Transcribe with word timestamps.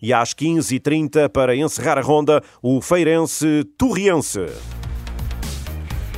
e 0.00 0.12
às 0.12 0.34
15h30 0.34 1.28
para 1.28 1.56
encerrar 1.56 1.98
a 1.98 2.02
ronda 2.02 2.42
o 2.62 2.80
Feirense 2.80 3.64
Torriense. 3.76 4.46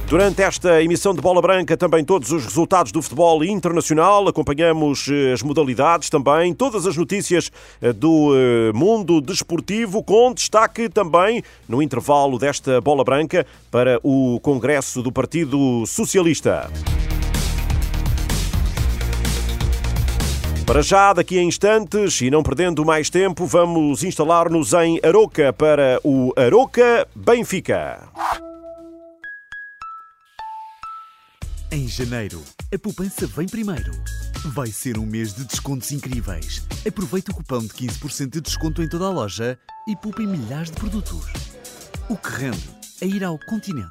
Durante 0.08 0.40
esta 0.40 0.82
emissão 0.82 1.14
de 1.14 1.20
Bola 1.20 1.42
Branca, 1.42 1.76
também 1.76 2.02
todos 2.02 2.32
os 2.32 2.42
resultados 2.42 2.90
do 2.90 3.02
futebol 3.02 3.44
internacional, 3.44 4.26
acompanhamos 4.26 5.06
eh, 5.06 5.34
as 5.34 5.42
modalidades 5.42 6.08
também, 6.08 6.54
todas 6.54 6.86
as 6.86 6.96
notícias 6.96 7.52
eh, 7.82 7.92
do 7.92 8.32
eh, 8.34 8.72
mundo 8.72 9.20
desportivo, 9.20 10.02
com 10.02 10.32
destaque 10.32 10.88
também 10.88 11.42
no 11.68 11.82
intervalo 11.82 12.38
desta 12.38 12.80
Bola 12.80 13.04
Branca 13.04 13.46
para 13.70 14.00
o 14.02 14.40
Congresso 14.40 15.02
do 15.02 15.12
Partido 15.12 15.84
Socialista. 15.86 16.70
Para 20.68 20.82
já, 20.82 21.14
daqui 21.14 21.38
a 21.38 21.42
instantes, 21.42 22.20
e 22.20 22.30
não 22.30 22.42
perdendo 22.42 22.84
mais 22.84 23.08
tempo, 23.08 23.46
vamos 23.46 24.04
instalar-nos 24.04 24.74
em 24.74 25.00
Aroca 25.02 25.50
para 25.50 25.98
o 26.04 26.30
Aroca 26.36 27.08
Benfica. 27.16 28.06
Em 31.72 31.88
janeiro, 31.88 32.42
a 32.70 32.78
poupança 32.78 33.26
vem 33.26 33.46
primeiro. 33.46 33.92
Vai 34.52 34.66
ser 34.66 34.98
um 34.98 35.06
mês 35.06 35.32
de 35.32 35.46
descontos 35.46 35.90
incríveis. 35.90 36.62
Aproveite 36.86 37.30
o 37.30 37.34
cupom 37.34 37.60
de 37.60 37.68
15% 37.68 38.28
de 38.28 38.40
desconto 38.42 38.82
em 38.82 38.88
toda 38.90 39.06
a 39.06 39.10
loja 39.10 39.58
e 39.88 39.96
poupe 39.96 40.26
milhares 40.26 40.70
de 40.70 40.76
produtos. 40.76 41.24
O 42.10 42.16
que 42.18 42.28
rende 42.28 42.68
é 43.00 43.06
ir 43.06 43.24
ao 43.24 43.38
continente. 43.38 43.88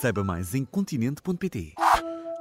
Saiba 0.00 0.24
mais 0.24 0.56
em 0.56 0.64
continente.pt. 0.64 1.74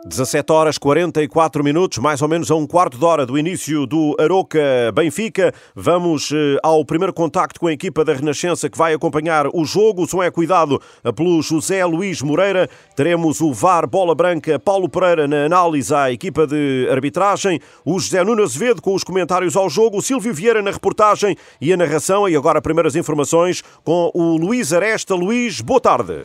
17 0.06 0.52
horas 0.54 0.78
44 0.78 1.62
minutos, 1.62 1.98
mais 1.98 2.22
ou 2.22 2.28
menos 2.28 2.50
a 2.50 2.56
um 2.56 2.66
quarto 2.66 2.98
de 2.98 3.04
hora 3.04 3.26
do 3.26 3.38
início 3.38 3.86
do 3.86 4.16
Aroca 4.18 4.60
Benfica. 4.94 5.54
Vamos 5.76 6.32
eh, 6.32 6.58
ao 6.64 6.86
primeiro 6.86 7.14
contacto 7.14 7.60
com 7.60 7.68
a 7.68 7.74
equipa 7.74 8.06
da 8.06 8.14
Renascença 8.14 8.70
que 8.70 8.78
vai 8.78 8.94
acompanhar 8.94 9.48
o 9.54 9.66
jogo. 9.66 10.04
O 10.04 10.08
som 10.08 10.24
é 10.24 10.32
cuidado 10.32 10.82
pelo 11.16 11.42
José 11.42 11.84
Luís 11.86 12.22
Moreira. 12.22 12.70
Teremos 12.96 13.42
o 13.42 13.52
VAR 13.52 13.86
Bola 13.88 14.16
Branca 14.16 14.58
Paulo 14.58 14.88
Pereira 14.88 15.28
na 15.28 15.46
análise 15.46 15.94
à 15.94 16.10
equipa 16.10 16.48
de 16.48 16.88
arbitragem. 16.90 17.60
O 17.84 18.00
José 18.00 18.24
Nuno 18.24 18.44
Azevedo 18.44 18.82
com 18.82 18.94
os 18.94 19.04
comentários 19.04 19.58
ao 19.58 19.70
jogo. 19.70 19.98
O 19.98 20.02
Silvio 20.02 20.34
Vieira 20.34 20.62
na 20.62 20.72
reportagem 20.72 21.36
e 21.60 21.74
a 21.74 21.78
narração. 21.78 22.28
E 22.28 22.38
agora 22.38 22.62
primeiras 22.62 22.96
informações 22.96 23.62
com 23.84 24.10
o 24.14 24.38
Luís 24.38 24.72
Aresta. 24.72 25.14
Luís, 25.14 25.60
boa 25.60 25.82
tarde. 25.82 26.24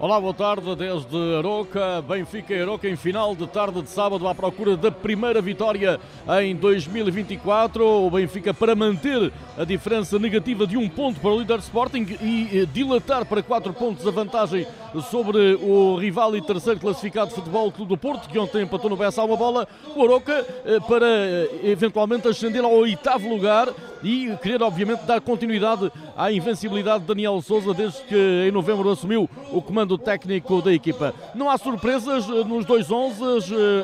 Olá, 0.00 0.20
boa 0.20 0.34
tarde 0.34 0.74
desde 0.74 1.36
Aroca, 1.38 2.02
Benfica 2.02 2.52
e 2.52 2.60
Aroca 2.60 2.88
em 2.88 2.96
final 2.96 3.34
de 3.36 3.46
tarde 3.46 3.80
de 3.80 3.88
sábado 3.88 4.26
à 4.26 4.34
procura 4.34 4.76
da 4.76 4.90
primeira 4.90 5.40
vitória 5.40 6.00
em 6.42 6.56
2024. 6.56 7.86
O 7.86 8.10
Benfica 8.10 8.52
para 8.52 8.74
manter 8.74 9.32
a 9.56 9.64
diferença 9.64 10.18
negativa 10.18 10.66
de 10.66 10.76
um 10.76 10.88
ponto 10.88 11.20
para 11.20 11.30
o 11.30 11.38
líder 11.38 11.60
Sporting 11.60 12.18
e 12.20 12.48
eh, 12.52 12.66
dilatar 12.66 13.24
para 13.24 13.40
quatro 13.40 13.72
pontos 13.72 14.04
a 14.04 14.10
vantagem 14.10 14.66
sobre 15.10 15.54
o 15.62 15.96
rival 15.96 16.36
e 16.36 16.42
terceiro 16.42 16.80
classificado 16.80 17.28
de 17.28 17.36
Futebol 17.36 17.70
Clube 17.70 17.90
do 17.90 17.96
Porto, 17.96 18.28
que 18.28 18.38
ontem 18.38 18.62
empatou 18.62 18.90
no 18.90 18.96
Bessa 18.96 19.22
uma 19.22 19.36
bola. 19.36 19.66
O 19.94 20.02
Aroca 20.02 20.44
eh, 20.66 20.80
para 20.88 21.06
eh, 21.06 21.60
eventualmente 21.62 22.26
ascender 22.26 22.64
ao 22.64 22.72
oitavo 22.72 23.28
lugar 23.28 23.68
e 24.04 24.36
querer 24.42 24.62
obviamente 24.62 25.04
dar 25.04 25.20
continuidade 25.20 25.90
à 26.16 26.30
invencibilidade 26.30 27.00
de 27.00 27.06
Daniel 27.06 27.40
Souza 27.40 27.72
desde 27.72 28.02
que 28.02 28.46
em 28.46 28.52
novembro 28.52 28.90
assumiu 28.90 29.28
o 29.50 29.62
comando 29.62 29.96
técnico 29.96 30.60
da 30.60 30.72
equipa. 30.72 31.14
Não 31.34 31.48
há 31.48 31.56
surpresas 31.56 32.26
nos 32.26 32.66
dois 32.66 32.90
11. 32.90 33.24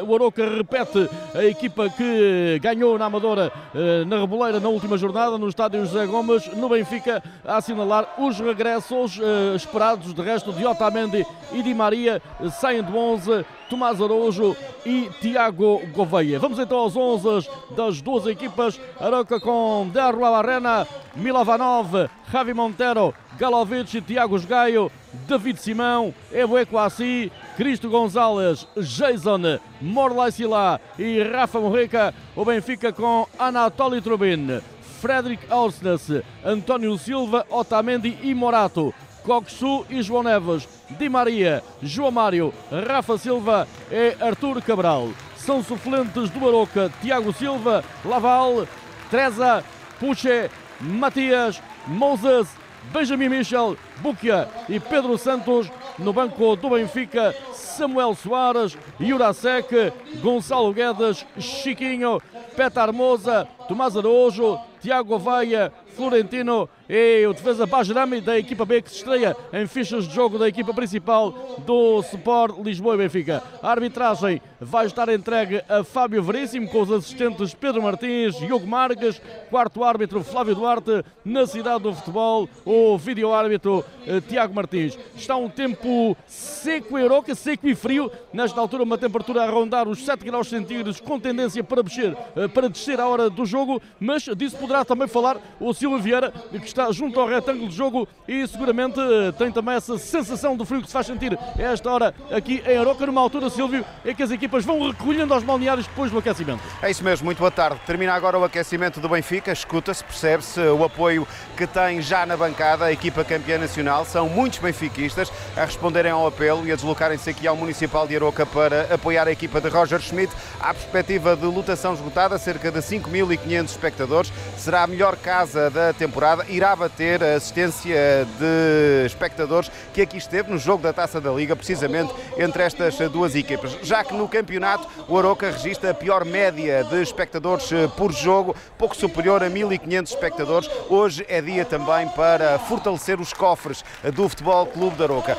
O 0.07 0.15
Aroca 0.15 0.47
repete 0.49 1.09
a 1.35 1.45
equipa 1.45 1.89
que 1.89 2.59
ganhou 2.61 2.99
na 2.99 3.07
Amadora 3.07 3.51
eh, 3.75 4.05
na 4.05 4.19
Reboleira 4.21 4.61
na 4.61 4.69
última 4.69 4.99
jornada 4.99 5.39
no 5.39 5.49
estádio 5.49 5.85
José 5.87 6.05
Gomes. 6.07 6.47
No 6.55 6.69
Benfica 6.69 7.23
a 7.45 7.57
assinalar 7.57 8.15
os 8.19 8.39
regressos 8.39 9.19
eh, 9.19 9.57
esperados 9.57 10.13
de 10.13 10.21
resto 10.21 10.53
de 10.53 10.67
Otamendi 10.67 11.27
e 11.53 11.63
Di 11.63 11.75
Maria 11.75 12.21
saem 12.61 12.83
do 12.83 12.97
11 12.97 13.45
Tomás 13.71 14.03
Araújo 14.03 14.57
e 14.85 15.09
Tiago 15.21 15.81
Gouveia. 15.95 16.41
Vamos 16.41 16.59
então 16.59 16.77
aos 16.77 16.97
11 16.97 17.49
das 17.77 18.03
duas 18.03 18.27
equipas. 18.27 18.81
Aroca 18.99 19.39
com 19.39 19.89
Darla 19.93 20.29
Barrena, 20.29 20.89
Milovanov, 21.15 22.11
Javi 22.33 22.53
Montero, 22.53 23.15
Galovic 23.39 24.01
Tiago 24.01 24.41
Gaio, 24.41 24.91
David 25.29 25.61
Simão, 25.61 26.13
Ebué 26.33 26.65
Quassi, 26.65 27.31
Cristo 27.57 27.89
Gonzalez, 27.89 28.67
Jason, 28.77 29.61
Morlai 29.81 30.33
Silá 30.33 30.81
e 30.99 31.23
Rafa 31.23 31.61
Morreca. 31.61 32.13
O 32.35 32.45
Benfica 32.45 32.93
com 32.93 33.25
Anatoly 33.39 34.01
Trubin, 34.01 34.61
Frederic 35.01 35.45
Ausnes, 35.49 36.11
António 36.45 36.99
Silva, 36.99 37.47
Otamendi 37.49 38.19
e 38.21 38.35
Morato. 38.35 38.93
Coxu 39.25 39.85
e 39.89 40.03
João 40.03 40.23
Neves, 40.23 40.69
Di 40.91 41.09
Maria, 41.09 41.63
João 41.83 42.11
Mário, 42.11 42.53
Rafa 42.87 43.19
Silva 43.19 43.67
e 43.91 44.17
Artur 44.23 44.61
Cabral. 44.63 45.09
São 45.37 45.63
suplentes 45.63 46.31
do 46.31 46.47
Aroca 46.47 46.93
Tiago 47.01 47.33
Silva, 47.33 47.85
Laval, 48.05 48.67
Treza, 49.11 49.65
Puche, 49.99 50.51
Matias, 50.81 51.63
Moses, 51.87 52.49
Benjamin 52.93 53.29
Michel, 53.29 53.77
Buquia 53.99 54.49
e 54.69 54.79
Pedro 54.81 55.17
Santos. 55.19 55.71
No 55.99 56.13
banco 56.13 56.57
do 56.57 56.71
Benfica, 56.71 57.35
Samuel 57.53 58.15
Soares, 58.15 58.77
Jurasek, 58.99 59.93
Gonçalo 60.23 60.73
Guedes, 60.73 61.27
Chiquinho, 61.39 62.23
Petar 62.57 62.93
Moza, 62.93 63.47
Tomás 63.69 63.97
Araújo, 63.97 64.59
Tiago 64.81 65.17
Avaia, 65.17 65.71
Florentino 65.95 66.69
e 66.93 67.25
o 67.25 67.33
defesa 67.33 67.67
Bajrami 67.67 68.21
da 68.21 68.37
equipa 68.37 68.65
B 68.65 68.83
que 68.83 68.91
se 68.91 68.97
estreia 68.97 69.37
em 69.53 69.65
fichas 69.65 70.09
de 70.09 70.15
jogo 70.15 70.37
da 70.37 70.49
equipa 70.49 70.75
principal 70.75 71.31
do 71.65 72.01
Sport 72.01 72.59
Lisboa 72.59 72.97
e 72.97 72.99
Benfica. 72.99 73.45
A 73.63 73.71
arbitragem 73.71 74.43
vai 74.61 74.87
estar 74.87 75.09
entregue 75.09 75.63
a 75.69 75.85
Fábio 75.85 76.21
Veríssimo 76.21 76.69
com 76.69 76.83
os 76.83 76.91
assistentes 76.91 77.55
Pedro 77.55 77.81
Martins 77.81 78.35
Hugo 78.43 78.67
Marques, 78.67 79.23
quarto 79.49 79.85
árbitro 79.85 80.25
Flávio 80.25 80.57
Duarte, 80.57 81.05
na 81.25 81.47
cidade 81.47 81.85
do 81.85 81.95
futebol 81.95 82.49
o 82.65 82.99
vídeo-árbitro 82.99 83.85
eh, 84.05 84.21
Tiago 84.21 84.53
Martins. 84.53 84.99
Está 85.15 85.37
um 85.37 85.49
tempo 85.49 86.17
seco 86.27 86.99
e 86.99 87.05
Aroca, 87.05 87.37
seco 87.37 87.69
e 87.69 87.75
frio, 87.77 88.11
nesta 88.33 88.61
altura 88.61 88.83
uma 88.83 88.99
temperatura 88.99 89.45
a 89.45 89.51
rondar 89.51 89.87
os 89.87 90.05
7 90.05 90.25
graus 90.25 90.49
centígrados 90.49 90.99
com 90.99 91.21
tendência 91.21 91.63
para 91.63 91.85
descer, 91.85 92.17
eh, 92.35 92.49
para 92.49 92.69
descer 92.69 92.99
à 92.99 93.07
hora 93.07 93.31
do 93.31 93.47
jogo, 93.47 93.81
mas 94.01 94.25
disso 94.37 94.57
poderá 94.57 94.85
também 94.85 95.07
falar 95.07 95.37
o 95.61 95.73
Silva 95.73 95.99
Vieira, 95.99 96.33
que 96.51 96.67
está 96.67 96.80
junto 96.93 97.21
ao 97.21 97.29
retângulo 97.29 97.69
de 97.69 97.77
jogo 97.77 98.09
e 98.27 98.47
seguramente 98.47 98.99
eh, 98.99 99.33
tem 99.33 99.53
também 99.53 99.75
essa 99.75 99.99
sensação 99.99 100.57
do 100.57 100.65
frio 100.65 100.81
que 100.81 100.87
se 100.87 100.93
faz 100.93 101.07
sentir 101.07 101.39
a 101.59 101.63
esta 101.63 101.91
hora 101.91 102.15
aqui 102.31 102.63
em 102.67 102.77
Aroca, 102.77 103.07
numa 103.07 103.21
altura, 103.21 103.51
Silvio, 103.51 103.85
em 104.05 104.15
que 104.15 104.23
as 104.23 104.31
equipas 104.31 104.65
vão 104.65 104.89
recolhendo 104.89 105.35
aos 105.35 105.43
balneários 105.43 105.87
depois 105.87 106.11
do 106.11 106.19
aquecimento. 106.19 106.63
É 106.83 106.91
isso 106.91 107.05
mesmo, 107.05 107.25
muito 107.25 107.39
boa 107.39 107.51
tarde. 107.51 107.81
Termina 107.87 108.15
agora 108.15 108.39
o 108.39 108.45
aquecimento 108.45 109.01
do 109.01 109.09
Benfica, 109.09 109.53
escuta-se, 109.53 110.05
percebe-se 110.05 110.61
o 110.61 110.85
apoio 110.85 111.27
que 111.57 111.67
tem 111.67 112.01
já 112.01 112.25
na 112.25 112.37
bancada 112.37 112.87
a 112.87 112.93
equipa 112.93 113.25
campeã 113.25 113.59
nacional. 113.59 114.05
São 114.05 114.29
muitos 114.29 114.59
benfiquistas 114.59 115.31
a 115.57 115.65
responderem 115.65 116.13
ao 116.13 116.27
apelo 116.27 116.67
e 116.67 116.73
a 116.73 116.75
deslocarem-se 116.75 117.31
aqui 117.31 117.47
ao 117.47 117.57
Municipal 117.57 118.07
de 118.07 118.17
Aroca 118.17 118.47
para 118.47 118.95
apoiar 118.95 119.29
a 119.29 119.33
equipa 119.33 119.61
de 119.61 119.69
Roger 119.69 120.01
Schmidt. 120.01 120.33
À 120.61 120.73
perspectiva 120.73 121.37
de 121.37 121.47
lotação 121.47 121.95
esgotada, 121.95 122.39
cerca 122.39 122.71
de 122.71 122.79
5.500 122.79 123.65
espectadores. 123.65 124.33
Será 124.57 124.83
a 124.83 124.87
melhor 124.87 125.17
casa 125.17 125.71
da 125.71 125.93
temporada. 125.93 126.47
Irá 126.49 126.70
bater 126.77 127.23
a 127.23 127.35
assistência 127.35 128.27
de 128.39 129.07
espectadores 129.07 129.71
que 129.93 130.03
aqui 130.03 130.17
esteve 130.17 130.51
no 130.51 130.59
jogo 130.59 130.83
da 130.83 130.93
Taça 130.93 131.21
da 131.21 131.31
Liga, 131.31 131.57
precisamente 131.57 132.15
entre 132.39 132.63
estas 132.63 132.97
duas 133.11 133.35
equipas. 133.35 133.77
Já 133.83 134.05
que 134.05 134.15
no 134.15 134.29
campeonato 134.29 134.87
o 135.09 135.19
Aroca 135.19 135.51
registra 135.51 135.91
a 135.91 135.95
pior 135.95 136.25
média 136.25 136.85
de 136.85 137.03
espectadores 137.03 137.71
eh, 137.73 137.89
por 137.97 138.13
jogo, 138.13 138.55
pouco 138.79 138.97
superior 138.97 139.43
a 139.43 139.51
1.500 139.51 140.09
espectadores. 140.09 140.71
Hoje 140.89 141.25
é 141.29 141.41
dia 141.41 141.65
também 141.65 142.09
para 142.09 142.59
fortalecer 142.61 143.21
os 143.21 143.33
cofres 143.33 143.85
do 144.15 144.29
Futebol 144.29 144.67
Clube 144.67 144.97
da 144.97 145.05
Aroca. 145.05 145.37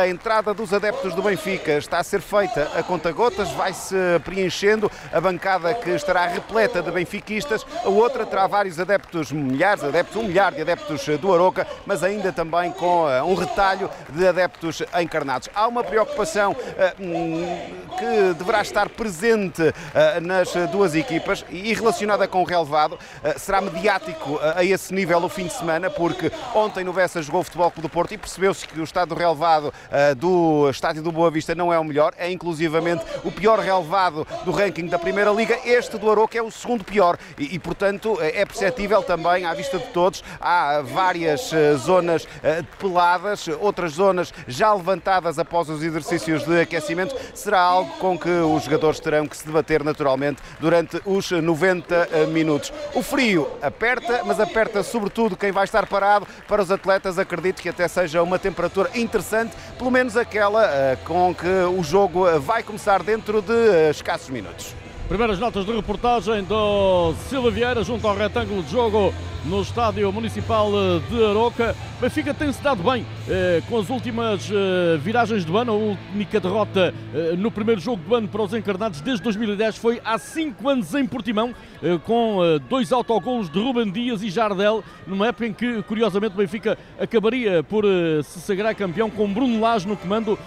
A 0.00 0.08
entrada 0.08 0.54
dos 0.54 0.72
adeptos 0.72 1.14
do 1.14 1.22
Benfica 1.22 1.72
está 1.72 1.98
a 1.98 2.04
ser 2.04 2.20
feita 2.20 2.70
a 2.74 2.82
conta-gotas, 2.82 3.50
vai-se 3.52 3.94
preenchendo 4.24 4.90
a 5.12 5.20
bancada 5.20 5.74
que 5.74 5.90
estará 5.90 6.26
repleta 6.26 6.82
de 6.82 6.90
benfiquistas, 6.90 7.66
a 7.84 7.88
outra 7.88 8.24
terá 8.24 8.46
vários 8.46 8.78
adeptos, 8.78 9.32
milhares 9.32 9.82
de 9.82 9.88
adeptos, 9.88 10.16
um 10.16 10.24
milhar 10.24 10.52
de 10.52 10.60
adeptos 10.60 10.67
do 11.20 11.32
Aroca, 11.32 11.66
mas 11.86 12.02
ainda 12.02 12.32
também 12.32 12.72
com 12.72 13.08
eh, 13.08 13.22
um 13.22 13.34
retalho 13.34 13.90
de 14.10 14.26
adeptos 14.26 14.82
encarnados. 15.00 15.48
Há 15.54 15.66
uma 15.66 15.84
preocupação 15.84 16.56
eh, 16.76 16.94
hum, 16.98 17.44
que 17.98 18.34
deverá 18.34 18.62
estar 18.62 18.88
presente 18.88 19.62
eh, 19.94 20.20
nas 20.20 20.52
duas 20.70 20.94
equipas 20.94 21.44
e 21.50 21.72
relacionada 21.74 22.26
com 22.26 22.42
o 22.42 22.44
relevado. 22.44 22.98
Será 23.36 23.60
mediático 23.60 24.40
a 24.54 24.64
esse 24.64 24.92
nível 24.94 25.18
o 25.18 25.28
fim 25.28 25.46
de 25.46 25.52
semana, 25.52 25.90
porque 25.90 26.30
ontem 26.54 26.84
no 26.84 26.92
Bessa 26.92 27.20
jogou 27.22 27.40
o 27.40 27.44
Futebol 27.44 27.70
Clube 27.70 27.88
do 27.88 27.92
Porto 27.92 28.12
e 28.14 28.18
percebeu-se 28.18 28.66
que 28.66 28.80
o 28.80 28.84
estado 28.84 29.10
do 29.10 29.14
relevado 29.14 29.72
do 30.16 30.68
estádio 30.70 31.02
do 31.02 31.12
Boa 31.12 31.30
Vista 31.30 31.54
não 31.54 31.72
é 31.72 31.78
o 31.78 31.84
melhor, 31.84 32.14
é 32.16 32.30
inclusivamente 32.30 33.04
o 33.24 33.30
pior 33.30 33.58
relevado 33.58 34.26
do 34.44 34.50
ranking 34.50 34.86
da 34.86 34.98
Primeira 34.98 35.30
Liga. 35.30 35.58
Este 35.64 35.98
do 35.98 36.10
Aroca 36.10 36.38
é 36.38 36.42
o 36.42 36.50
segundo 36.50 36.84
pior 36.84 37.18
e, 37.38 37.54
e 37.54 37.58
portanto, 37.58 38.18
é 38.20 38.44
perceptível 38.44 39.02
também, 39.02 39.44
às 39.44 39.56
vista 39.58 39.78
de 39.78 39.86
todos. 39.88 40.22
Há 40.50 40.80
várias 40.80 41.50
zonas 41.76 42.26
peladas, 42.78 43.46
outras 43.60 43.92
zonas 43.92 44.32
já 44.46 44.72
levantadas 44.72 45.38
após 45.38 45.68
os 45.68 45.82
exercícios 45.82 46.42
de 46.42 46.62
aquecimento. 46.62 47.14
Será 47.34 47.60
algo 47.60 47.92
com 47.98 48.18
que 48.18 48.30
os 48.30 48.62
jogadores 48.64 48.98
terão 48.98 49.26
que 49.26 49.36
se 49.36 49.44
debater 49.46 49.84
naturalmente 49.84 50.40
durante 50.58 51.02
os 51.04 51.30
90 51.30 52.28
minutos. 52.28 52.72
O 52.94 53.02
frio 53.02 53.46
aperta, 53.60 54.22
mas 54.24 54.40
aperta 54.40 54.82
sobretudo 54.82 55.36
quem 55.36 55.52
vai 55.52 55.64
estar 55.64 55.86
parado. 55.86 56.26
Para 56.46 56.62
os 56.62 56.70
atletas, 56.70 57.18
acredito 57.18 57.60
que 57.60 57.68
até 57.68 57.86
seja 57.86 58.22
uma 58.22 58.38
temperatura 58.38 58.90
interessante, 58.94 59.54
pelo 59.76 59.90
menos 59.90 60.16
aquela 60.16 60.96
com 61.04 61.34
que 61.34 61.46
o 61.46 61.84
jogo 61.84 62.24
vai 62.40 62.62
começar 62.62 63.02
dentro 63.02 63.42
de 63.42 63.90
escassos 63.90 64.30
minutos. 64.30 64.74
Primeiras 65.08 65.38
notas 65.38 65.64
de 65.64 65.72
reportagem 65.72 66.44
do 66.44 67.14
Silva 67.30 67.50
Vieira 67.50 67.82
junto 67.82 68.06
ao 68.06 68.14
retângulo 68.14 68.62
de 68.62 68.70
jogo 68.70 69.14
no 69.46 69.62
Estádio 69.62 70.12
Municipal 70.12 70.70
de 71.08 71.24
Aroca. 71.24 71.74
Benfica 72.00 72.32
tem-se 72.32 72.62
dado 72.62 72.82
bem 72.82 73.04
eh, 73.28 73.60
com 73.68 73.78
as 73.78 73.90
últimas 73.90 74.48
eh, 74.50 74.96
viragens 74.98 75.44
do 75.44 75.56
ano. 75.58 75.72
A 75.72 76.14
única 76.14 76.38
derrota 76.38 76.94
eh, 77.12 77.34
no 77.36 77.50
primeiro 77.50 77.80
jogo 77.80 78.00
do 78.06 78.14
ano 78.14 78.28
para 78.28 78.42
os 78.42 78.54
encarnados 78.54 79.00
desde 79.00 79.22
2010 79.24 79.78
foi 79.78 80.00
há 80.04 80.16
5 80.16 80.68
anos 80.68 80.94
em 80.94 81.04
Portimão, 81.04 81.52
eh, 81.82 81.98
com 82.04 82.44
eh, 82.44 82.60
dois 82.68 82.92
autogolos 82.92 83.50
de 83.50 83.58
Ruben 83.58 83.90
Dias 83.90 84.22
e 84.22 84.30
Jardel, 84.30 84.84
numa 85.08 85.26
época 85.26 85.46
em 85.46 85.52
que, 85.52 85.82
curiosamente, 85.82 86.34
o 86.34 86.38
Benfica 86.38 86.78
acabaria 87.00 87.64
por 87.64 87.84
eh, 87.84 88.22
se 88.22 88.40
sagrar 88.40 88.76
campeão 88.76 89.10
com 89.10 89.32
Bruno 89.32 89.60
Lage 89.60 89.88
no 89.88 89.96
comando. 89.96 90.38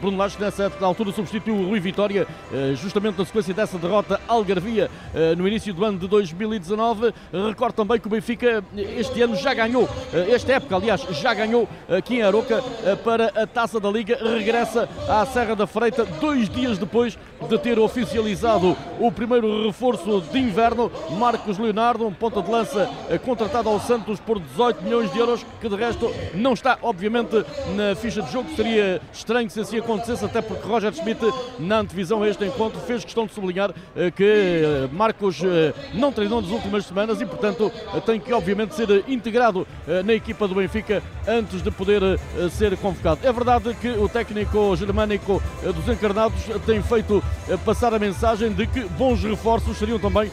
Bruno 0.00 0.16
Lage, 0.16 0.40
nessa 0.40 0.72
altura, 0.80 1.12
substituiu 1.12 1.56
o 1.56 1.68
Rui 1.68 1.80
Vitória, 1.80 2.26
justamente 2.74 3.18
na 3.18 3.24
sequência 3.24 3.52
dessa 3.52 3.76
derrota 3.80 4.20
algarvia 4.28 4.90
no 5.36 5.48
início 5.48 5.74
do 5.74 5.84
ano 5.84 5.98
de 5.98 6.06
2019. 6.06 7.12
Recordo 7.48 7.74
também 7.74 7.98
que 7.98 8.06
o 8.06 8.10
Benfica 8.10 8.62
este 8.76 9.22
ano 9.22 9.34
já 9.34 9.52
ganhou, 9.54 9.88
esta 10.28 10.52
época, 10.52 10.76
aliás, 10.76 11.00
já 11.10 11.34
ganhou 11.34 11.68
aqui 11.88 12.16
em 12.16 12.22
Aroca 12.22 12.62
para 13.02 13.26
a 13.34 13.46
Taça 13.46 13.80
da 13.80 13.90
Liga. 13.90 14.18
Regressa 14.20 14.88
à 15.08 15.24
Serra 15.26 15.56
da 15.56 15.66
Freita 15.66 16.04
dois 16.04 16.48
dias 16.48 16.78
depois 16.78 17.18
de 17.48 17.58
ter 17.58 17.78
oficializado 17.78 18.76
o 18.98 19.10
primeiro 19.10 19.66
reforço 19.66 20.20
de 20.20 20.38
inverno. 20.38 20.92
Marcos 21.18 21.58
Leonardo, 21.58 22.06
um 22.06 22.12
ponta 22.12 22.42
de 22.42 22.50
lança 22.50 22.88
contratado 23.24 23.68
ao 23.68 23.80
Santos 23.80 24.20
por 24.20 24.38
18 24.38 24.82
milhões 24.82 25.12
de 25.12 25.18
euros, 25.18 25.44
que 25.60 25.68
de 25.68 25.74
resto 25.74 26.12
não 26.34 26.52
está, 26.52 26.78
obviamente, 26.82 27.44
na 27.74 27.94
ficha 27.94 28.22
de 28.22 28.30
jogo. 28.30 28.48
Seria 28.54 29.00
estranho 29.12 29.48
se 29.48 29.60
assim 29.60 29.78
acontecesse, 29.78 30.24
até 30.24 30.42
porque 30.42 30.66
Roger 30.68 30.92
Schmidt, 30.92 31.20
na 31.58 31.78
antevisão 31.78 32.22
a 32.22 32.28
este 32.28 32.44
encontro, 32.44 32.80
fez 32.80 33.04
questão 33.04 33.26
de 33.26 33.32
sublinhar 33.32 33.69
eh, 33.94 34.10
que 34.10 34.24
eh, 34.24 34.88
Marcos 34.92 35.40
eh, 35.42 35.72
não 35.94 36.12
treinou 36.12 36.40
nas 36.40 36.50
últimas 36.50 36.86
semanas 36.86 37.20
e, 37.20 37.26
portanto, 37.26 37.72
tem 38.04 38.20
que, 38.20 38.32
obviamente, 38.32 38.74
ser 38.74 39.04
integrado 39.08 39.66
na 40.04 40.12
equipa 40.12 40.46
do 40.46 40.54
Benfica 40.54 41.02
antes 41.26 41.62
de 41.62 41.70
poder 41.70 42.02
ser 42.50 42.76
convocado. 42.76 43.20
É 43.22 43.32
verdade 43.32 43.74
que 43.74 43.88
o 43.88 44.08
técnico 44.08 44.74
germânico 44.76 45.42
dos 45.74 45.88
encarnados 45.88 46.40
tem 46.66 46.82
feito 46.82 47.22
passar 47.64 47.92
a 47.92 47.98
mensagem 47.98 48.52
de 48.52 48.66
que 48.66 48.80
bons 48.80 49.22
reforços 49.22 49.76
seriam 49.76 49.98
também 49.98 50.30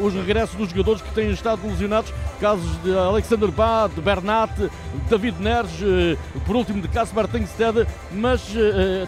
os 0.00 0.12
regressos 0.14 0.56
dos 0.56 0.70
jogadores 0.70 1.02
que 1.02 1.12
têm 1.12 1.30
estado 1.30 1.66
lesionados, 1.66 2.12
casos 2.40 2.82
de 2.82 2.96
Alexander 2.96 3.50
Bá, 3.50 3.86
de 3.86 4.00
Bernat, 4.00 4.52
David 5.08 5.36
Neres, 5.40 5.72
por 6.46 6.56
último 6.56 6.80
de 6.80 6.88
Casper 6.88 7.28
Tengsted, 7.28 7.86
mas 8.12 8.42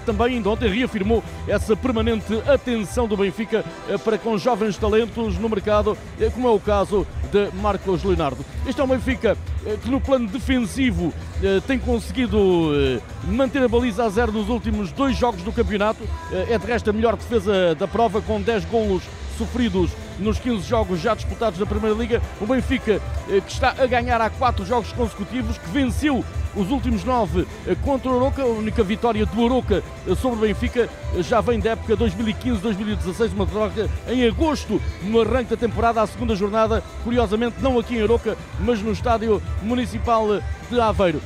também 0.04 0.36
ainda 0.36 0.50
ontem 0.50 0.68
reafirmou 0.68 1.22
essa 1.46 1.76
permanente 1.76 2.34
atenção 2.48 3.06
do 3.06 3.16
Benfica 3.16 3.35
para 4.04 4.18
com 4.18 4.38
jovens 4.38 4.76
talentos 4.76 5.38
no 5.38 5.48
mercado, 5.48 5.96
como 6.34 6.48
é 6.48 6.50
o 6.50 6.60
caso 6.60 7.06
de 7.30 7.50
Marcos 7.60 8.02
Leonardo. 8.04 8.44
Este 8.66 8.80
é 8.80 8.84
um 8.84 8.88
Benfica 8.88 9.36
que 9.82 9.90
no 9.90 10.00
plano 10.00 10.28
defensivo 10.28 11.12
tem 11.66 11.78
conseguido 11.78 12.72
manter 13.24 13.62
a 13.62 13.68
baliza 13.68 14.04
a 14.04 14.08
zero 14.08 14.32
nos 14.32 14.48
últimos 14.48 14.92
dois 14.92 15.16
jogos 15.16 15.42
do 15.42 15.52
campeonato. 15.52 16.02
É 16.48 16.56
de 16.56 16.66
resto 16.66 16.90
a 16.90 16.92
melhor 16.92 17.16
defesa 17.16 17.74
da 17.74 17.86
prova, 17.86 18.20
com 18.22 18.40
10 18.40 18.64
golos 18.66 19.02
sofridos 19.36 19.90
nos 20.18 20.38
15 20.38 20.66
jogos 20.66 21.00
já 21.00 21.14
disputados 21.14 21.58
na 21.58 21.66
Primeira 21.66 21.96
Liga. 21.96 22.22
O 22.40 22.46
Benfica, 22.46 23.00
eh, 23.28 23.40
que 23.40 23.52
está 23.52 23.70
a 23.78 23.86
ganhar 23.86 24.20
há 24.20 24.30
quatro 24.30 24.64
jogos 24.64 24.92
consecutivos, 24.92 25.58
que 25.58 25.68
venceu 25.70 26.24
os 26.56 26.70
últimos 26.70 27.04
nove 27.04 27.46
eh, 27.66 27.76
contra 27.84 28.10
o 28.10 28.16
Oroca. 28.16 28.42
A 28.42 28.46
única 28.46 28.82
vitória 28.82 29.24
do 29.26 29.42
Oroca 29.42 29.82
eh, 30.06 30.14
sobre 30.14 30.38
o 30.38 30.40
Benfica 30.42 30.88
já 31.18 31.40
vem 31.40 31.60
da 31.60 31.70
época 31.70 31.96
2015-2016, 31.96 33.32
uma 33.32 33.46
troca 33.46 33.88
em 34.08 34.26
agosto, 34.26 34.80
no 35.02 35.20
arranque 35.20 35.50
da 35.50 35.56
temporada, 35.56 36.02
à 36.02 36.06
segunda 36.06 36.34
jornada, 36.34 36.82
curiosamente 37.04 37.56
não 37.60 37.78
aqui 37.78 37.96
em 37.96 38.02
Oroca, 38.02 38.36
mas 38.60 38.80
no 38.80 38.92
estádio 38.92 39.42
municipal 39.62 40.26
de 40.70 40.80
Aveiro 40.80 41.20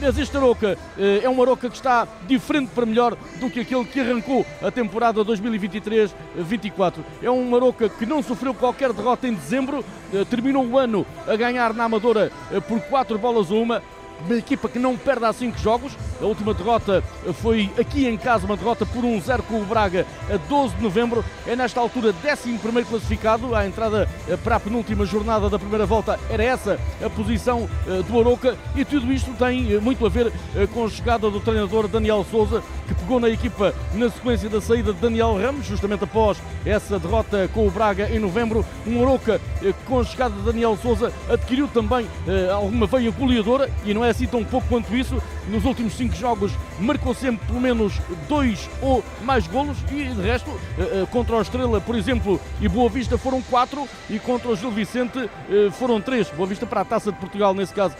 mas 0.00 0.16
este 0.18 0.36
Aroca 0.36 0.78
eh, 0.98 1.20
é 1.22 1.28
um 1.28 1.40
Aroca 1.42 1.68
que 1.68 1.76
está 1.76 2.06
diferente 2.26 2.70
para 2.74 2.86
melhor 2.86 3.16
do 3.40 3.50
que 3.50 3.60
aquele 3.60 3.84
que 3.84 4.00
arrancou 4.00 4.46
a 4.62 4.70
temporada 4.70 5.24
2023-24. 5.24 6.94
É 7.22 7.30
um 7.30 7.54
Aroca 7.54 7.88
que 7.88 8.06
não 8.06 8.22
sofreu 8.22 8.54
qualquer 8.54 8.92
derrota 8.92 9.26
em 9.26 9.34
dezembro, 9.34 9.84
eh, 10.12 10.24
terminou 10.24 10.64
o 10.66 10.78
ano 10.78 11.06
a 11.26 11.36
ganhar 11.36 11.74
na 11.74 11.84
Amadora 11.84 12.30
eh, 12.52 12.60
por 12.60 12.80
4 12.80 13.18
bolas 13.18 13.50
a 13.50 13.54
uma, 13.54 13.82
uma 14.24 14.36
equipa 14.36 14.68
que 14.68 14.78
não 14.78 14.96
perde 14.96 15.24
há 15.24 15.32
5 15.32 15.58
jogos. 15.58 15.92
A 16.20 16.24
última 16.24 16.54
derrota 16.54 17.02
foi 17.40 17.70
aqui 17.78 18.06
em 18.06 18.16
casa, 18.16 18.46
uma 18.46 18.56
derrota 18.56 18.86
por 18.86 19.02
1-0 19.02 19.42
com 19.42 19.60
o 19.60 19.64
Braga 19.64 20.06
a 20.32 20.36
12 20.36 20.76
de 20.76 20.82
novembro. 20.82 21.24
É 21.46 21.56
nesta 21.56 21.80
altura 21.80 22.14
11 22.24 22.84
classificado. 22.84 23.54
À 23.54 23.66
entrada 23.66 24.08
para 24.44 24.56
a 24.56 24.60
penúltima 24.60 25.04
jornada 25.04 25.48
da 25.50 25.58
primeira 25.58 25.86
volta 25.86 26.18
era 26.30 26.42
essa 26.42 26.78
a 27.04 27.10
posição 27.10 27.68
eh, 27.86 28.02
do 28.02 28.18
Aroca. 28.18 28.56
E 28.74 28.84
tudo 28.84 29.12
isto 29.12 29.32
tem 29.32 29.72
eh, 29.72 29.78
muito 29.78 30.04
a 30.06 30.08
ver 30.08 30.32
eh, 30.56 30.66
com 30.72 30.84
a 30.84 30.88
chegada 30.88 31.30
do 31.30 31.40
treinador 31.40 31.88
Daniel 31.88 32.24
Souza, 32.30 32.62
que 32.86 32.94
pegou 32.94 33.20
na 33.20 33.28
equipa 33.28 33.74
na 33.94 34.10
sequência 34.10 34.48
da 34.48 34.60
saída 34.60 34.92
de 34.92 35.00
Daniel 35.00 35.36
Ramos, 35.36 35.66
justamente 35.66 36.04
após 36.04 36.38
essa 36.64 36.98
derrota 36.98 37.48
com 37.52 37.66
o 37.66 37.70
Braga 37.70 38.08
em 38.08 38.18
novembro. 38.18 38.64
Um 38.86 39.02
Aroca 39.02 39.40
com 39.86 40.00
a 40.00 40.04
chegada 40.04 40.34
de 40.34 40.42
Daniel 40.42 40.78
Souza 40.80 41.12
adquiriu 41.30 41.68
também 41.68 42.06
alguma 42.52 42.86
veia 42.86 43.10
goleadora 43.10 43.70
e 43.84 43.94
não 43.94 44.01
é 44.04 44.10
assim 44.10 44.26
tão 44.26 44.44
pouco 44.44 44.66
quanto 44.68 44.94
isso. 44.94 45.20
Nos 45.48 45.64
últimos 45.64 45.94
cinco 45.94 46.14
jogos 46.14 46.52
marcou 46.78 47.12
sempre 47.14 47.46
pelo 47.46 47.60
menos 47.60 47.94
dois 48.28 48.70
ou 48.80 49.02
mais 49.22 49.46
golos 49.46 49.76
e 49.90 50.04
de 50.04 50.22
resto 50.22 50.50
eh, 50.78 51.02
eh, 51.02 51.06
contra 51.10 51.36
o 51.36 51.42
Estrela, 51.42 51.80
por 51.80 51.96
exemplo, 51.96 52.40
e 52.60 52.68
Boa 52.68 52.88
Vista 52.88 53.18
foram 53.18 53.42
quatro 53.42 53.88
e 54.08 54.18
contra 54.18 54.48
o 54.48 54.56
Gil 54.56 54.70
Vicente 54.70 55.18
eh, 55.18 55.70
foram 55.72 56.00
três. 56.00 56.28
Boa 56.30 56.46
Vista 56.46 56.64
para 56.64 56.82
a 56.82 56.84
Taça 56.84 57.10
de 57.10 57.18
Portugal 57.18 57.54
nesse 57.54 57.74
caso. 57.74 57.96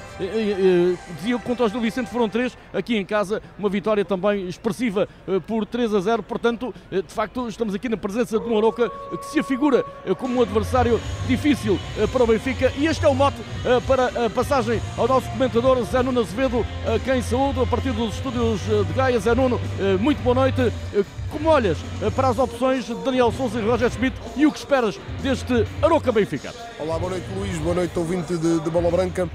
Dizia 1.17 1.39
que 1.39 1.44
contra 1.44 1.67
o 1.67 1.69
Gil 1.69 1.81
Vicente 1.81 2.11
foram 2.11 2.29
três. 2.29 2.56
Aqui 2.72 2.96
em 2.96 3.05
casa 3.05 3.43
uma 3.58 3.69
vitória 3.69 4.05
também 4.05 4.49
expressiva 4.49 5.08
por 5.46 5.67
3 5.67 5.94
a 5.94 6.01
0. 6.01 6.22
Portanto, 6.22 6.75
de 6.91 7.13
facto, 7.13 7.49
estamos 7.49 7.75
aqui 7.75 7.89
na 7.89 7.96
presença 7.96 8.39
de 8.39 8.44
um 8.46 8.56
Aroca 8.56 8.89
que 8.89 9.27
se 9.27 9.41
afigura 9.41 9.84
como 10.19 10.39
um 10.39 10.43
adversário 10.43 11.01
difícil 11.27 11.79
para 12.13 12.22
o 12.22 12.27
Benfica 12.27 12.72
e 12.77 12.87
este 12.87 13.05
é 13.05 13.08
o 13.08 13.15
mote 13.15 13.37
para 13.87 14.27
a 14.27 14.31
passagem 14.31 14.81
ao 14.96 15.08
nosso 15.08 15.29
comentador 15.31 15.82
Zé 15.84 16.03
Nuno 16.03 16.20
Azevedo, 16.20 16.65
quem 17.05 17.22
saúde 17.32 17.60
a 17.60 17.67
partir 17.67 17.93
dos 17.93 18.15
estúdios 18.15 18.60
eh, 18.69 18.84
de 18.84 18.93
Gaia. 18.93 19.19
Zé 19.19 19.34
Nuno, 19.34 19.58
eh, 19.81 19.96
muito 19.98 20.22
boa 20.22 20.34
noite. 20.34 20.60
Eh, 20.93 21.03
como 21.31 21.48
olhas 21.48 21.79
para 22.15 22.29
as 22.29 22.39
opções 22.39 22.84
de 22.84 22.94
Daniel 22.96 23.32
Souza 23.32 23.58
e 23.58 23.65
Roger 23.65 23.91
Schmidt 23.91 24.15
e 24.36 24.44
o 24.44 24.53
que 24.53 24.58
esperas 24.58 25.01
deste 25.22 25.67
Aroca 25.81 26.12
Benfica? 26.12 26.53
Olá, 26.79 26.98
boa 26.98 27.12
noite 27.12 27.24
Luís, 27.34 27.56
boa 27.56 27.74
noite 27.74 27.98
ouvinte 27.98 28.36
de, 28.36 28.60
de 28.60 28.69
Bola 28.69 28.91
Branca. 28.91 29.31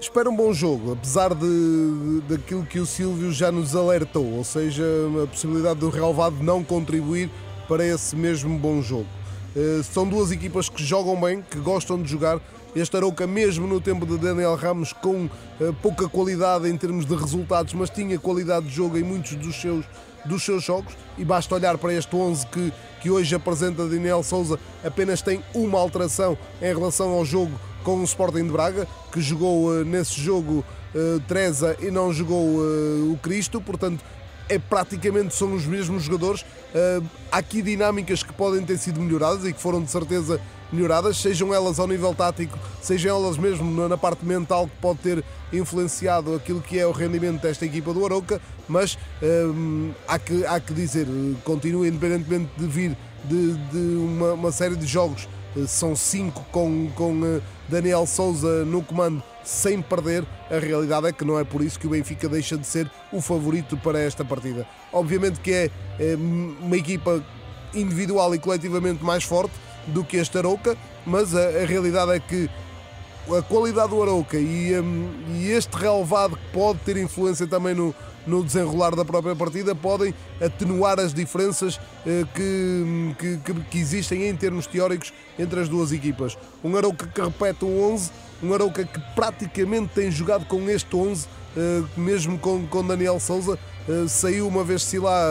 Espero 0.00 0.28
um 0.28 0.34
bom 0.34 0.52
jogo, 0.52 0.94
apesar 0.94 1.32
de, 1.36 2.20
daquilo 2.28 2.66
que 2.66 2.80
o 2.80 2.86
Silvio 2.86 3.30
já 3.30 3.52
nos 3.52 3.76
alertou, 3.76 4.32
ou 4.32 4.42
seja, 4.42 4.84
a 5.22 5.26
possibilidade 5.28 5.78
do 5.78 5.90
relevado 5.90 6.42
não 6.42 6.64
contribuir 6.64 7.30
para 7.68 7.86
esse 7.86 8.16
mesmo 8.16 8.58
bom 8.58 8.82
jogo. 8.82 9.06
São 9.84 10.06
duas 10.06 10.32
equipas 10.32 10.68
que 10.68 10.84
jogam 10.84 11.18
bem, 11.20 11.42
que 11.48 11.58
gostam 11.58 12.02
de 12.02 12.10
jogar, 12.10 12.40
este 12.74 12.96
Arouca, 12.96 13.26
mesmo 13.26 13.66
no 13.66 13.80
tempo 13.80 14.04
de 14.04 14.18
Daniel 14.18 14.56
Ramos, 14.56 14.92
com 14.92 15.26
uh, 15.26 15.72
pouca 15.80 16.08
qualidade 16.08 16.68
em 16.68 16.76
termos 16.76 17.06
de 17.06 17.14
resultados, 17.14 17.72
mas 17.72 17.88
tinha 17.88 18.18
qualidade 18.18 18.66
de 18.66 18.74
jogo 18.74 18.98
em 18.98 19.02
muitos 19.02 19.34
dos 19.36 19.60
seus, 19.60 19.84
dos 20.24 20.42
seus 20.42 20.64
jogos. 20.64 20.94
E 21.16 21.24
basta 21.24 21.54
olhar 21.54 21.78
para 21.78 21.94
este 21.94 22.14
11 22.14 22.46
que, 22.48 22.72
que 23.00 23.10
hoje 23.10 23.34
apresenta 23.34 23.86
Daniel 23.86 24.22
Souza, 24.22 24.58
apenas 24.84 25.22
tem 25.22 25.40
uma 25.54 25.78
alteração 25.78 26.36
em 26.60 26.74
relação 26.74 27.10
ao 27.10 27.24
jogo 27.24 27.52
com 27.84 28.00
o 28.00 28.04
Sporting 28.04 28.44
de 28.44 28.50
Braga, 28.52 28.88
que 29.12 29.20
jogou 29.20 29.68
uh, 29.68 29.84
nesse 29.84 30.20
jogo 30.20 30.64
uh, 30.94 31.20
Teresa 31.28 31.76
e 31.80 31.90
não 31.92 32.12
jogou 32.12 32.58
o 32.58 33.18
Cristo, 33.22 33.60
portanto 33.60 34.02
é 34.48 34.58
praticamente 34.58 35.34
são 35.34 35.54
os 35.54 35.64
mesmos 35.64 36.02
jogadores. 36.02 36.44
Há 37.32 37.38
aqui 37.38 37.62
dinâmicas 37.62 38.22
que 38.22 38.30
podem 38.30 38.62
ter 38.62 38.76
sido 38.76 39.00
melhoradas 39.00 39.46
e 39.46 39.54
que 39.54 39.60
foram 39.60 39.82
de 39.82 39.90
certeza 39.90 40.38
melhoradas, 40.74 41.16
sejam 41.16 41.54
elas 41.54 41.78
ao 41.78 41.86
nível 41.86 42.14
tático, 42.14 42.58
sejam 42.82 43.16
elas 43.16 43.38
mesmo 43.38 43.88
na 43.88 43.96
parte 43.96 44.24
mental 44.24 44.66
que 44.66 44.76
pode 44.80 44.98
ter 44.98 45.24
influenciado 45.52 46.34
aquilo 46.34 46.60
que 46.60 46.78
é 46.78 46.86
o 46.86 46.92
rendimento 46.92 47.40
desta 47.40 47.64
equipa 47.64 47.92
do 47.92 48.04
Arouca, 48.04 48.40
mas 48.68 48.98
hum, 49.22 49.92
há, 50.06 50.18
que, 50.18 50.44
há 50.46 50.58
que 50.60 50.74
dizer, 50.74 51.06
continua 51.44 51.86
independentemente 51.86 52.50
de 52.56 52.66
vir 52.66 52.96
de, 53.24 53.54
de 53.54 53.96
uma, 53.96 54.32
uma 54.32 54.52
série 54.52 54.76
de 54.76 54.86
jogos 54.86 55.28
são 55.68 55.94
cinco 55.94 56.44
com, 56.50 56.90
com 56.96 57.40
Daniel 57.68 58.06
Souza 58.06 58.64
no 58.64 58.82
comando 58.82 59.22
sem 59.44 59.80
perder. 59.80 60.24
A 60.50 60.58
realidade 60.58 61.06
é 61.06 61.12
que 61.12 61.24
não 61.24 61.38
é 61.38 61.44
por 61.44 61.62
isso 61.62 61.78
que 61.78 61.86
o 61.86 61.90
Benfica 61.90 62.28
deixa 62.28 62.56
de 62.56 62.66
ser 62.66 62.90
o 63.12 63.20
favorito 63.20 63.76
para 63.76 63.98
esta 64.00 64.24
partida. 64.24 64.66
Obviamente 64.92 65.40
que 65.40 65.52
é, 65.52 65.70
é 65.98 66.16
uma 66.16 66.76
equipa 66.76 67.22
individual 67.74 68.34
e 68.34 68.38
coletivamente 68.38 69.04
mais 69.04 69.24
forte 69.24 69.54
do 69.88 70.04
que 70.04 70.16
este 70.16 70.38
Arouca, 70.38 70.76
mas 71.06 71.34
a, 71.34 71.40
a 71.40 71.66
realidade 71.66 72.12
é 72.12 72.20
que 72.20 72.48
a 73.36 73.42
qualidade 73.42 73.90
do 73.90 74.02
Arouca 74.02 74.36
e, 74.36 74.78
um, 74.78 75.10
e 75.34 75.50
este 75.50 75.74
relevado 75.74 76.36
que 76.36 76.52
pode 76.52 76.78
ter 76.80 76.96
influência 76.96 77.46
também 77.46 77.74
no, 77.74 77.94
no 78.26 78.44
desenrolar 78.44 78.94
da 78.94 79.04
própria 79.04 79.34
partida 79.34 79.74
podem 79.74 80.14
atenuar 80.40 80.98
as 81.00 81.14
diferenças 81.14 81.80
eh, 82.06 82.24
que, 82.34 83.38
que, 83.44 83.54
que, 83.70 83.78
existem 83.78 84.28
em 84.28 84.36
termos 84.36 84.66
teóricos 84.66 85.12
entre 85.38 85.60
as 85.60 85.68
duas 85.68 85.92
equipas. 85.92 86.36
Um 86.62 86.76
Arouca 86.76 87.06
que 87.06 87.20
repete 87.20 87.64
um 87.64 87.92
11, 87.92 88.10
um 88.42 88.52
Arouca 88.52 88.84
que 88.84 89.00
praticamente 89.14 89.92
tem 89.94 90.10
jogado 90.10 90.44
com 90.46 90.68
este 90.68 90.94
11, 90.94 91.26
eh, 91.56 91.82
mesmo 91.96 92.38
com, 92.38 92.66
com 92.66 92.86
Daniel 92.86 93.18
Souza, 93.20 93.58
eh, 93.88 94.06
saiu 94.08 94.46
uma 94.48 94.64
vez 94.64 94.82
se 94.82 94.98
lá, 94.98 95.30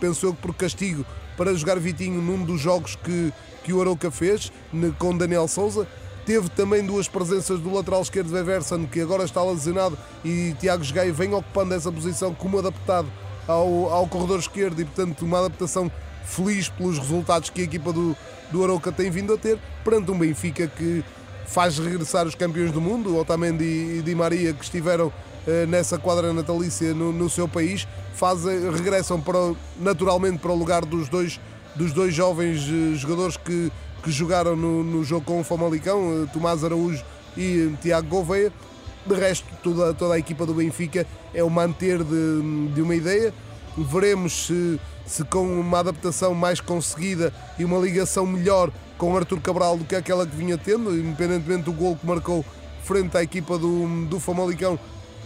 penso 0.00 0.26
eu 0.26 0.34
que 0.34 0.42
por 0.42 0.54
castigo, 0.54 1.04
para 1.36 1.54
jogar 1.54 1.78
Vitinho 1.78 2.20
num 2.20 2.44
dos 2.44 2.60
jogos 2.60 2.96
que, 2.96 3.32
que 3.62 3.72
o 3.72 3.80
Arouca 3.80 4.10
fez 4.10 4.52
com 4.98 5.16
Daniel 5.16 5.48
Souza. 5.48 5.86
Teve 6.24 6.48
também 6.50 6.84
duas 6.86 7.08
presenças 7.08 7.58
do 7.58 7.72
lateral 7.74 8.02
esquerdo 8.02 8.32
Weverson, 8.32 8.86
que 8.86 9.00
agora 9.00 9.24
está 9.24 9.42
lesionado, 9.42 9.98
e 10.24 10.54
Tiago 10.60 10.84
Gaio 10.92 11.12
vem 11.12 11.34
ocupando 11.34 11.74
essa 11.74 11.90
posição 11.90 12.32
como 12.32 12.58
adaptado 12.58 13.08
ao, 13.46 13.90
ao 13.90 14.06
corredor 14.06 14.38
esquerdo 14.38 14.80
e, 14.80 14.84
portanto, 14.84 15.22
uma 15.24 15.40
adaptação 15.40 15.90
feliz 16.24 16.68
pelos 16.68 16.98
resultados 16.98 17.50
que 17.50 17.60
a 17.60 17.64
equipa 17.64 17.92
do, 17.92 18.16
do 18.52 18.62
Arouca 18.62 18.92
tem 18.92 19.10
vindo 19.10 19.34
a 19.34 19.36
ter, 19.36 19.58
perante 19.84 20.10
um 20.12 20.18
Benfica 20.18 20.68
que 20.68 21.04
faz 21.46 21.78
regressar 21.78 22.26
os 22.26 22.34
campeões 22.34 22.70
do 22.70 22.80
mundo, 22.80 23.16
Otamendi 23.16 23.64
e 23.98 24.02
Di 24.02 24.14
Maria, 24.14 24.52
que 24.52 24.64
estiveram 24.64 25.12
eh, 25.46 25.66
nessa 25.66 25.98
quadra 25.98 26.32
natalícia 26.32 26.94
no, 26.94 27.12
no 27.12 27.28
seu 27.28 27.48
país, 27.48 27.86
fazem, 28.14 28.70
regressam 28.70 29.20
para, 29.20 29.54
naturalmente 29.78 30.38
para 30.38 30.52
o 30.52 30.56
lugar 30.56 30.84
dos 30.84 31.08
dois, 31.08 31.40
dos 31.74 31.92
dois 31.92 32.14
jovens 32.14 32.62
eh, 32.68 32.94
jogadores 32.96 33.36
que 33.36 33.70
que 34.02 34.10
jogaram 34.10 34.56
no, 34.56 34.82
no 34.82 35.04
jogo 35.04 35.24
com 35.24 35.40
o 35.40 35.44
Famalicão, 35.44 36.24
eh, 36.24 36.26
Tomás 36.32 36.64
Araújo 36.64 37.04
e 37.36 37.70
eh, 37.72 37.76
Tiago 37.80 38.08
Gouveia. 38.08 38.52
De 39.06 39.14
resto, 39.14 39.46
toda, 39.62 39.94
toda 39.94 40.14
a 40.14 40.18
equipa 40.18 40.44
do 40.44 40.54
Benfica 40.54 41.06
é 41.32 41.42
o 41.42 41.50
manter 41.50 42.02
de, 42.02 42.68
de 42.74 42.82
uma 42.82 42.94
ideia. 42.94 43.32
Veremos 43.76 44.46
se, 44.46 44.80
se 45.06 45.24
com 45.24 45.44
uma 45.60 45.78
adaptação 45.78 46.34
mais 46.34 46.60
conseguida 46.60 47.32
e 47.58 47.64
uma 47.64 47.78
ligação 47.78 48.26
melhor 48.26 48.70
com 48.98 49.16
Artur 49.16 49.40
Cabral 49.40 49.76
do 49.78 49.84
que 49.84 49.96
aquela 49.96 50.26
que 50.26 50.36
vinha 50.36 50.58
tendo, 50.58 50.94
independentemente 50.96 51.64
do 51.64 51.72
gol 51.72 51.96
que 51.96 52.06
marcou 52.06 52.44
frente 52.84 53.16
à 53.16 53.22
equipa 53.22 53.56
do, 53.56 54.06
do 54.06 54.20
Famalicão. 54.20 54.78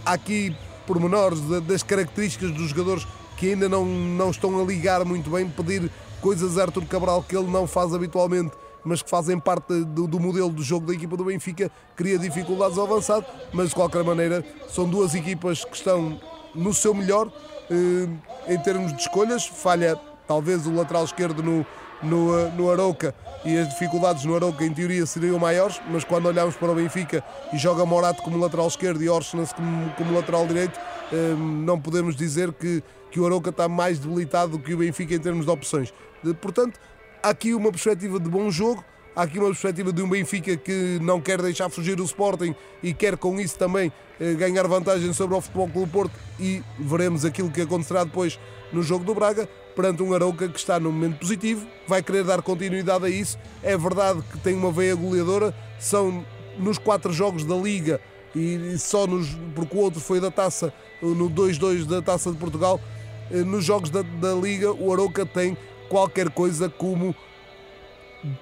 Há 0.05 0.13
aqui 0.13 0.55
pormenores 0.85 1.41
das 1.67 1.83
características 1.83 2.51
dos 2.51 2.69
jogadores 2.69 3.05
que 3.35 3.49
ainda 3.49 3.67
não, 3.69 3.85
não 3.85 4.31
estão 4.31 4.59
a 4.59 4.63
ligar 4.63 5.03
muito 5.05 5.29
bem, 5.29 5.47
pedir 5.47 5.91
coisas 6.21 6.57
a 6.57 6.63
Artur 6.63 6.85
Cabral 6.85 7.23
que 7.23 7.35
ele 7.35 7.49
não 7.49 7.67
faz 7.67 7.93
habitualmente 7.93 8.51
mas 8.87 9.01
que 9.01 9.09
fazem 9.09 9.37
parte 9.37 9.83
do, 9.83 10.07
do, 10.07 10.17
modelo 10.17 10.49
do 10.49 10.63
jogo 10.63 10.87
da 10.87 10.93
equipa 10.93 11.17
do 11.17 11.25
Benfica, 11.25 11.69
cria 11.93 12.17
dificuldades 12.17 12.77
ao 12.77 12.85
avançado, 12.85 13.25
mas 13.51 13.69
de 13.69 13.75
qualquer 13.75 14.01
maneira 14.01 14.45
são 14.69 14.87
duas 14.87 15.13
equipas 15.13 15.65
que 15.65 15.75
estão 15.75 16.17
no 16.55 16.73
seu 16.73 16.93
melhor 16.93 17.29
eh, 17.69 18.53
em 18.53 18.57
termos 18.59 18.93
de 18.93 19.01
escolhas. 19.01 19.45
Falha 19.45 19.99
talvez 20.25 20.65
o 20.65 20.73
lateral 20.73 21.03
esquerdo 21.03 21.43
no, 21.43 21.65
no, 22.01 22.39
eh, 22.39 22.51
no 22.55 22.71
Arouca 22.71 23.13
e 23.43 23.57
as 23.57 23.69
dificuldades 23.69 24.23
no 24.23 24.35
Arouca 24.35 24.63
em 24.63 24.73
teoria 24.73 25.05
seriam 25.05 25.37
maiores, 25.37 25.81
mas 25.89 26.03
quando 26.03 26.27
olhamos 26.27 26.55
para 26.55 26.71
o 26.71 26.75
Benfica 26.75 27.23
e 27.53 27.57
joga 27.57 27.85
Morato 27.85 28.23
como 28.23 28.37
lateral 28.39 28.67
esquerdo 28.67 29.01
e 29.03 29.09
Orsnes 29.09 29.51
como, 29.53 29.89
como 29.91 30.15
lateral 30.15 30.47
direito, 30.47 30.79
eh, 31.11 31.35
não 31.37 31.79
podemos 31.79 32.15
dizer 32.15 32.53
que, 32.53 32.81
que 33.11 33.19
o 33.19 33.25
Arouca 33.25 33.49
está 33.49 33.67
mais 33.67 33.99
debilitado 33.99 34.53
do 34.53 34.59
que 34.59 34.73
o 34.73 34.77
Benfica 34.77 35.13
em 35.13 35.19
termos 35.19 35.45
de 35.45 35.51
opções. 35.51 35.93
Portanto, 36.41 36.79
há 37.21 37.29
aqui 37.29 37.53
uma 37.53 37.71
perspectiva 37.71 38.19
de 38.19 38.29
bom 38.29 38.49
jogo, 38.49 38.83
há 39.15 39.23
aqui 39.23 39.39
uma 39.39 39.47
perspectiva 39.47 39.91
de 39.91 40.01
um 40.01 40.09
Benfica 40.09 40.55
que 40.55 40.99
não 41.01 41.19
quer 41.19 41.41
deixar 41.41 41.69
fugir 41.69 41.99
o 41.99 42.03
Sporting 42.03 42.55
e 42.83 42.93
quer 42.93 43.17
com 43.17 43.39
isso 43.39 43.57
também 43.57 43.91
eh, 44.19 44.33
ganhar 44.33 44.67
vantagem 44.67 45.11
sobre 45.13 45.35
o 45.35 45.41
Futebol 45.41 45.69
Clube 45.69 45.91
Porto 45.91 46.11
e 46.39 46.63
veremos 46.79 47.25
aquilo 47.25 47.51
que 47.51 47.61
acontecerá 47.61 48.03
depois 48.03 48.39
no 48.71 48.83
jogo 48.83 49.05
do 49.05 49.13
Braga, 49.13 49.47
perante 49.75 50.03
um 50.03 50.13
Arauca 50.13 50.47
que 50.49 50.59
está 50.59 50.79
num 50.79 50.91
momento 50.91 51.19
positivo, 51.19 51.65
vai 51.87 52.03
querer 52.03 52.23
dar 52.23 52.41
continuidade 52.41 53.05
a 53.05 53.09
isso. 53.09 53.37
É 53.63 53.77
verdade 53.77 54.21
que 54.31 54.37
tem 54.39 54.55
uma 54.55 54.71
veia 54.71 54.95
goleadora, 54.95 55.53
são 55.79 56.25
nos 56.57 56.77
quatro 56.77 57.13
jogos 57.13 57.43
da 57.45 57.55
Liga 57.55 58.01
e 58.35 58.77
só 58.77 59.07
nos, 59.07 59.29
porque 59.55 59.75
o 59.75 59.79
outro 59.79 59.99
foi 59.99 60.19
da 60.19 60.29
taça, 60.31 60.73
no 61.01 61.29
2-2 61.29 61.85
da 61.85 62.01
taça 62.01 62.31
de 62.31 62.37
Portugal, 62.37 62.79
eh, 63.31 63.37
nos 63.37 63.63
jogos 63.63 63.89
da, 63.89 64.01
da 64.01 64.33
Liga 64.33 64.71
o 64.71 64.91
Arauca 64.91 65.25
tem 65.25 65.57
qualquer 65.89 66.29
coisa 66.29 66.69
como 66.69 67.15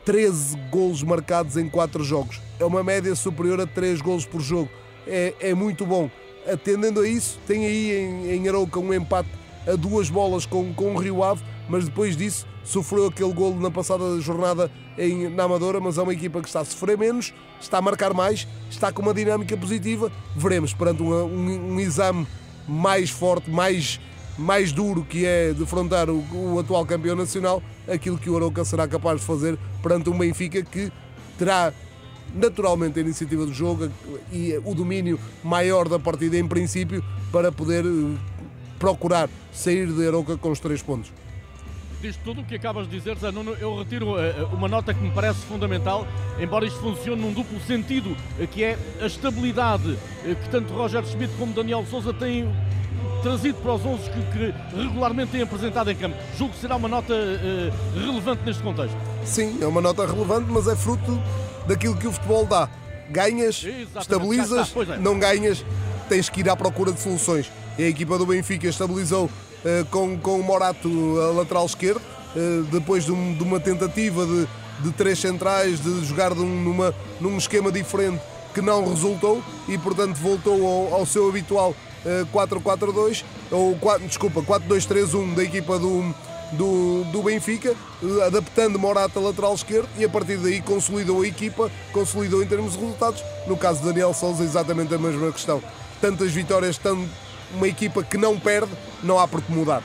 13 0.04 0.58
golos 0.70 1.04
marcados 1.04 1.58
em 1.58 1.70
4 1.70 2.04
jogos. 2.04 2.42
É 2.60 2.66
uma 2.66 2.84
média 2.84 3.14
superior 3.16 3.60
a 3.62 3.68
3 3.68 4.02
golos 4.02 4.26
por 4.26 4.42
jogo. 4.42 4.70
É, 5.08 5.34
é 5.40 5.54
muito 5.54 5.86
bom. 5.86 6.10
Atendendo 6.52 7.02
a 7.02 7.08
isso, 7.08 7.40
tem 7.48 7.66
aí 7.66 7.92
em, 7.92 8.32
em 8.32 8.48
Arouca 8.48 8.80
um 8.80 8.94
empate 8.94 9.30
a 9.68 9.76
duas 9.76 10.10
bolas 10.10 10.46
com, 10.46 10.74
com 10.74 10.94
o 10.94 10.98
Rio 10.98 11.24
Ave, 11.24 11.44
mas 11.68 11.86
depois 11.86 12.16
disso 12.16 12.46
sofreu 12.64 13.08
aquele 13.08 13.34
golo 13.34 13.60
na 13.60 13.72
passada 13.72 14.20
jornada 14.20 14.72
em, 14.98 15.30
na 15.30 15.44
Amadora, 15.44 15.80
mas 15.80 15.98
é 15.98 16.02
uma 16.02 16.14
equipa 16.14 16.42
que 16.42 16.48
está 16.48 16.62
a 16.62 16.66
sofrer 16.66 16.98
menos, 16.98 17.34
está 17.60 17.78
a 17.78 17.82
marcar 17.82 18.14
mais, 18.14 18.48
está 18.70 18.92
com 18.92 19.02
uma 19.02 19.14
dinâmica 19.14 19.56
positiva. 19.56 20.12
Veremos 20.36 20.74
perante 20.74 21.02
um, 21.02 21.14
um, 21.14 21.74
um 21.74 21.80
exame 21.80 22.28
mais 22.68 23.10
forte, 23.10 23.50
mais 23.50 24.00
mais 24.38 24.72
duro 24.72 25.04
que 25.04 25.26
é 25.26 25.54
defrontar 25.54 26.10
o, 26.10 26.24
o 26.34 26.60
atual 26.60 26.86
campeão 26.86 27.16
nacional, 27.16 27.62
aquilo 27.88 28.18
que 28.18 28.30
o 28.30 28.36
Arouca 28.36 28.66
será 28.66 28.88
capaz 28.88 29.22
de 29.22 29.26
fazer 29.26 29.58
perante 29.82 30.10
um 30.10 30.18
Benfica 30.18 30.62
que 30.62 30.92
terá 31.38 31.74
naturalmente 32.34 33.00
a 33.00 33.02
iniciativa 33.02 33.46
do 33.46 33.54
jogo 33.54 33.90
e 34.32 34.60
o 34.64 34.74
domínio 34.74 35.20
maior 35.44 35.88
da 35.88 36.00
partida 36.00 36.38
em 36.38 36.48
princípio 36.48 37.04
para 37.32 37.52
poder 37.52 37.86
eh, 37.86 38.18
procurar 38.78 39.30
sair 39.54 39.88
de 39.88 40.08
Arouca 40.08 40.38
com 40.38 40.52
os 40.52 40.60
três 40.60 40.82
pontos. 40.82 41.12
Diz 42.02 42.18
tudo 42.18 42.42
o 42.42 42.46
que 42.46 42.56
acabas 42.56 42.88
de 42.88 42.98
dizer, 42.98 43.18
Zé 43.18 43.32
Nuno, 43.32 43.54
eu 43.54 43.78
retiro 43.78 44.20
eh, 44.20 44.36
eh, 44.38 44.44
uma 44.54 44.68
nota 44.68 44.94
que 44.94 45.02
me 45.02 45.12
parece 45.12 45.40
fundamental, 45.46 46.06
embora 46.40 46.66
isto 46.66 46.80
funcione 46.80 47.22
num 47.22 47.32
duplo 47.32 47.60
sentido, 47.62 48.16
que 48.52 48.64
é 48.64 48.78
a 49.02 49.06
estabilidade 49.06 49.98
que 50.24 50.50
tanto 50.50 50.74
Roger 50.74 51.06
Schmidt 51.06 51.34
como 51.38 51.54
Daniel 51.54 51.86
Souza 51.90 52.14
têm 52.14 52.54
trazido 53.26 53.58
para 53.58 53.74
os 53.74 53.84
11 53.84 54.04
que, 54.12 54.22
que, 54.32 54.54
regularmente 54.78 55.32
têm 55.32 55.42
apresentado 55.42 55.90
em 55.90 55.96
campo. 55.96 56.16
Julgo 56.38 56.54
que 56.54 56.60
será 56.60 56.76
uma 56.76 56.88
nota 56.88 57.12
uh, 57.12 58.00
relevante 58.00 58.44
neste 58.46 58.62
contexto. 58.62 58.96
Sim, 59.26 59.58
é 59.60 59.66
uma 59.66 59.82
nota 59.82 60.06
relevante, 60.06 60.46
mas 60.48 60.68
é 60.68 60.76
fruto 60.76 61.20
daquilo 61.68 61.98
que 61.98 62.06
o 62.06 62.12
futebol 62.12 62.46
dá. 62.46 62.70
Ganhas, 63.10 63.64
Exatamente, 63.64 63.98
estabilizas, 64.00 64.74
é. 64.76 64.98
não 64.98 65.18
ganhas, 65.18 65.66
tens 66.08 66.30
que 66.30 66.42
ir 66.42 66.50
à 66.50 66.56
procura 66.56 66.92
de 66.92 67.00
soluções. 67.00 67.52
E 67.80 67.84
a 67.84 67.88
equipa 67.88 68.16
do 68.20 68.28
Benfica 68.28 68.68
estabilizou 68.68 69.26
uh, 69.26 69.86
com, 69.90 70.20
com 70.20 70.40
o 70.40 70.44
Morato 70.44 70.88
a 71.20 71.32
lateral 71.32 71.66
esquerdo, 71.66 72.02
uh, 72.36 72.64
depois 72.66 73.06
de, 73.06 73.12
um, 73.12 73.34
de, 73.34 73.44
uma 73.44 73.60
tentativa 73.60 74.24
de, 74.24 74.48
de 74.82 74.92
três 74.92 75.18
centrais, 75.18 75.82
de 75.82 76.06
jogar 76.06 76.32
de 76.36 76.42
um, 76.42 76.64
numa, 76.64 76.94
num 77.20 77.36
esquema 77.40 77.72
diferente 77.72 78.22
que 78.54 78.62
não 78.62 78.88
resultou 78.88 79.42
e, 79.68 79.80
portanto, 79.80 80.16
voltou 80.16 80.66
ao, 80.66 81.00
ao 81.00 81.06
seu 81.08 81.28
habitual 81.28 81.76
4-4-2, 82.32 83.24
ou 83.52 83.76
4, 83.78 84.08
desculpa, 84.08 84.42
4-2-3-1 84.42 85.36
da 85.36 85.44
equipa 85.44 85.80
do, 85.80 86.14
do, 86.52 87.04
do 87.06 87.24
Benfica, 87.24 87.76
adaptando 88.26 88.78
Morata 88.78 89.20
lateral 89.20 89.54
esquerdo 89.54 89.90
e 89.98 90.06
a 90.06 90.10
partir 90.10 90.38
daí 90.38 90.62
consolidou 90.62 91.22
a 91.22 91.28
equipa, 91.28 91.72
consolidou 91.92 92.44
em 92.44 92.48
termos 92.48 92.74
de 92.74 92.80
resultados. 92.80 93.24
No 93.48 93.58
caso 93.58 93.80
de 93.80 93.88
Daniel 93.88 94.14
Souza, 94.14 94.44
exatamente 94.44 94.94
a 94.94 94.98
mesma 94.98 95.32
questão. 95.32 95.62
Tantas 96.00 96.32
vitórias, 96.32 96.78
tanto 96.78 97.08
uma 97.54 97.68
equipa 97.68 98.04
que 98.04 98.18
não 98.18 98.40
perde, 98.40 98.72
não 99.04 99.20
há 99.20 99.28
por 99.28 99.42
que 99.42 99.52
mudar. 99.52 99.82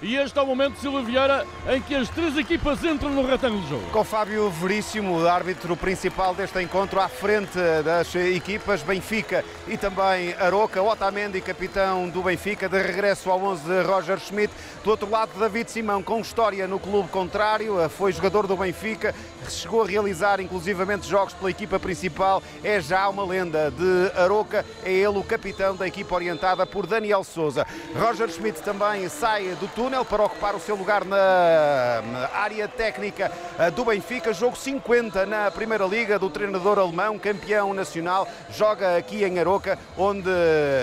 E 0.00 0.14
este 0.14 0.38
é 0.38 0.42
o 0.42 0.46
momento, 0.46 0.78
Silva 0.78 1.02
Vieira, 1.02 1.44
em 1.68 1.82
que 1.82 1.92
as 1.92 2.08
três 2.08 2.36
equipas 2.36 2.84
entram 2.84 3.10
no 3.10 3.26
retângulo 3.26 3.60
de 3.62 3.68
jogo. 3.68 3.90
Com 3.90 4.04
Fábio 4.04 4.48
Veríssimo, 4.48 5.26
árbitro 5.26 5.76
principal 5.76 6.32
deste 6.36 6.62
encontro, 6.62 7.00
à 7.00 7.08
frente 7.08 7.58
das 7.84 8.14
equipas 8.14 8.80
Benfica 8.80 9.44
e 9.66 9.76
também 9.76 10.34
Aroca, 10.38 10.80
Otamendi, 10.80 11.40
capitão 11.40 12.08
do 12.08 12.22
Benfica, 12.22 12.68
de 12.68 12.80
regresso 12.80 13.28
ao 13.28 13.42
11 13.42 13.64
de 13.64 13.82
Roger 13.82 14.20
Schmidt. 14.20 14.54
Do 14.84 14.90
outro 14.90 15.10
lado, 15.10 15.36
David 15.36 15.68
Simão, 15.68 16.00
com 16.00 16.20
história 16.20 16.68
no 16.68 16.78
clube 16.78 17.08
contrário, 17.08 17.76
foi 17.90 18.12
jogador 18.12 18.46
do 18.46 18.56
Benfica, 18.56 19.12
chegou 19.48 19.82
a 19.82 19.86
realizar 19.86 20.40
inclusivamente 20.40 21.08
jogos 21.08 21.34
pela 21.34 21.50
equipa 21.50 21.80
principal, 21.80 22.40
é 22.62 22.80
já 22.80 23.08
uma 23.08 23.24
lenda 23.24 23.72
de 23.72 24.16
Aroca, 24.16 24.64
é 24.84 24.92
ele 24.92 25.18
o 25.18 25.24
capitão 25.24 25.74
da 25.74 25.88
equipa 25.88 26.14
orientada 26.14 26.64
por 26.64 26.86
Daniel 26.86 27.24
Souza. 27.24 27.66
Roger 27.98 28.28
Schmidt 28.30 28.62
também 28.62 29.08
sai 29.08 29.56
do 29.58 29.66
turno 29.66 29.87
túnel 29.88 30.04
para 30.04 30.22
ocupar 30.22 30.54
o 30.54 30.60
seu 30.60 30.76
lugar 30.76 31.02
na 31.02 32.28
área 32.34 32.68
técnica 32.68 33.32
do 33.74 33.86
Benfica. 33.86 34.34
Jogo 34.34 34.54
50 34.54 35.24
na 35.24 35.50
Primeira 35.50 35.86
Liga 35.86 36.18
do 36.18 36.28
treinador 36.28 36.78
alemão, 36.78 37.18
campeão 37.18 37.72
nacional, 37.72 38.28
joga 38.50 38.98
aqui 38.98 39.24
em 39.24 39.38
Aroca, 39.38 39.78
onde 39.96 40.28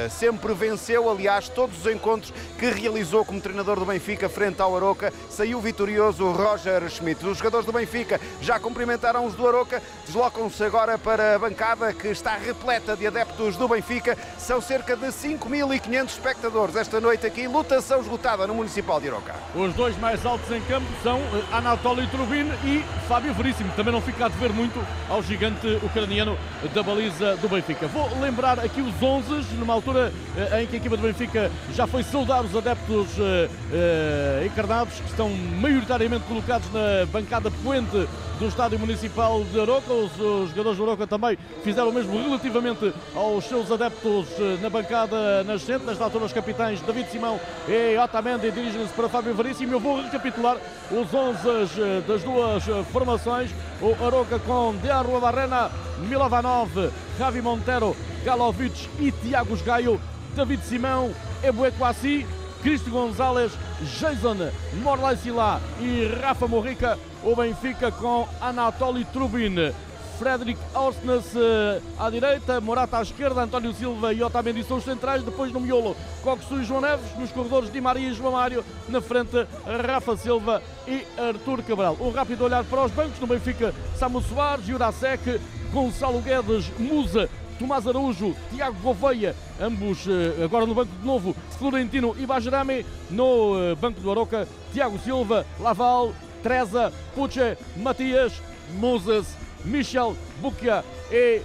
sempre 0.10 0.56
venceu, 0.56 1.08
aliás, 1.08 1.48
todos 1.48 1.86
os 1.86 1.94
encontros 1.94 2.34
que 2.58 2.66
realizou 2.66 3.24
como 3.24 3.40
treinador 3.40 3.78
do 3.80 3.86
Benfica 3.86 4.28
frente 4.28 4.60
ao 4.60 4.76
Aroca. 4.76 5.14
Saiu 5.30 5.62
vitorioso 5.62 6.32
Roger 6.32 6.90
Schmidt. 6.90 7.24
Os 7.28 7.38
jogadores 7.38 7.68
do 7.68 7.72
Benfica 7.72 8.20
já 8.42 8.60
cumprimentaram 8.60 9.24
os 9.24 9.36
do 9.36 9.48
Aroca, 9.48 9.84
deslocam-se 10.08 10.64
agora 10.64 10.98
para 10.98 11.36
a 11.36 11.40
bancada 11.40 11.94
que 11.94 12.08
está 12.08 12.38
repleta 12.38 12.96
de 12.96 13.06
adeptos 13.06 13.56
do 13.56 13.68
Benfica. 13.68 14.18
São 14.40 14.60
cerca 14.60 14.96
de 14.96 15.06
5.500 15.10 16.06
espectadores 16.06 16.76
esta 16.76 17.00
noite 17.00 17.28
aqui, 17.28 17.48
lutação 17.48 18.02
esgotada 18.02 18.48
no 18.48 18.56
Municipal 18.56 18.95
de 19.00 19.10
Aroca. 19.10 19.36
Os 19.56 19.74
dois 19.74 19.98
mais 20.00 20.26
altos 20.26 20.50
em 20.52 20.62
campo 20.62 20.88
são 21.04 21.18
eh, 21.18 21.44
Anatoly 21.52 22.08
Trubin 22.08 22.52
e 22.64 22.84
Fábio 23.08 23.34
Veríssimo. 23.34 23.72
Também 23.76 23.94
não 23.94 24.02
fica 24.02 24.26
a 24.26 24.30
dever 24.30 24.52
muito 24.52 24.80
ao 25.10 25.22
gigante 25.22 25.68
ucraniano 25.84 26.38
da 26.74 26.84
baliza 26.84 27.36
do 27.38 27.50
Benfica. 27.50 27.88
Vou 27.88 28.10
lembrar 28.20 28.60
aqui 28.60 28.82
os 28.82 29.02
11, 29.02 29.56
numa 29.56 29.74
altura 29.74 30.12
eh, 30.38 30.64
em 30.64 30.68
que 30.68 30.76
a 30.76 30.80
equipa 30.80 30.98
do 30.98 31.04
Benfica 31.04 31.52
já 31.74 31.86
foi 31.88 32.04
saudar 32.04 32.44
os 32.44 32.56
adeptos 32.56 33.18
uh, 33.18 34.46
encarnados, 34.46 35.00
que 35.00 35.10
estão 35.10 35.30
maioritariamente 35.30 36.24
colocados 36.26 36.72
na 36.72 37.06
bancada 37.12 37.52
poente 37.64 38.08
do 38.40 38.48
Estádio 38.48 38.80
Municipal 38.80 39.44
de 39.44 39.60
Aroca. 39.60 39.94
Os, 39.94 40.50
jogadores 40.50 40.78
de 40.78 40.84
Aroca 40.84 41.08
também 41.08 41.38
fizeram 41.64 41.90
o 41.90 41.94
mesmo 41.94 42.22
relativamente 42.22 42.94
aos 43.16 43.46
seus 43.46 43.72
adeptos 43.72 44.28
na 44.62 44.70
bancada 44.70 45.44
nascente. 45.44 45.86
Nesta 45.86 46.04
altura, 46.04 46.26
os 46.26 46.34
capitães 46.34 46.82
David 46.82 47.10
Simão 47.10 47.40
e 47.68 47.98
Otamendi 47.98 48.52
dirigem-se 48.86 48.94
para 48.94 49.10
Fábio 49.10 49.34
Veríssimo. 49.34 49.74
Eu 49.74 49.80
vou 49.80 50.02
recapitular 50.02 50.58
os 50.92 51.14
11 51.14 52.02
das 52.08 52.24
duas 52.24 52.64
formações. 52.92 53.50
O 53.82 53.92
Aroca 54.06 54.40
com 54.40 54.76
Diarro 54.82 55.20
Barrena, 55.20 55.72
Milovanov, 56.08 56.92
Javi 57.18 57.42
Montero, 57.42 57.96
Galovic 58.24 58.90
e 59.00 59.12
Tiago 59.12 59.56
Gaio, 59.64 60.00
David 60.36 60.64
Simão, 60.64 61.14
Ebuequassi, 61.44 62.26
Cristo 62.62 62.90
Gonzalez, 62.90 63.52
Jason 64.00 64.50
Morlai 64.82 65.18
Sila 65.18 65.62
e 65.80 66.08
Rafa 66.22 66.48
Morrica. 66.48 66.98
O 67.24 67.36
Benfica 67.36 67.92
com 67.92 68.28
Anatoly 68.40 69.04
Trubin. 69.06 69.74
Frederic 70.18 70.60
Orsnes 70.74 71.26
eh, 71.36 71.82
à 72.00 72.10
direita, 72.10 72.62
Morata 72.62 72.98
à 72.98 73.02
esquerda, 73.02 73.42
António 73.42 73.74
Silva 73.74 74.14
e 74.14 74.24
Otamendi 74.24 74.64
são 74.64 74.78
os 74.78 74.84
centrais, 74.84 75.24
depois 75.24 75.52
no 75.52 75.60
miolo, 75.60 75.96
Coxu 76.24 76.62
e 76.62 76.64
João 76.64 76.82
Neves, 76.82 77.18
nos 77.18 77.32
corredores 77.32 77.72
Di 77.72 77.82
Maria 77.82 78.10
e 78.10 78.14
João 78.14 78.32
Mário, 78.32 78.64
na 78.88 79.02
frente 79.02 79.46
Rafa 79.86 80.16
Silva 80.16 80.62
e 80.88 81.06
Artur 81.18 81.62
Cabral. 81.64 81.98
Um 82.00 82.12
rápido 82.12 82.46
olhar 82.46 82.64
para 82.64 82.86
os 82.86 82.92
bancos, 82.92 83.20
no 83.20 83.28
Benfica, 83.28 83.74
Samu 83.98 84.22
Soares, 84.22 84.66
Jurasek, 84.66 85.40
Gonçalo 85.74 86.22
Guedes, 86.22 86.72
Musa, 86.80 87.30
Tomás 87.60 87.88
Araújo, 87.88 88.36
Tiago 88.54 88.78
Gouveia, 88.82 89.36
ambos 89.60 90.06
eh, 90.08 90.44
agora 90.44 90.66
no 90.66 90.74
banco 90.74 90.92
de 90.98 91.06
novo, 91.06 91.36
Florentino 91.58 92.16
e 92.18 92.26
Bajerame, 92.26 92.86
no 93.10 93.58
eh, 93.60 93.76
banco 93.76 94.00
do 94.00 94.12
Aroca, 94.12 94.48
Tiago 94.74 94.98
Silva, 95.00 95.46
Laval, 95.60 96.14
Treza, 96.42 96.92
Puche, 97.14 97.58
Matias, 97.78 98.34
Moses, 98.80 99.26
Michel 99.66 100.16
Bukia 100.42 100.84
e 101.12 101.42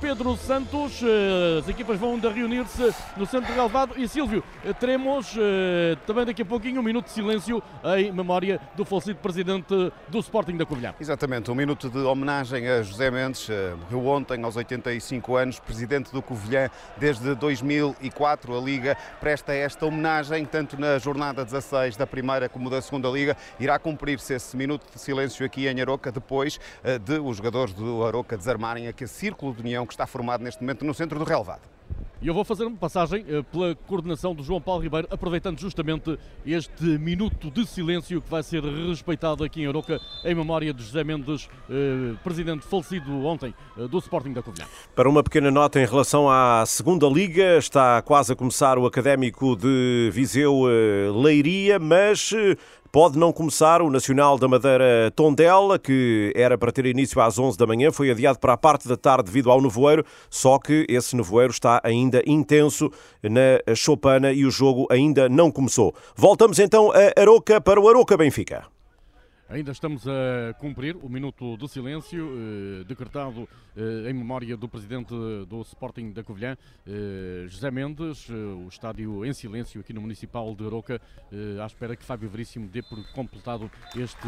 Pedro 0.00 0.36
Santos. 0.36 1.00
Uh, 1.00 1.58
as 1.60 1.68
equipas 1.68 1.98
vão 1.98 2.18
reunir-se 2.18 2.94
no 3.16 3.26
centro 3.26 3.52
relevado. 3.52 3.94
E 3.96 4.06
Silvio, 4.06 4.44
uh, 4.64 4.74
teremos 4.74 5.34
também 6.06 6.26
daqui 6.26 6.42
a 6.42 6.44
pouquinho 6.44 6.80
um 6.80 6.82
minuto 6.82 7.06
de 7.06 7.12
silêncio 7.12 7.62
em 7.96 8.12
memória 8.12 8.60
do 8.76 8.84
falecido 8.84 9.18
presidente 9.18 9.74
do 10.08 10.18
Sporting 10.18 10.56
da 10.56 10.66
Covilhã. 10.66 10.94
Exatamente, 11.00 11.50
um 11.50 11.54
minuto 11.54 11.88
de 11.88 11.98
homenagem 11.98 12.68
a 12.68 12.82
José 12.82 13.10
Mendes, 13.10 13.48
morreu 13.80 14.06
ontem 14.06 14.42
aos 14.44 14.56
85 14.56 15.36
anos, 15.36 15.60
presidente 15.60 16.12
do 16.12 16.22
Covilhã 16.22 16.70
desde 16.96 17.34
2004. 17.34 18.56
A 18.56 18.60
Liga 18.60 18.96
presta 19.20 19.52
esta 19.52 19.86
homenagem, 19.86 20.44
tanto 20.44 20.78
na 20.78 20.98
jornada 20.98 21.44
16 21.44 21.96
da 21.96 22.06
primeira 22.06 22.48
como 22.48 22.68
da 22.68 22.80
segunda 22.80 23.08
Liga. 23.08 23.36
Irá 23.58 23.78
cumprir-se 23.78 24.34
esse 24.34 24.56
minuto 24.56 24.86
de 24.92 25.00
silêncio 25.00 25.44
aqui 25.44 25.66
em 25.66 25.80
Aroca, 25.80 26.12
depois 26.12 26.60
de 27.04 27.18
os 27.18 27.36
jogadores 27.36 27.74
do 27.74 28.04
Aroca 28.04 28.36
desarmarem 28.36 28.88
aquele 28.88 29.08
círculo 29.08 29.53
união 29.60 29.86
que 29.86 29.92
está 29.92 30.06
formado 30.06 30.42
neste 30.42 30.62
momento 30.62 30.84
no 30.84 30.94
centro 30.94 31.18
do 31.18 31.24
relevado. 31.24 31.73
E 32.24 32.26
eu 32.26 32.32
vou 32.32 32.42
fazer 32.42 32.64
uma 32.64 32.78
passagem 32.78 33.22
eh, 33.28 33.42
pela 33.52 33.74
coordenação 33.74 34.34
do 34.34 34.42
João 34.42 34.58
Paulo 34.58 34.82
Ribeiro, 34.82 35.06
aproveitando 35.10 35.60
justamente 35.60 36.18
este 36.46 36.82
minuto 36.98 37.50
de 37.50 37.66
silêncio 37.66 38.18
que 38.22 38.30
vai 38.30 38.42
ser 38.42 38.62
respeitado 38.62 39.44
aqui 39.44 39.60
em 39.60 39.66
Aroca, 39.66 40.00
em 40.24 40.34
memória 40.34 40.72
de 40.72 40.82
José 40.82 41.04
Mendes, 41.04 41.50
eh, 41.68 42.14
presidente 42.24 42.64
falecido 42.64 43.26
ontem 43.26 43.52
eh, 43.76 43.86
do 43.86 43.98
Sporting 43.98 44.32
da 44.32 44.42
Covilhã. 44.42 44.64
Para 44.94 45.06
uma 45.06 45.22
pequena 45.22 45.50
nota 45.50 45.78
em 45.78 45.84
relação 45.84 46.30
à 46.30 46.64
segunda 46.64 47.06
Liga, 47.06 47.58
está 47.58 48.00
quase 48.00 48.32
a 48.32 48.36
começar 48.36 48.78
o 48.78 48.86
Académico 48.86 49.54
de 49.54 50.08
Viseu 50.10 50.62
Leiria, 51.14 51.78
mas 51.78 52.32
Pode 52.94 53.18
não 53.18 53.32
começar 53.32 53.82
o 53.82 53.90
Nacional 53.90 54.38
da 54.38 54.46
Madeira 54.46 55.12
Tondela, 55.16 55.80
que 55.80 56.32
era 56.36 56.56
para 56.56 56.70
ter 56.70 56.86
início 56.86 57.20
às 57.20 57.36
11 57.36 57.58
da 57.58 57.66
manhã, 57.66 57.90
foi 57.90 58.08
adiado 58.08 58.38
para 58.38 58.52
a 58.52 58.56
parte 58.56 58.86
da 58.86 58.96
tarde 58.96 59.24
devido 59.24 59.50
ao 59.50 59.60
nevoeiro, 59.60 60.06
só 60.30 60.60
que 60.60 60.86
esse 60.88 61.16
nevoeiro 61.16 61.50
está 61.50 61.73
ainda 61.82 62.22
intenso 62.26 62.90
na 63.22 63.74
Chopana 63.74 64.32
e 64.32 64.44
o 64.44 64.50
jogo 64.50 64.86
ainda 64.90 65.28
não 65.28 65.50
começou. 65.50 65.94
Voltamos 66.14 66.58
então 66.58 66.92
a 66.92 67.20
Aroca 67.20 67.60
para 67.60 67.80
o 67.80 67.88
Aroca 67.88 68.16
Benfica. 68.16 68.73
Ainda 69.48 69.72
estamos 69.72 70.08
a 70.08 70.54
cumprir 70.54 70.96
o 70.96 71.08
minuto 71.08 71.58
de 71.58 71.68
silêncio 71.68 72.30
eh, 72.32 72.84
decretado 72.84 73.46
eh, 73.76 74.08
em 74.10 74.14
memória 74.14 74.56
do 74.56 74.66
presidente 74.66 75.14
do 75.46 75.60
Sporting 75.60 76.12
da 76.12 76.24
Covilhã, 76.24 76.56
eh, 76.86 77.44
José 77.46 77.70
Mendes, 77.70 78.26
o 78.30 78.66
estádio 78.68 79.22
em 79.22 79.34
silêncio 79.34 79.82
aqui 79.82 79.92
no 79.92 80.00
Municipal 80.00 80.54
de 80.54 80.64
Aroca, 80.64 80.98
à 81.62 81.66
espera 81.66 81.94
que 81.94 82.04
Fábio 82.04 82.28
Veríssimo 82.30 82.68
dê 82.68 82.82
por 82.82 82.98
completado 83.12 83.70
este 83.94 84.26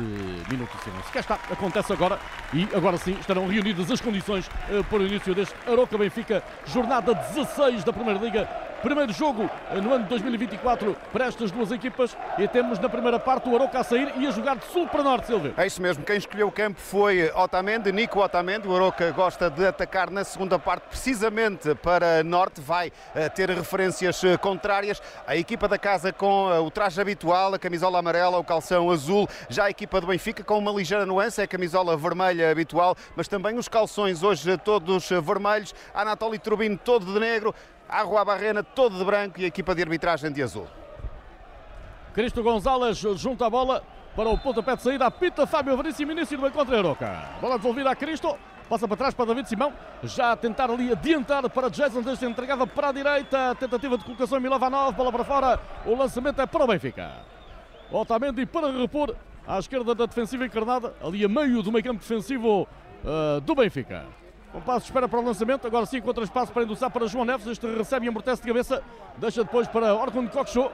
minuto 0.50 0.76
de 0.76 0.82
silêncio. 0.84 1.12
Cá 1.12 1.20
está, 1.20 1.34
acontece 1.50 1.92
agora 1.94 2.20
e 2.52 2.64
agora 2.76 2.98
sim 2.98 3.12
estarão 3.12 3.48
reunidas 3.48 3.90
as 3.90 4.02
condições 4.02 4.46
para 4.90 4.98
o 4.98 5.06
início 5.06 5.34
deste 5.34 5.54
Aroca 5.66 5.96
Benfica, 5.96 6.44
jornada 6.66 7.14
16 7.14 7.84
da 7.84 7.92
Primeira 7.92 8.20
Liga 8.20 8.66
Primeiro 8.82 9.12
jogo 9.12 9.50
no 9.82 9.92
ano 9.92 10.04
de 10.04 10.10
2024 10.10 10.94
para 11.12 11.26
estas 11.26 11.50
duas 11.50 11.72
equipas 11.72 12.16
e 12.38 12.46
temos 12.46 12.78
na 12.78 12.88
primeira 12.88 13.18
parte 13.18 13.48
o 13.48 13.54
Aroca 13.54 13.80
a 13.80 13.82
sair 13.82 14.12
e 14.16 14.26
a 14.26 14.30
jogar 14.30 14.56
de 14.56 14.64
sul 14.66 14.86
para 14.86 15.02
norte, 15.06 15.26
Silvio. 15.28 15.54
É 15.56 15.64
isso 15.64 15.80
mesmo, 15.80 16.04
quem 16.04 16.16
escolheu 16.16 16.48
o 16.48 16.52
campo 16.52 16.80
foi 16.80 17.30
Otamendi, 17.30 17.92
Nico 17.92 18.18
Otamendi. 18.20 18.66
O 18.66 18.74
Aroca 18.74 19.08
gosta 19.12 19.48
de 19.48 19.64
atacar 19.64 20.10
na 20.10 20.24
segunda 20.24 20.58
parte 20.58 20.88
precisamente 20.88 21.76
para 21.76 22.24
norte, 22.24 22.60
vai 22.60 22.88
uh, 22.88 23.30
ter 23.32 23.48
referências 23.50 24.20
uh, 24.24 24.36
contrárias. 24.36 25.00
A 25.24 25.36
equipa 25.36 25.68
da 25.68 25.78
casa 25.78 26.12
com 26.12 26.48
uh, 26.48 26.60
o 26.60 26.72
traje 26.72 27.00
habitual, 27.00 27.54
a 27.54 27.58
camisola 27.58 28.00
amarela, 28.00 28.36
o 28.36 28.42
calção 28.42 28.90
azul. 28.90 29.28
Já 29.48 29.66
a 29.66 29.70
equipa 29.70 30.00
do 30.00 30.08
Benfica 30.08 30.42
com 30.42 30.58
uma 30.58 30.72
ligeira 30.72 31.06
nuance, 31.06 31.40
é 31.40 31.44
a 31.44 31.48
camisola 31.48 31.96
vermelha 31.96 32.50
habitual, 32.50 32.96
mas 33.14 33.28
também 33.28 33.56
os 33.56 33.68
calções 33.68 34.24
hoje 34.24 34.58
todos 34.58 35.08
vermelhos. 35.08 35.72
Anatoly 35.94 36.40
Trubin 36.40 36.76
todo 36.76 37.06
de 37.06 37.20
negro. 37.20 37.54
A 37.88 38.02
Rua 38.02 38.24
Barrena 38.24 38.64
todo 38.64 38.98
de 38.98 39.04
branco 39.04 39.40
e 39.40 39.44
a 39.44 39.46
equipa 39.46 39.72
de 39.72 39.82
arbitragem 39.82 40.32
de 40.32 40.42
azul. 40.42 40.66
Cristo 42.12 42.42
Gonzalez 42.42 42.96
junta 42.96 43.46
a 43.46 43.50
bola 43.50 43.84
para 44.16 44.30
o 44.30 44.38
pontapé 44.38 44.74
de 44.74 44.82
saída. 44.82 45.06
Apita 45.06 45.46
Fábio 45.46 45.76
Veríssimo, 45.76 46.10
início 46.10 46.38
do 46.38 46.46
encontro 46.46 46.76
Aroca. 46.76 47.28
Bola 47.40 47.58
devolvida 47.58 47.90
a 47.90 47.94
Cristo. 47.94 48.36
Passa 48.68 48.88
para 48.88 48.96
trás 48.96 49.14
para 49.14 49.26
David 49.26 49.48
Simão. 49.48 49.72
Já 50.02 50.32
a 50.32 50.36
tentar 50.36 50.70
ali 50.70 50.90
adiantar 50.90 51.48
para 51.50 51.68
Jason. 51.68 52.00
Desde 52.00 52.24
entregada 52.24 52.66
para 52.66 52.88
a 52.88 52.92
direita. 52.92 53.54
Tentativa 53.54 53.98
de 53.98 54.04
colocação 54.04 54.40
Milovanov. 54.40 54.96
Bola 54.96 55.12
para 55.12 55.22
fora. 55.22 55.60
O 55.84 55.94
lançamento 55.94 56.40
é 56.40 56.46
para 56.46 56.64
o 56.64 56.66
Benfica. 56.66 57.12
Otamendi 57.92 58.46
para 58.46 58.72
repor 58.72 59.14
à 59.46 59.58
esquerda 59.58 59.94
da 59.94 60.06
defensiva 60.06 60.46
encarnada. 60.46 60.94
Ali 61.00 61.24
a 61.24 61.28
meio 61.28 61.62
do 61.62 61.70
meio 61.70 61.84
campo 61.84 62.00
defensivo 62.00 62.62
uh, 63.04 63.40
do 63.42 63.54
Benfica. 63.54 64.06
Um 64.54 64.60
passo 64.60 64.86
espera 64.86 65.06
para 65.06 65.20
o 65.20 65.24
lançamento. 65.24 65.66
Agora 65.66 65.84
sim 65.84 65.98
encontra 65.98 66.24
espaço 66.24 66.50
para 66.52 66.62
endossar 66.62 66.90
para 66.90 67.06
João 67.06 67.26
Neves. 67.26 67.46
Este 67.46 67.66
recebe 67.66 68.06
e 68.06 68.08
amortece 68.08 68.40
de 68.40 68.48
cabeça. 68.48 68.82
Deixa 69.18 69.44
depois 69.44 69.68
para 69.68 69.94
Orkun 69.94 70.26
Koksho. 70.26 70.70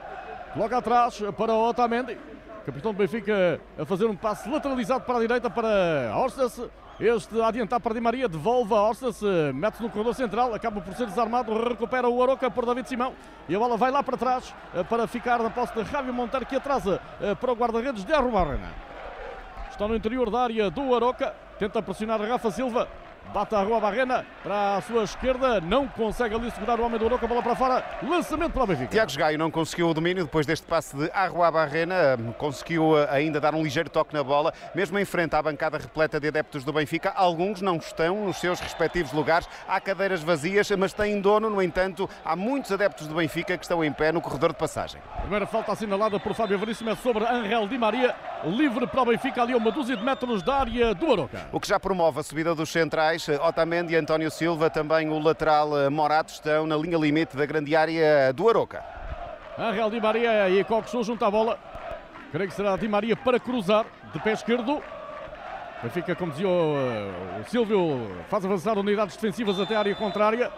Coloca 0.53 0.77
atrás 0.77 1.19
para 1.37 1.53
Otamendi. 1.53 2.17
Capitão 2.65 2.93
do 2.93 2.97
Benfica 2.97 3.59
a 3.77 3.83
fazer 3.83 4.05
um 4.05 4.15
passe 4.15 4.49
lateralizado 4.49 5.03
para 5.03 5.17
a 5.17 5.19
direita 5.19 5.49
para 5.49 6.13
Orsas. 6.15 6.61
Este 6.97 7.41
a 7.41 7.47
adiantar 7.47 7.81
para 7.81 7.93
Di 7.93 7.99
Maria, 7.99 8.29
devolve 8.29 8.73
a 8.73 8.81
Orsas, 8.81 9.21
mete-se 9.53 9.83
no 9.83 9.89
corredor 9.89 10.15
central, 10.15 10.53
acaba 10.53 10.79
por 10.79 10.93
ser 10.93 11.07
desarmado, 11.07 11.51
recupera 11.67 12.07
o 12.07 12.23
Aroca 12.23 12.49
por 12.49 12.65
David 12.65 12.87
Simão 12.87 13.13
e 13.49 13.55
a 13.55 13.59
bola 13.59 13.75
vai 13.75 13.91
lá 13.91 14.01
para 14.01 14.15
trás 14.15 14.55
eh, 14.73 14.83
para 14.83 15.07
ficar 15.07 15.39
na 15.39 15.49
posse 15.49 15.73
de 15.73 15.83
Javi 15.91 16.11
Monteiro 16.11 16.45
que 16.45 16.55
atrasa 16.55 17.01
eh, 17.19 17.35
para 17.35 17.51
o 17.51 17.55
guarda-redes 17.55 18.05
de 18.05 18.13
Arrumarena. 18.13 18.69
Está 19.69 19.87
no 19.87 19.95
interior 19.95 20.29
da 20.29 20.41
área 20.41 20.69
do 20.69 20.95
Aroca, 20.95 21.33
tenta 21.57 21.81
pressionar 21.81 22.21
Rafa 22.21 22.51
Silva, 22.51 22.87
Bate 23.31 23.55
a 23.55 23.61
Rua 23.61 23.79
Barrena 23.79 24.25
para 24.43 24.75
a 24.77 24.81
sua 24.81 25.03
esquerda. 25.03 25.61
Não 25.61 25.87
consegue 25.87 26.35
ali 26.35 26.51
segurar 26.51 26.79
o 26.79 26.83
homem 26.83 26.99
do 26.99 27.05
Oroca. 27.05 27.25
Bola 27.27 27.41
para 27.41 27.55
fora. 27.55 27.83
Lançamento 28.03 28.51
para 28.51 28.63
o 28.63 28.67
Benfica. 28.67 28.89
Tiago 28.89 29.11
Gaio 29.17 29.37
não 29.37 29.49
conseguiu 29.49 29.89
o 29.89 29.93
domínio 29.93 30.23
depois 30.23 30.45
deste 30.45 30.67
passe 30.67 30.95
de 30.95 31.09
Arrua 31.11 31.49
Barrena. 31.49 32.17
Conseguiu 32.37 32.97
eh, 32.97 33.07
ainda 33.09 33.39
dar 33.39 33.55
um 33.55 33.63
ligeiro 33.63 33.89
toque 33.89 34.13
na 34.13 34.23
bola. 34.23 34.53
Mesmo 34.75 34.99
em 34.99 35.05
frente 35.05 35.35
à 35.35 35.41
bancada 35.41 35.77
repleta 35.77 36.19
de 36.19 36.27
adeptos 36.27 36.63
do 36.63 36.73
Benfica, 36.73 37.11
alguns 37.15 37.61
não 37.61 37.77
estão 37.77 38.25
nos 38.25 38.37
seus 38.37 38.59
respectivos 38.59 39.11
lugares. 39.11 39.47
Há 39.67 39.79
cadeiras 39.79 40.21
vazias, 40.21 40.69
mas 40.71 40.93
têm 40.93 41.19
dono. 41.19 41.49
No 41.49 41.61
entanto, 41.61 42.09
há 42.23 42.35
muitos 42.35 42.71
adeptos 42.71 43.07
do 43.07 43.15
Benfica 43.15 43.57
que 43.57 43.63
estão 43.63 43.83
em 43.83 43.91
pé 43.91 44.11
no 44.11 44.21
corredor 44.21 44.51
de 44.51 44.57
passagem. 44.57 45.01
Primeira 45.21 45.45
falta 45.45 45.71
assinalada 45.71 46.19
por 46.19 46.33
Fábio 46.33 46.57
Veríssimo 46.57 46.89
é 46.89 46.95
sobre 46.95 47.25
Angel 47.25 47.67
Di 47.67 47.77
Maria. 47.77 48.15
Livre 48.45 48.85
para 48.85 49.01
o 49.01 49.05
Benfica 49.05 49.41
ali 49.41 49.53
a 49.53 49.57
uma 49.57 49.71
dúzia 49.71 49.95
de 49.95 50.03
metros 50.03 50.43
da 50.43 50.55
área 50.55 50.93
do 50.93 51.11
Aroca. 51.11 51.47
O 51.51 51.59
que 51.59 51.67
já 51.67 51.79
promove 51.79 52.19
a 52.19 52.23
subida 52.23 52.53
dos 52.53 52.69
centrais. 52.69 53.12
Otamendi 53.41 53.93
e 53.93 53.95
António 53.95 54.31
Silva, 54.31 54.69
também 54.69 55.07
o 55.09 55.19
lateral 55.19 55.77
eh, 55.77 55.89
Morato, 55.89 56.33
estão 56.33 56.65
na 56.65 56.75
linha 56.75 56.97
limite 56.97 57.37
da 57.37 57.45
grande 57.45 57.75
área 57.75 58.33
do 58.33 58.49
Aroca. 58.49 58.83
Angel 59.57 59.89
Di 59.91 60.01
Maria 60.01 60.49
e 60.49 60.63
Coxo 60.63 61.03
junto 61.03 61.23
à 61.23 61.29
bola. 61.29 61.59
Creio 62.31 62.49
que 62.49 62.55
será 62.55 62.75
Di 62.75 62.87
Maria 62.87 63.15
para 63.15 63.39
cruzar 63.39 63.85
de 64.11 64.19
pé 64.19 64.31
esquerdo. 64.31 64.81
Benfica, 65.83 66.15
como 66.15 66.31
dizia 66.31 66.47
o, 66.47 66.75
eh, 66.77 67.41
o 67.41 67.49
Silvio, 67.49 68.25
faz 68.29 68.43
avançar 68.43 68.77
unidades 68.77 69.15
defensivas 69.15 69.59
até 69.59 69.75
a 69.75 69.79
área 69.79 69.95
contrária. 69.95 70.51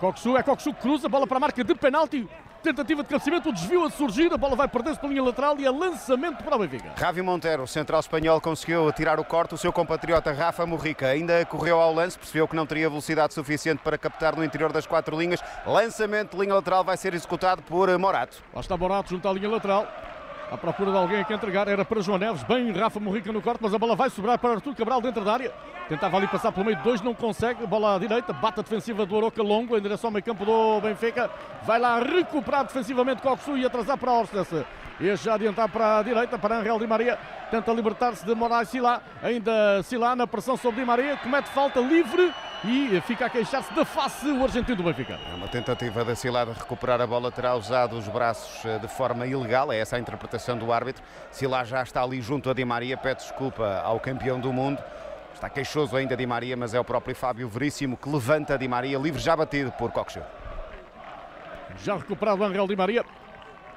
Coxu, 0.00 0.36
é 0.36 0.42
Coxu 0.42 0.72
que 0.72 0.80
cruza, 0.80 1.08
bola 1.08 1.26
para 1.26 1.36
a 1.36 1.40
marca 1.40 1.62
de 1.62 1.74
penalti. 1.74 2.26
Tentativa 2.62 3.02
de 3.02 3.08
cabeceamento, 3.08 3.48
o 3.48 3.52
desvio 3.52 3.84
a 3.84 3.90
surgir, 3.90 4.32
a 4.32 4.36
bola 4.36 4.54
vai 4.54 4.68
perder-se 4.68 5.00
pela 5.00 5.12
linha 5.12 5.24
lateral 5.24 5.58
e 5.58 5.66
é 5.66 5.70
lançamento 5.70 6.44
para 6.44 6.54
o 6.54 6.58
Benfica. 6.60 6.92
Ravi 6.96 7.20
Montero, 7.20 7.66
central 7.66 7.98
espanhol, 7.98 8.40
conseguiu 8.40 8.92
tirar 8.92 9.18
o 9.18 9.24
corte. 9.24 9.54
O 9.54 9.58
seu 9.58 9.72
compatriota 9.72 10.32
Rafa 10.32 10.64
Morrica 10.64 11.08
ainda 11.08 11.44
correu 11.44 11.80
ao 11.80 11.92
lance, 11.92 12.16
percebeu 12.16 12.46
que 12.46 12.54
não 12.54 12.64
teria 12.64 12.88
velocidade 12.88 13.34
suficiente 13.34 13.80
para 13.82 13.98
captar 13.98 14.36
no 14.36 14.44
interior 14.44 14.72
das 14.72 14.86
quatro 14.86 15.18
linhas. 15.18 15.42
Lançamento 15.66 16.36
de 16.36 16.42
linha 16.42 16.54
lateral 16.54 16.84
vai 16.84 16.96
ser 16.96 17.14
executado 17.14 17.62
por 17.62 17.98
Morato. 17.98 18.36
Lá 18.54 18.60
está 18.60 18.76
Morato 18.76 19.10
junto 19.10 19.26
à 19.26 19.32
linha 19.32 19.48
lateral. 19.48 20.11
À 20.52 20.56
procura 20.58 20.90
de 20.90 20.98
alguém 20.98 21.18
a 21.18 21.24
que 21.24 21.32
entregar, 21.32 21.66
era 21.66 21.82
para 21.82 22.02
João 22.02 22.18
Neves, 22.18 22.42
bem 22.42 22.70
Rafa 22.72 23.00
Morrica 23.00 23.32
no 23.32 23.40
corte, 23.40 23.60
mas 23.62 23.72
a 23.72 23.78
bola 23.78 23.96
vai 23.96 24.10
sobrar 24.10 24.38
para 24.38 24.50
Artur 24.50 24.74
Cabral 24.74 25.00
dentro 25.00 25.24
da 25.24 25.32
área. 25.32 25.50
Tentava 25.88 26.18
ali 26.18 26.28
passar 26.28 26.52
pelo 26.52 26.66
meio 26.66 26.76
de 26.76 26.82
dois, 26.82 27.00
não 27.00 27.14
consegue. 27.14 27.66
Bola 27.66 27.96
à 27.96 27.98
direita, 27.98 28.34
bate 28.34 28.60
a 28.60 28.62
defensiva 28.62 29.06
do 29.06 29.16
Oroca 29.16 29.42
longo 29.42 29.78
em 29.78 29.80
direção 29.80 30.08
ao 30.08 30.12
meio 30.12 30.22
campo 30.22 30.44
do 30.44 30.78
Benfica. 30.82 31.30
Vai 31.62 31.78
lá 31.78 31.98
recuperar 32.00 32.66
defensivamente 32.66 33.22
Coxu 33.22 33.56
e 33.56 33.64
atrasar 33.64 33.96
para 33.96 34.12
Orsnes. 34.12 34.46
Este 35.02 35.24
já 35.24 35.34
adiantar 35.34 35.68
para 35.68 35.98
a 35.98 36.02
direita, 36.04 36.38
para 36.38 36.58
Angel 36.58 36.78
Di 36.78 36.86
Maria. 36.86 37.18
Tenta 37.50 37.72
libertar-se 37.72 38.24
de 38.24 38.36
Moraes 38.36 38.68
Silá. 38.68 39.02
Ainda 39.20 39.82
Silá 39.82 40.14
na 40.14 40.28
pressão 40.28 40.56
sobre 40.56 40.78
Di 40.78 40.86
Maria. 40.86 41.16
Comete 41.16 41.48
falta 41.48 41.80
livre 41.80 42.32
e 42.64 43.00
fica 43.00 43.26
a 43.26 43.28
queixar-se 43.28 43.74
da 43.74 43.84
face 43.84 44.28
o 44.28 44.44
argentino 44.44 44.76
do 44.76 44.84
Benfica. 44.84 45.18
É 45.28 45.34
uma 45.34 45.48
tentativa 45.48 46.04
da 46.04 46.14
Silá 46.14 46.44
de 46.44 46.52
recuperar 46.52 47.00
a 47.00 47.06
bola. 47.06 47.32
Terá 47.32 47.56
usado 47.56 47.98
os 47.98 48.06
braços 48.06 48.64
eh, 48.64 48.78
de 48.78 48.86
forma 48.86 49.26
ilegal. 49.26 49.72
É 49.72 49.78
essa 49.80 49.96
a 49.96 49.98
interpretação 49.98 50.56
do 50.56 50.72
árbitro. 50.72 51.02
Silá 51.32 51.64
já 51.64 51.82
está 51.82 52.00
ali 52.00 52.22
junto 52.22 52.48
a 52.48 52.54
Di 52.54 52.64
Maria. 52.64 52.96
Pede 52.96 53.22
desculpa 53.22 53.82
ao 53.84 53.98
campeão 53.98 54.38
do 54.38 54.52
mundo. 54.52 54.80
Está 55.34 55.50
queixoso 55.50 55.96
ainda 55.96 56.16
Di 56.16 56.26
Maria, 56.26 56.56
mas 56.56 56.74
é 56.74 56.78
o 56.78 56.84
próprio 56.84 57.16
Fábio 57.16 57.48
Veríssimo 57.48 57.96
que 57.96 58.08
levanta 58.08 58.56
Di 58.56 58.68
Maria, 58.68 58.96
livre 58.98 59.20
já 59.20 59.34
batido 59.34 59.72
por 59.72 59.90
Coxo. 59.90 60.20
Já 61.82 61.96
recuperado 61.96 62.44
Angel 62.44 62.68
Di 62.68 62.76
Maria. 62.76 63.04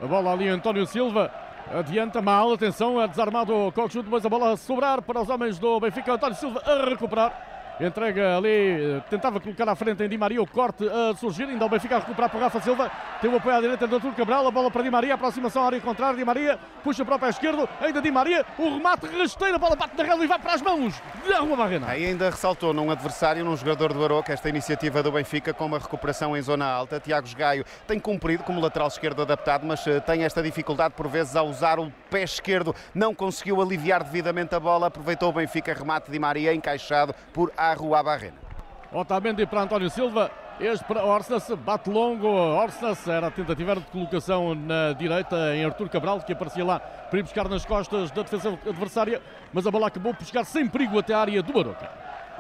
A 0.01 0.05
bola 0.05 0.33
ali 0.33 0.47
António 0.47 0.85
Silva. 0.85 1.31
Adianta 1.73 2.21
mal, 2.21 2.53
atenção, 2.53 3.01
é 3.01 3.07
desarmado 3.07 3.53
o 3.53 3.71
Coxo, 3.71 4.03
depois 4.03 4.23
a 4.23 4.29
bola 4.29 4.53
a 4.53 4.57
sobrar 4.57 5.01
para 5.01 5.21
os 5.21 5.29
homens 5.29 5.57
do 5.57 5.79
Benfica. 5.79 6.13
António 6.13 6.35
Silva 6.35 6.61
a 6.65 6.89
recuperar. 6.89 7.54
Entrega 7.79 8.37
ali, 8.37 9.03
tentava 9.09 9.39
colocar 9.39 9.67
à 9.67 9.75
frente 9.75 10.01
em 10.01 10.07
Di 10.07 10.17
Maria, 10.17 10.41
o 10.41 10.47
corte 10.47 10.87
a 10.87 11.13
surgir, 11.15 11.43
ainda 11.43 11.65
o 11.65 11.69
Benfica 11.69 11.97
a 11.97 11.99
recuperar 11.99 12.29
para 12.29 12.39
Rafa 12.39 12.61
Silva, 12.61 12.89
tem 13.21 13.29
o 13.29 13.35
apoio 13.35 13.55
à 13.57 13.59
direita 13.59 13.85
do 13.85 13.95
Artur 13.95 14.13
Cabral, 14.13 14.47
a 14.47 14.51
bola 14.51 14.71
para 14.71 14.81
Di 14.81 14.89
Maria, 14.89 15.13
aproximação 15.15 15.61
à 15.63 15.65
área 15.65 15.81
contrária, 15.81 16.15
Di 16.15 16.23
Maria, 16.23 16.57
puxa 16.83 17.03
para 17.03 17.15
o 17.15 17.19
pé 17.19 17.29
esquerdo, 17.29 17.67
ainda 17.81 18.01
Di 18.01 18.09
Maria, 18.11 18.45
o 18.57 18.75
remate 18.75 19.07
rasteiro, 19.07 19.55
a 19.55 19.59
bola 19.59 19.75
bate 19.75 19.97
na 19.97 20.03
rede 20.05 20.23
e 20.23 20.27
vai 20.27 20.39
para 20.39 20.53
as 20.53 20.61
mãos 20.61 20.93
de 21.25 21.33
Rua 21.33 21.57
Barrena. 21.57 21.87
Aí 21.87 22.05
ainda 22.05 22.29
ressaltou 22.29 22.73
num 22.73 22.89
adversário, 22.89 23.43
num 23.43 23.57
jogador 23.57 23.91
do 23.91 24.03
Aroca, 24.03 24.31
esta 24.31 24.47
iniciativa 24.47 25.03
do 25.03 25.11
Benfica 25.11 25.53
com 25.53 25.65
uma 25.65 25.79
recuperação 25.79 26.37
em 26.37 26.41
zona 26.41 26.65
alta. 26.65 26.99
Tiago 26.99 27.27
Gaio 27.35 27.65
tem 27.85 27.99
cumprido 27.99 28.43
como 28.43 28.61
lateral 28.61 28.87
esquerdo 28.87 29.21
adaptado, 29.21 29.65
mas 29.65 29.85
eh, 29.85 29.99
tem 29.99 30.23
esta 30.23 30.41
dificuldade 30.41 30.93
por 30.95 31.09
vezes 31.09 31.35
a 31.35 31.43
usar 31.43 31.77
o 31.77 31.91
pé 32.09 32.23
esquerdo, 32.23 32.73
não 32.93 33.13
conseguiu 33.13 33.61
aliviar 33.61 34.01
devidamente 34.01 34.55
a 34.55 34.59
bola, 34.61 34.87
aproveitou 34.87 35.29
o 35.29 35.33
Benfica, 35.33 35.73
remate 35.73 36.09
Di 36.09 36.19
Maria 36.19 36.53
encaixado 36.53 37.13
por 37.33 37.51
Arrua 37.71 38.03
Barrena. 38.03 38.37
Otamendi 38.91 39.45
para 39.45 39.61
António 39.61 39.89
Silva. 39.89 40.31
Este 40.59 40.85
para 40.85 41.03
Orsnas, 41.03 41.49
bate 41.49 41.89
longo. 41.89 42.27
Orsnas 42.27 43.05
era 43.07 43.27
a 43.27 43.31
tentativa 43.31 43.75
de 43.75 43.81
colocação 43.81 44.55
na 44.55 44.93
direita 44.93 45.53
em 45.53 45.65
Artur 45.65 45.89
Cabral, 45.89 46.21
que 46.21 46.31
aparecia 46.31 46.63
lá 46.63 46.79
para 46.79 47.19
ir 47.19 47.23
buscar 47.23 47.49
nas 47.49 47.65
costas 47.65 48.09
da 48.11 48.21
defesa 48.21 48.57
adversária, 48.65 49.21
mas 49.51 49.67
a 49.67 49.71
bola 49.71 49.87
acabou 49.87 50.13
por 50.13 50.25
chegar 50.25 50.45
sem 50.45 50.65
perigo 50.65 50.97
até 50.97 51.13
a 51.13 51.19
área 51.19 51.43
do 51.43 51.51
Baroca. 51.51 51.89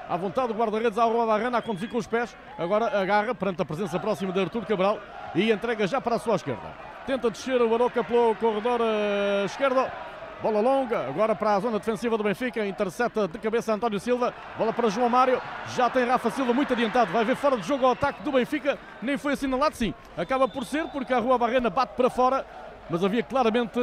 À 0.07 0.15
vontade 0.15 0.49
do 0.49 0.53
guarda-redes, 0.53 0.97
Rua 0.97 1.25
Barrana 1.25 1.57
a 1.57 1.61
conduzir 1.61 1.89
com 1.89 1.97
os 1.97 2.07
pés. 2.07 2.35
Agora 2.57 2.99
agarra 2.99 3.33
perante 3.33 3.61
a 3.61 3.65
presença 3.65 3.99
próxima 3.99 4.31
de 4.31 4.39
Artur 4.39 4.65
Cabral 4.65 4.99
e 5.33 5.51
entrega 5.51 5.85
já 5.87 5.99
para 5.99 6.15
a 6.15 6.19
sua 6.19 6.35
esquerda. 6.35 6.73
Tenta 7.05 7.29
descer 7.29 7.61
o 7.61 7.67
Baroca 7.67 8.03
pelo 8.03 8.35
corredor 8.35 8.81
uh, 8.81 9.45
esquerdo. 9.45 9.91
Bola 10.41 10.59
longa, 10.59 11.07
agora 11.07 11.33
para 11.33 11.55
a 11.55 11.59
zona 11.59 11.79
defensiva 11.79 12.17
do 12.17 12.23
Benfica, 12.23 12.65
intercepta 12.65 13.27
de 13.27 13.39
cabeça 13.39 13.73
António 13.73 13.99
Silva, 13.99 14.33
bola 14.57 14.71
para 14.73 14.89
João 14.89 15.09
Mário, 15.09 15.41
já 15.75 15.89
tem 15.89 16.05
Rafa 16.05 16.29
Silva 16.29 16.53
muito 16.53 16.73
adiantado, 16.73 17.11
vai 17.11 17.23
ver 17.23 17.35
fora 17.35 17.57
de 17.57 17.65
jogo 17.65 17.85
o 17.85 17.91
ataque 17.91 18.21
do 18.21 18.31
Benfica, 18.31 18.77
nem 19.01 19.17
foi 19.17 19.33
assinalado, 19.33 19.75
sim, 19.75 19.93
acaba 20.15 20.47
por 20.47 20.65
ser, 20.65 20.87
porque 20.89 21.13
a 21.13 21.19
Rua 21.19 21.37
Barrena 21.37 21.69
bate 21.69 21.93
para 21.95 22.09
fora, 22.09 22.45
mas 22.89 23.03
havia 23.03 23.23
claramente 23.23 23.79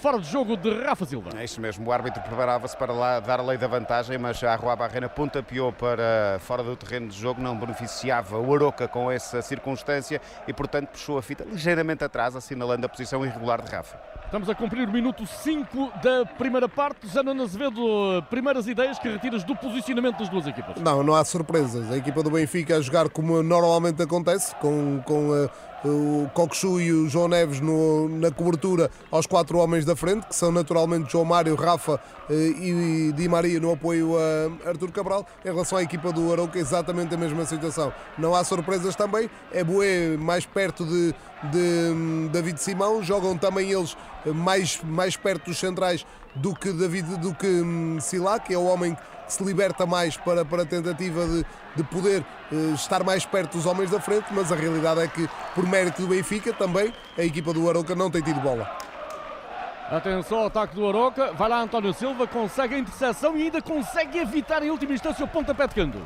fora 0.00 0.18
de 0.18 0.28
jogo 0.28 0.56
de 0.56 0.70
Rafa 0.82 1.04
Silva. 1.04 1.30
É 1.36 1.44
isso 1.44 1.60
mesmo, 1.60 1.88
o 1.88 1.92
árbitro 1.92 2.22
preparava-se 2.22 2.76
para 2.76 2.92
lá 2.92 3.20
dar 3.20 3.40
a 3.40 3.42
lei 3.42 3.56
da 3.56 3.66
vantagem, 3.66 4.18
mas 4.18 4.42
a 4.42 4.54
Rua 4.54 4.76
Barrena 4.76 5.08
pontapeou 5.08 5.72
para 5.72 6.38
fora 6.40 6.62
do 6.62 6.76
terreno 6.76 7.08
de 7.08 7.18
jogo, 7.18 7.40
não 7.40 7.56
beneficiava 7.56 8.38
o 8.38 8.54
Aroca 8.54 8.88
com 8.88 9.10
essa 9.10 9.40
circunstância 9.42 10.20
e, 10.46 10.52
portanto, 10.52 10.88
puxou 10.88 11.18
a 11.18 11.22
fita 11.22 11.44
ligeiramente 11.44 12.04
atrás, 12.04 12.34
assinalando 12.34 12.86
a 12.86 12.88
posição 12.88 13.24
irregular 13.24 13.62
de 13.62 13.70
Rafa. 13.70 13.98
Estamos 14.30 14.48
a 14.48 14.54
cumprir 14.54 14.88
o 14.88 14.92
minuto 14.92 15.26
5 15.26 15.92
da 16.00 16.24
primeira 16.24 16.68
parte. 16.68 17.04
Zanon 17.08 17.42
Azevedo, 17.42 18.24
primeiras 18.30 18.68
ideias 18.68 18.96
que 18.96 19.08
retiras 19.08 19.42
do 19.42 19.56
posicionamento 19.56 20.18
das 20.18 20.28
duas 20.28 20.46
equipas? 20.46 20.80
Não, 20.80 21.02
não 21.02 21.16
há 21.16 21.24
surpresas. 21.24 21.90
A 21.90 21.96
equipa 21.96 22.22
do 22.22 22.30
Benfica 22.30 22.76
a 22.76 22.80
jogar 22.80 23.08
como 23.08 23.42
normalmente 23.42 24.00
acontece, 24.00 24.54
com, 24.56 25.02
com 25.04 25.30
uh, 25.30 25.50
o 25.84 26.28
Coxu 26.34 26.80
e 26.80 26.92
o 26.92 27.08
João 27.08 27.28
Neves 27.28 27.60
no, 27.60 28.08
na 28.08 28.30
cobertura 28.30 28.90
aos 29.10 29.26
quatro 29.26 29.58
homens 29.58 29.84
da 29.84 29.96
frente, 29.96 30.26
que 30.26 30.34
são 30.34 30.52
naturalmente 30.52 31.10
João 31.10 31.24
Mário, 31.24 31.54
Rafa 31.54 31.94
uh, 32.28 32.32
e 32.32 33.12
Di 33.12 33.28
Maria 33.28 33.58
no 33.60 33.72
apoio 33.72 34.16
a 34.16 34.68
Artur 34.68 34.92
Cabral. 34.92 35.26
Em 35.44 35.48
relação 35.48 35.78
à 35.78 35.82
equipa 35.82 36.12
do 36.12 36.32
Arauca, 36.32 36.58
exatamente 36.58 37.14
a 37.14 37.18
mesma 37.18 37.44
situação. 37.44 37.92
Não 38.18 38.34
há 38.34 38.44
surpresas 38.44 38.94
também. 38.94 39.30
É 39.52 39.64
Boé 39.64 40.16
mais 40.16 40.44
perto 40.44 40.84
de, 40.84 41.14
de 41.50 41.92
um, 41.92 42.28
David 42.28 42.60
Simão, 42.60 43.02
jogam 43.02 43.36
também 43.36 43.70
eles 43.70 43.96
mais, 44.26 44.80
mais 44.82 45.16
perto 45.16 45.46
dos 45.46 45.58
centrais 45.58 46.04
do 46.34 46.54
que 46.54 46.72
David 46.72 47.16
do 47.18 47.34
que 47.34 47.46
um, 47.46 47.98
Silá, 48.00 48.38
que 48.38 48.54
é 48.54 48.58
o 48.58 48.64
homem 48.64 48.96
se 49.32 49.44
liberta 49.44 49.86
mais 49.86 50.16
para, 50.16 50.44
para 50.44 50.62
a 50.62 50.66
tentativa 50.66 51.26
de, 51.26 51.46
de 51.76 51.82
poder 51.84 52.24
uh, 52.52 52.74
estar 52.74 53.02
mais 53.04 53.24
perto 53.24 53.56
dos 53.56 53.66
homens 53.66 53.90
da 53.90 54.00
frente, 54.00 54.26
mas 54.32 54.50
a 54.50 54.56
realidade 54.56 55.00
é 55.00 55.08
que, 55.08 55.28
por 55.54 55.66
mérito 55.66 56.02
do 56.02 56.08
Benfica, 56.08 56.52
também 56.52 56.92
a 57.16 57.22
equipa 57.22 57.52
do 57.52 57.68
Aroca 57.68 57.94
não 57.94 58.10
tem 58.10 58.22
tido 58.22 58.40
bola. 58.40 58.70
Atenção 59.90 60.38
ao 60.38 60.46
ataque 60.46 60.74
do 60.74 60.86
Aroca, 60.88 61.32
vai 61.32 61.48
lá 61.48 61.60
António 61.62 61.92
Silva, 61.92 62.26
consegue 62.26 62.74
a 62.76 62.78
interseção 62.78 63.36
e 63.36 63.42
ainda 63.42 63.60
consegue 63.60 64.18
evitar 64.18 64.62
em 64.62 64.70
última 64.70 64.92
instância 64.92 65.24
o 65.24 65.28
pontapé 65.28 65.66
de 65.66 65.74
canto. 65.74 65.98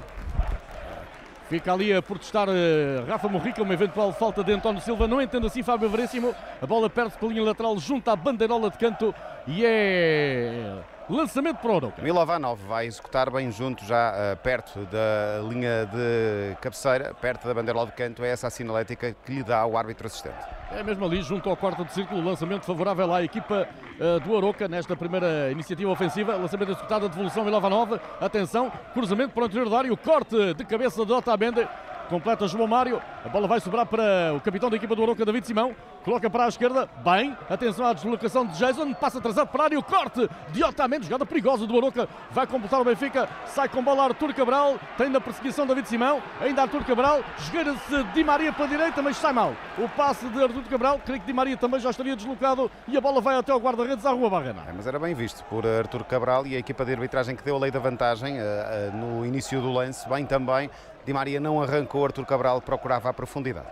Fica 1.48 1.72
ali 1.72 1.92
a 1.92 2.00
protestar 2.00 2.48
uh, 2.48 3.06
Rafa 3.06 3.28
Morrica, 3.28 3.62
uma 3.62 3.74
eventual 3.74 4.12
falta 4.12 4.42
de 4.42 4.52
António 4.52 4.80
Silva. 4.80 5.06
Não 5.06 5.20
entendo 5.20 5.46
assim 5.46 5.62
Fábio 5.62 5.90
Veríssimo. 5.90 6.34
A 6.60 6.66
bola 6.66 6.88
perde-se 6.88 7.18
pela 7.18 7.32
linha 7.32 7.44
lateral 7.44 7.78
junto 7.78 8.10
à 8.10 8.16
bandeirola 8.16 8.70
de 8.70 8.78
canto 8.78 9.14
e 9.46 9.64
é 9.64 10.78
lançamento 11.08 11.58
para 11.58 11.70
o 11.70 11.74
Oroca. 11.74 12.02
Milovanov 12.02 12.60
vai 12.66 12.86
executar 12.86 13.30
bem 13.30 13.50
junto, 13.50 13.84
já 13.84 14.12
uh, 14.12 14.36
perto 14.38 14.80
da 14.86 15.42
linha 15.48 15.86
de 15.86 16.56
cabeceira, 16.60 17.14
perto 17.14 17.46
da 17.46 17.54
bandeirola 17.54 17.86
de 17.86 17.92
canto. 17.92 18.24
É 18.24 18.30
essa 18.30 18.46
a 18.46 18.50
sinalética 18.50 19.14
que 19.24 19.32
lhe 19.32 19.42
dá 19.42 19.64
o 19.66 19.76
árbitro 19.76 20.06
assistente. 20.06 20.36
É 20.72 20.82
mesmo 20.82 21.04
ali, 21.04 21.22
junto 21.22 21.48
ao 21.48 21.56
quarto 21.56 21.84
de 21.84 21.92
círculo, 21.92 22.22
lançamento 22.22 22.64
favorável 22.64 23.12
à 23.12 23.22
equipa 23.22 23.68
uh, 23.98 24.20
do 24.20 24.36
Aroca 24.36 24.66
nesta 24.68 24.96
primeira 24.96 25.50
iniciativa 25.50 25.90
ofensiva. 25.90 26.36
Lançamento 26.36 26.72
executado, 26.72 27.08
devolução 27.08 27.44
Milovanov. 27.44 28.00
Atenção, 28.20 28.72
cruzamento 28.92 29.32
para 29.32 29.44
o 29.44 29.46
interior 29.46 29.68
da 29.68 29.78
área, 29.78 29.92
o 29.92 29.96
corte 29.96 30.54
de 30.54 30.64
cabeça 30.64 31.04
de 31.04 31.12
Otamendi. 31.12 31.68
Completa 32.08 32.46
João 32.46 32.66
Mário, 32.66 33.00
a 33.24 33.28
bola 33.28 33.46
vai 33.46 33.60
sobrar 33.60 33.86
para 33.86 34.34
o 34.34 34.40
capitão 34.40 34.70
da 34.70 34.76
equipa 34.76 34.94
do 34.94 35.02
Aroca, 35.02 35.24
David 35.24 35.46
Simão, 35.46 35.74
coloca 36.04 36.28
para 36.28 36.44
a 36.44 36.48
esquerda, 36.48 36.88
bem, 37.04 37.36
atenção 37.48 37.86
à 37.86 37.92
deslocação 37.92 38.46
de 38.46 38.58
Jason, 38.58 38.92
passa 38.94 39.18
atrasado 39.18 39.48
para 39.48 39.62
a 39.62 39.64
área, 39.64 39.78
o 39.78 39.82
corte 39.82 40.28
de 40.50 40.62
Otamendi, 40.62 41.04
jogada 41.04 41.26
perigosa 41.26 41.66
do 41.66 41.76
Aroca, 41.76 42.08
vai 42.30 42.46
completar 42.46 42.80
o 42.80 42.84
Benfica, 42.84 43.28
sai 43.46 43.68
com 43.68 43.82
bola 43.82 44.04
Artur 44.04 44.34
Cabral, 44.34 44.78
tem 44.96 45.08
na 45.08 45.20
perseguição 45.20 45.66
David 45.66 45.88
Simão, 45.88 46.22
ainda 46.40 46.62
Artur 46.62 46.84
Cabral, 46.84 47.22
esgueira-se 47.38 48.04
Di 48.12 48.22
Maria 48.22 48.52
pela 48.52 48.68
direita, 48.68 49.02
mas 49.02 49.16
sai 49.16 49.32
mal. 49.32 49.54
O 49.78 49.88
passe 49.88 50.26
de 50.28 50.42
Artur 50.42 50.62
Cabral, 50.64 51.00
creio 51.04 51.20
que 51.20 51.26
Di 51.26 51.32
Maria 51.32 51.56
também 51.56 51.80
já 51.80 51.90
estaria 51.90 52.14
deslocado. 52.14 52.70
E 52.86 52.96
a 52.96 53.00
bola 53.00 53.20
vai 53.20 53.36
até 53.36 53.52
ao 53.52 53.58
guarda-redes 53.58 54.04
à 54.06 54.10
Rua 54.10 54.30
Barrena. 54.30 54.62
É, 54.68 54.72
mas 54.72 54.86
era 54.86 54.98
bem 54.98 55.14
visto 55.14 55.44
por 55.44 55.66
Artur 55.66 56.04
Cabral 56.04 56.46
e 56.46 56.54
a 56.54 56.58
equipa 56.58 56.84
de 56.84 56.92
arbitragem 56.92 57.34
que 57.34 57.42
deu 57.42 57.56
a 57.56 57.58
lei 57.58 57.70
da 57.70 57.78
vantagem 57.78 58.38
uh, 58.38 58.42
uh, 58.42 58.96
no 58.96 59.26
início 59.26 59.60
do 59.60 59.72
lance, 59.72 60.08
bem 60.08 60.24
também. 60.26 60.70
Di 61.04 61.12
Maria 61.12 61.38
não 61.38 61.60
arrancou 61.60 62.04
Artur 62.04 62.24
Cabral, 62.24 62.60
procurava 62.60 63.10
a 63.10 63.12
profundidade. 63.12 63.66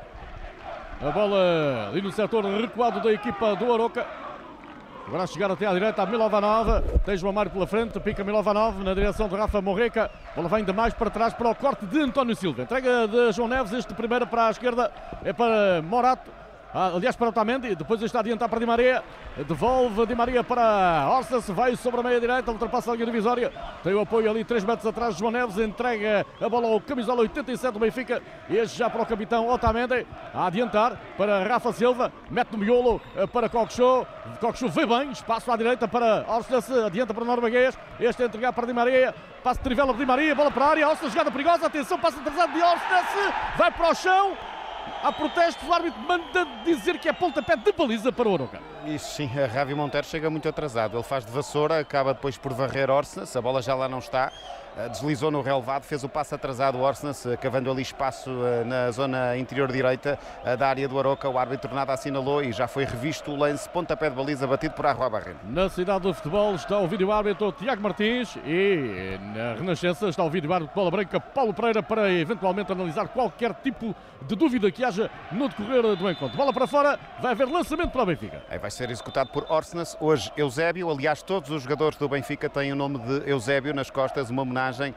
A 1.01 1.11
bola 1.11 1.89
ali 1.89 2.03
no 2.03 2.13
setor 2.13 2.45
recuado 2.45 3.01
da 3.01 3.13
equipa 3.13 3.57
do 3.57 3.73
Aroca. 3.73 4.07
Agora 5.07 5.25
a 5.25 5.27
chegar 5.27 5.51
até 5.51 5.67
à 5.67 5.73
direita 5.73 6.01
a 6.03 6.07
Milovanov. 6.07 6.83
Tem 7.05 7.17
João 7.17 7.33
Mário 7.33 7.51
pela 7.51 7.67
frente. 7.67 7.99
Pica 7.99 8.23
Milovanov 8.23 8.79
na 8.85 8.95
direção 8.95 9.29
de 9.29 9.35
Rafa 9.35 9.61
Morreca. 9.61 10.11
Bola 10.37 10.49
vem 10.49 10.65
de 10.65 10.73
mais 10.73 10.95
para 10.95 11.11
trás 11.11 11.35
para 11.35 11.51
o 11.51 11.55
corte 11.55 11.87
de 11.87 12.01
António 12.01 12.37
Silva. 12.37 12.63
Entrega 12.63 13.09
de 13.09 13.33
João 13.33 13.49
Neves. 13.49 13.73
Este 13.73 13.93
primeiro 13.95 14.27
para 14.27 14.47
a 14.47 14.51
esquerda 14.51 14.93
é 15.25 15.33
para 15.33 15.83
Morato. 15.83 16.31
Ah, 16.75 16.93
aliás, 16.95 17.15
para 17.15 17.29
Otamendi, 17.29 17.75
depois 17.75 18.01
está 18.01 18.21
a 18.21 18.23
adiantar 18.23 18.49
para 18.49 18.59
Di 18.59 18.65
Maria, 18.65 19.05
devolve 19.47 20.07
Di 20.07 20.15
Maria 20.15 20.43
para 20.43 21.07
Orsas, 21.11 21.47
vai 21.51 21.77
sobre 21.77 22.01
a 22.01 22.03
meia 22.03 22.19
direita, 22.19 22.51
ultrapassa 22.51 22.91
a 22.91 22.95
linha 22.95 23.05
divisória, 23.05 23.53
tem 23.83 23.93
o 23.93 24.01
apoio 24.01 24.31
ali 24.31 24.43
3 24.43 24.65
metros 24.65 24.87
atrás, 24.87 25.15
João 25.17 25.31
Neves 25.31 25.59
entrega 25.59 26.25
a 26.41 26.49
bola 26.49 26.69
ao 26.69 26.81
camisola 26.81 27.21
87 27.21 27.75
do 27.75 27.79
Benfica, 27.79 28.23
este 28.49 28.79
já 28.79 28.89
para 28.89 29.03
o 29.03 29.07
capitão 29.07 29.49
Otamendi, 29.49 30.07
a 30.33 30.47
adiantar 30.47 30.99
para 31.19 31.45
Rafa 31.45 31.75
Silva, 31.75 32.11
mete 32.31 32.53
no 32.53 32.59
miolo 32.59 33.03
eh, 33.17 33.27
para 33.27 33.51
Coxo, 33.51 34.07
Coxo 34.41 34.67
vê 34.71 34.87
bem, 34.87 35.11
espaço 35.11 35.53
à 35.53 35.57
direita 35.59 35.87
para 35.87 36.25
Orsas, 36.27 36.71
adianta 36.71 37.13
para 37.13 37.25
Norueguês, 37.27 37.79
este 38.01 38.23
a 38.23 38.27
entregar 38.27 38.55
para 38.55 38.67
Di 38.67 38.73
Maria, 38.73 39.15
passo 39.45 39.59
de 39.59 39.65
trivela 39.65 39.93
de 39.93 39.99
Di 39.99 40.07
Maria, 40.07 40.35
bola 40.35 40.51
para 40.51 40.65
a 40.65 40.71
área, 40.71 40.89
Orsas, 40.89 41.13
jogada 41.13 41.31
perigosa, 41.31 41.67
atenção, 41.67 41.99
passa 41.99 42.19
atrasado 42.19 42.55
de 42.55 42.63
Orsas, 42.63 43.35
vai 43.59 43.71
para 43.71 43.91
o 43.91 43.95
chão, 43.95 44.33
Há 45.03 45.13
protesto, 45.13 45.67
o 45.67 45.73
árbitro 45.73 46.01
manda 46.01 46.47
dizer 46.65 46.99
que 46.99 47.09
é 47.09 47.13
pontapé 47.13 47.57
de 47.57 47.73
baliza 47.73 48.13
para 48.13 48.29
o 48.29 48.33
Oroca. 48.33 48.61
Isso 48.87 49.17
sim, 49.17 49.29
a 49.39 49.47
Ravi 49.47 49.75
Monteiro 49.75 50.07
chega 50.07 50.31
muito 50.31 50.49
atrasado. 50.49 50.97
Ele 50.97 51.03
faz 51.03 51.27
de 51.27 51.33
vassoura, 51.33 51.81
acaba 51.81 52.15
depois 52.15 52.37
por 52.37 52.53
varrer 52.53 52.89
Orsnas, 52.89 53.35
a 53.35 53.41
bola 53.41 53.61
já 53.61 53.75
lá 53.75 53.89
não 53.89 53.99
está. 53.99 54.33
Eh, 54.77 54.89
deslizou 54.89 55.31
no 55.31 55.43
relevado, 55.43 55.85
fez 55.85 56.03
o 56.03 56.09
passo 56.09 56.35
atrasado 56.35 56.79
o 56.79 56.81
Orsnas, 56.81 57.27
cavando 57.43 57.71
ali 57.71 57.83
espaço 57.83 58.31
eh, 58.31 58.65
na 58.65 58.91
zona 58.91 59.37
interior 59.37 59.71
direita 59.71 60.19
eh, 60.45 60.57
da 60.57 60.67
área 60.67 60.89
do 60.89 60.99
Aroca. 60.99 61.29
O 61.29 61.37
árbitro 61.37 61.75
nada 61.75 61.93
assinalou 61.93 62.43
e 62.43 62.53
já 62.53 62.67
foi 62.67 62.85
revisto 62.85 63.31
o 63.31 63.37
lance, 63.37 63.69
pontapé 63.69 64.09
de 64.09 64.17
baliza 64.17 64.47
batido 64.47 64.75
por 64.75 64.87
Arroa 64.87 65.11
Barreiro. 65.11 65.39
Na 65.45 65.69
cidade 65.69 66.01
do 66.01 66.15
futebol 66.15 66.55
está 66.55 66.79
o 66.79 66.89
vídeo 66.89 67.13
árbitro 67.13 67.53
Tiago 67.53 67.83
Martins 67.83 68.35
e 68.47 69.19
na 69.35 69.55
Renascença 69.55 70.09
está 70.09 70.25
o 70.25 70.31
vídeo 70.31 70.51
árbitro 70.51 70.75
Bola 70.75 70.91
Branca 70.91 71.21
Paulo 71.21 71.53
Pereira 71.53 71.83
para 71.83 72.11
eventualmente 72.11 72.73
analisar 72.73 73.09
qualquer 73.09 73.53
tipo 73.53 73.95
de 74.23 74.35
dúvida 74.35 74.71
que 74.71 74.83
haja 74.83 75.11
no 75.31 75.49
decorrer 75.49 75.83
do 75.97 76.11
encontro. 76.11 76.37
Bola 76.37 76.53
para 76.53 76.67
fora, 76.67 76.99
vai 77.21 77.33
haver 77.33 77.47
lançamento 77.47 77.91
para 77.91 78.05
o 78.05 78.07
Benfica. 78.07 78.43
Aí 78.49 78.59
vai 78.59 78.71
ser 78.71 78.91
executado 78.91 79.29
por 79.31 79.45
Orsnas, 79.51 79.99
hoje 80.01 80.33
Eusébio. 80.35 80.91
Aliás, 80.91 81.23
todos 81.23 81.51
os 81.51 81.63
jogadores 81.63 81.99
do 81.99 82.09
Benfica 82.09 82.49
têm 82.49 82.73
o 82.73 82.77
nome 82.77 82.99
de 83.01 83.29
Eusébio 83.29 83.75
nas 83.75 83.91
costas, 83.91 84.31
uma 84.31 84.43
homenagem 84.43 84.62
uh, 84.71 84.95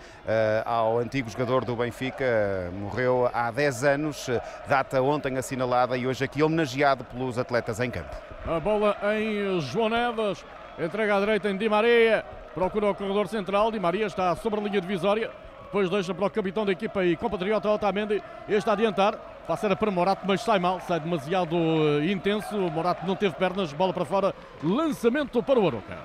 ao 0.65 0.99
antigo 0.99 1.29
jogador 1.29 1.65
do 1.65 1.75
Benfica. 1.75 2.71
morreu 2.73 3.29
há 3.33 3.49
10 3.51 3.83
anos, 3.83 4.29
data 4.67 5.01
ontem 5.01 5.37
assinalada 5.37 5.97
e 5.97 6.05
hoje 6.05 6.23
aqui 6.23 6.43
homenageado 6.43 7.03
pelos 7.05 7.37
atletas 7.37 7.79
em 7.79 7.89
campo. 7.89 8.15
A 8.45 8.59
bola 8.59 8.95
em 9.17 9.59
João 9.61 9.89
Neves, 9.89 10.45
entrega 10.77 11.15
à 11.15 11.19
direita 11.19 11.49
em 11.49 11.57
Di 11.57 11.67
Maria, 11.67 12.23
procura 12.53 12.91
o 12.91 12.95
corredor 12.95 13.27
central. 13.27 13.71
Di 13.71 13.79
Maria 13.79 14.05
está 14.05 14.35
sobre 14.35 14.59
a 14.59 14.63
linha 14.63 14.81
divisória 14.81 15.31
depois 15.75 15.89
deixa 15.89 16.13
para 16.13 16.25
o 16.25 16.29
capitão 16.29 16.65
da 16.65 16.71
equipa 16.71 17.03
e 17.03 17.17
compatriota 17.17 17.69
Otamendi, 17.69 18.23
este 18.47 18.69
a 18.69 18.71
adiantar, 18.71 19.17
passa 19.45 19.65
era 19.65 19.75
para 19.75 19.91
Morato, 19.91 20.21
mas 20.25 20.39
sai 20.39 20.57
mal, 20.57 20.79
sai 20.79 21.01
demasiado 21.01 21.53
eh, 21.53 22.11
intenso, 22.13 22.55
Morato 22.71 23.05
não 23.05 23.13
teve 23.13 23.35
pernas, 23.35 23.73
bola 23.73 23.91
para 23.91 24.05
fora, 24.05 24.33
lançamento 24.63 25.43
para 25.43 25.59
o 25.59 25.67
Aroca. 25.67 25.97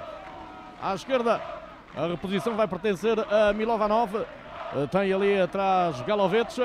À 0.83 0.93
esquerda, 0.93 1.41
a 1.97 2.07
reposição 2.07 2.55
vai 2.57 2.69
pertencer 2.69 3.19
a 3.19 3.53
Milovanov, 3.53 4.15
eh, 4.17 4.87
tem 4.91 5.13
ali 5.13 5.41
atrás 5.41 6.01
Galovetes, 6.03 6.59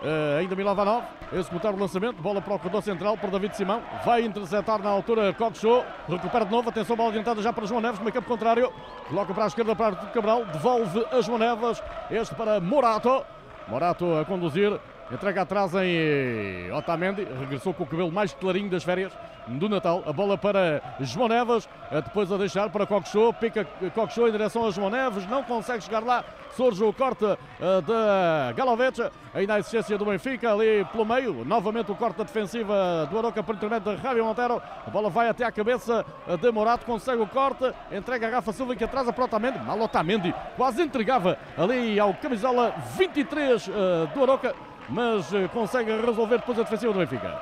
Uh, 0.00 0.38
ainda 0.38 0.54
Milovanov, 0.54 1.02
executar 1.32 1.74
o 1.74 1.76
lançamento, 1.76 2.22
bola 2.22 2.40
para 2.40 2.54
o 2.54 2.58
corredor 2.60 2.82
central 2.82 3.16
para 3.16 3.30
David 3.30 3.56
Simão, 3.56 3.82
vai 4.04 4.22
interceptar 4.22 4.80
na 4.80 4.90
altura 4.90 5.32
Coxo, 5.32 5.82
recupera 6.08 6.44
de 6.44 6.52
novo, 6.52 6.68
atenção, 6.68 6.94
bola 6.94 7.08
adiantada 7.08 7.42
já 7.42 7.52
para 7.52 7.66
João 7.66 7.80
Neves, 7.80 7.98
meio 7.98 8.12
campo 8.12 8.28
contrário, 8.28 8.72
coloca 9.08 9.34
para 9.34 9.42
a 9.42 9.46
esquerda 9.48 9.74
para 9.74 9.96
Artur 9.96 10.08
Cabral, 10.10 10.44
devolve 10.44 11.04
a 11.10 11.20
João 11.20 11.38
Neves, 11.38 11.82
este 12.12 12.32
para 12.36 12.60
Morato, 12.60 13.24
Morato 13.66 14.14
a 14.18 14.24
conduzir, 14.24 14.78
entrega 15.10 15.42
atrás 15.42 15.72
em 15.74 16.70
Otamendi, 16.72 17.26
regressou 17.40 17.72
com 17.72 17.84
o 17.84 17.86
cabelo 17.86 18.12
mais 18.12 18.32
clarinho 18.34 18.70
das 18.70 18.84
férias 18.84 19.12
do 19.46 19.68
Natal, 19.68 20.02
a 20.06 20.12
bola 20.12 20.36
para 20.36 20.82
João 21.00 21.28
Neves, 21.28 21.68
depois 22.04 22.30
a 22.30 22.36
deixar 22.36 22.68
para 22.68 22.86
Coxo, 22.86 23.32
pica 23.34 23.64
Coxo 23.94 24.28
em 24.28 24.32
direção 24.32 24.66
a 24.66 24.70
João 24.70 24.90
Neves, 24.90 25.26
não 25.26 25.42
consegue 25.42 25.82
chegar 25.82 26.04
lá, 26.04 26.22
surge 26.54 26.84
o 26.84 26.92
corte 26.92 27.24
de 27.24 28.54
Galovetes, 28.54 29.10
ainda 29.32 29.54
a 29.54 29.58
existência 29.58 29.96
do 29.96 30.04
Benfica 30.04 30.52
ali 30.52 30.84
pelo 30.92 31.06
meio, 31.06 31.44
novamente 31.46 31.90
o 31.90 31.94
corte 31.94 32.18
da 32.18 32.24
defensiva 32.24 33.08
do 33.10 33.18
Aroca 33.18 33.42
por 33.42 33.54
intermédio 33.54 33.96
de 33.96 34.02
Javier 34.02 34.24
Montero, 34.24 34.60
a 34.86 34.90
bola 34.90 35.08
vai 35.08 35.30
até 35.30 35.44
à 35.44 35.50
cabeça 35.50 36.04
de 36.40 36.50
Morato, 36.50 36.84
consegue 36.84 37.22
o 37.22 37.26
corte, 37.26 37.72
entrega 37.90 38.28
a 38.28 38.30
Rafa 38.30 38.52
Silva 38.52 38.76
que 38.76 38.84
atrasa 38.84 39.14
para 39.14 39.24
Otamendi, 39.24 39.58
mal 39.60 39.80
Otamendi, 39.80 40.34
quase 40.56 40.82
entregava 40.82 41.38
ali 41.56 41.98
ao 41.98 42.12
camisola 42.12 42.74
23 42.98 43.66
uh, 43.66 43.70
do 44.12 44.22
Aroca, 44.22 44.54
mas 44.88 45.32
uh, 45.32 45.48
consegue 45.50 45.90
resolver 46.00 46.38
depois 46.38 46.58
a 46.58 46.62
defensiva 46.62 46.92
do 46.92 46.98
Benfica. 46.98 47.40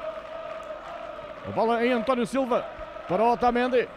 A 1.48 1.50
bola 1.52 1.85
em 1.85 1.92
António 1.92 2.26
Silva 2.26 2.64
para 3.09 3.22
Otamendi, 3.24 3.88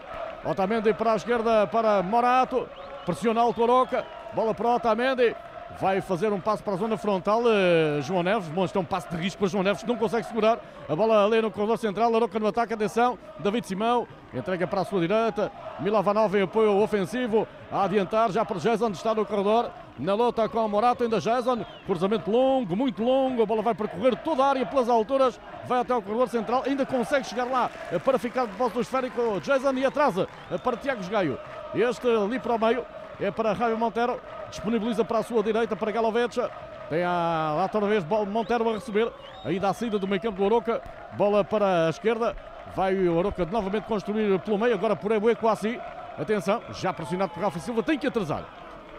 Otamendi 0.46 0.94
para 0.94 1.14
a 1.14 1.16
esquerda 1.16 1.68
para 1.68 2.04
Morato, 2.04 2.68
pressiona 3.06 3.42
alto 3.42 3.64
Aroca, 3.64 4.06
Bola 4.34 4.54
para 4.54 4.76
Otamendi. 4.76 5.36
Vai 5.80 6.02
fazer 6.02 6.34
um 6.34 6.40
passo 6.40 6.64
para 6.64 6.74
a 6.74 6.78
zona 6.78 6.98
frontal. 6.98 7.42
Uh, 7.42 8.02
João 8.02 8.22
Neves. 8.22 8.48
Bom, 8.50 8.66
é 8.66 8.80
um 8.80 8.84
passo 8.84 9.08
de 9.10 9.18
risco 9.18 9.40
para 9.40 9.48
João 9.48 9.64
Neves 9.64 9.84
não 9.84 9.96
consegue 9.96 10.28
segurar. 10.28 10.60
A 10.88 10.96
bola 10.96 11.26
ali 11.26 11.42
no 11.42 11.52
corredor 11.52 11.78
central. 11.78 12.14
Aroca 12.16 12.40
no 12.40 12.48
ataque. 12.48 12.74
Atenção. 12.74 13.18
David 13.40 13.66
Simão. 13.66 14.08
Entrega 14.34 14.68
para 14.68 14.82
a 14.82 14.86
sua 14.86 15.00
direita. 15.00 15.52
Milovanov 15.80 16.36
em 16.36 16.42
apoio 16.42 16.78
ofensivo. 16.82 17.48
A 17.72 17.84
adiantar 17.84 18.32
já 18.32 18.44
para 18.44 18.58
Jason. 18.58 18.90
Está 18.90 19.14
no 19.14 19.26
corredor. 19.26 19.72
Na 20.00 20.14
luta 20.14 20.48
com 20.50 20.66
o 20.66 20.70
Morato. 20.70 21.04
Ainda 21.04 21.20
Jason. 21.20 21.66
Cruzamento 21.86 22.32
longo, 22.32 22.76
muito 22.76 23.04
longo. 23.04 23.44
A 23.44 23.46
bola 23.46 23.62
vai 23.62 23.76
percorrer 23.76 24.16
toda 24.18 24.44
a 24.44 24.48
área 24.48 24.66
pelas 24.66 24.90
alturas. 24.90 25.40
Vai 25.68 25.82
até 25.82 25.94
o 25.94 26.02
corredor 26.02 26.30
central. 26.30 26.64
Ainda 26.66 26.86
consegue 26.86 27.28
chegar 27.28 27.46
lá 27.46 27.70
eh, 27.92 28.00
para 28.00 28.18
ficar 28.18 28.48
de 28.48 28.54
posse 28.54 28.74
do 28.74 28.82
esférico. 28.82 29.40
Jason 29.42 29.74
e 29.74 29.86
atrasa 29.86 30.28
eh, 30.50 30.58
para 30.58 30.78
Tiago 30.78 31.04
Gaio. 31.10 31.38
Este 31.76 32.08
ali 32.08 32.40
para 32.40 32.56
o 32.56 32.60
meio 32.60 32.86
é 33.20 33.30
para 33.30 33.54
Jaime 33.54 33.76
Montero, 33.76 34.20
disponibiliza 34.50 35.04
para 35.04 35.20
a 35.20 35.24
sua 35.24 35.44
direita 35.44 35.76
para 35.76 35.92
Galovetes, 35.92 36.42
tem 36.90 37.04
a, 37.04 37.54
lá 37.56 37.64
outra 37.64 37.82
vez 37.82 38.04
Montero 38.28 38.70
a 38.70 38.74
receber, 38.74 39.12
ainda 39.44 39.70
a 39.70 39.74
saída 39.74 40.00
do 40.00 40.08
meio 40.08 40.22
campo 40.22 40.38
do 40.38 40.44
Oroca, 40.46 40.82
bola 41.14 41.44
para 41.44 41.88
a 41.88 41.90
esquerda, 41.90 42.36
vai 42.76 42.96
o 42.96 43.18
Oroca 43.18 43.46
novamente 43.46 43.84
construir 43.84 44.40
pelo 44.40 44.58
meio, 44.58 44.74
agora 44.74 44.96
por 44.96 45.12
Ebuê 45.12 45.36
Quasi, 45.36 45.80
atenção, 46.18 46.62
já 46.72 46.94
pressionado 46.94 47.34
por 47.34 47.44
Rafa 47.44 47.60
Silva, 47.60 47.84
tem 47.84 48.00
que 48.00 48.08
atrasar. 48.08 48.46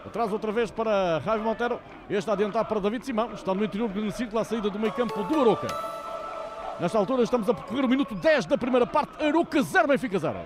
Atrás 0.05 0.31
outra 0.31 0.51
vez 0.51 0.71
para 0.71 1.19
Jaime 1.23 1.43
Montero, 1.43 1.79
este 2.09 2.29
a 2.29 2.33
adiantar 2.33 2.65
para 2.65 2.79
David 2.79 3.05
Simão, 3.05 3.33
está 3.33 3.53
no 3.53 3.63
interior 3.63 3.87
do 3.89 4.11
círculo, 4.11 4.39
a 4.39 4.43
saída 4.43 4.69
do 4.69 4.79
meio 4.79 4.93
campo 4.93 5.23
do 5.23 5.39
Oroca. 5.39 5.67
Nesta 6.79 6.97
altura 6.97 7.21
estamos 7.21 7.47
a 7.47 7.53
percorrer 7.53 7.85
o 7.85 7.87
minuto 7.87 8.15
10 8.15 8.47
da 8.47 8.57
primeira 8.57 8.87
parte, 8.87 9.23
Aroca 9.23 9.61
0, 9.61 9.87
Benfica 9.87 10.17
0. 10.17 10.39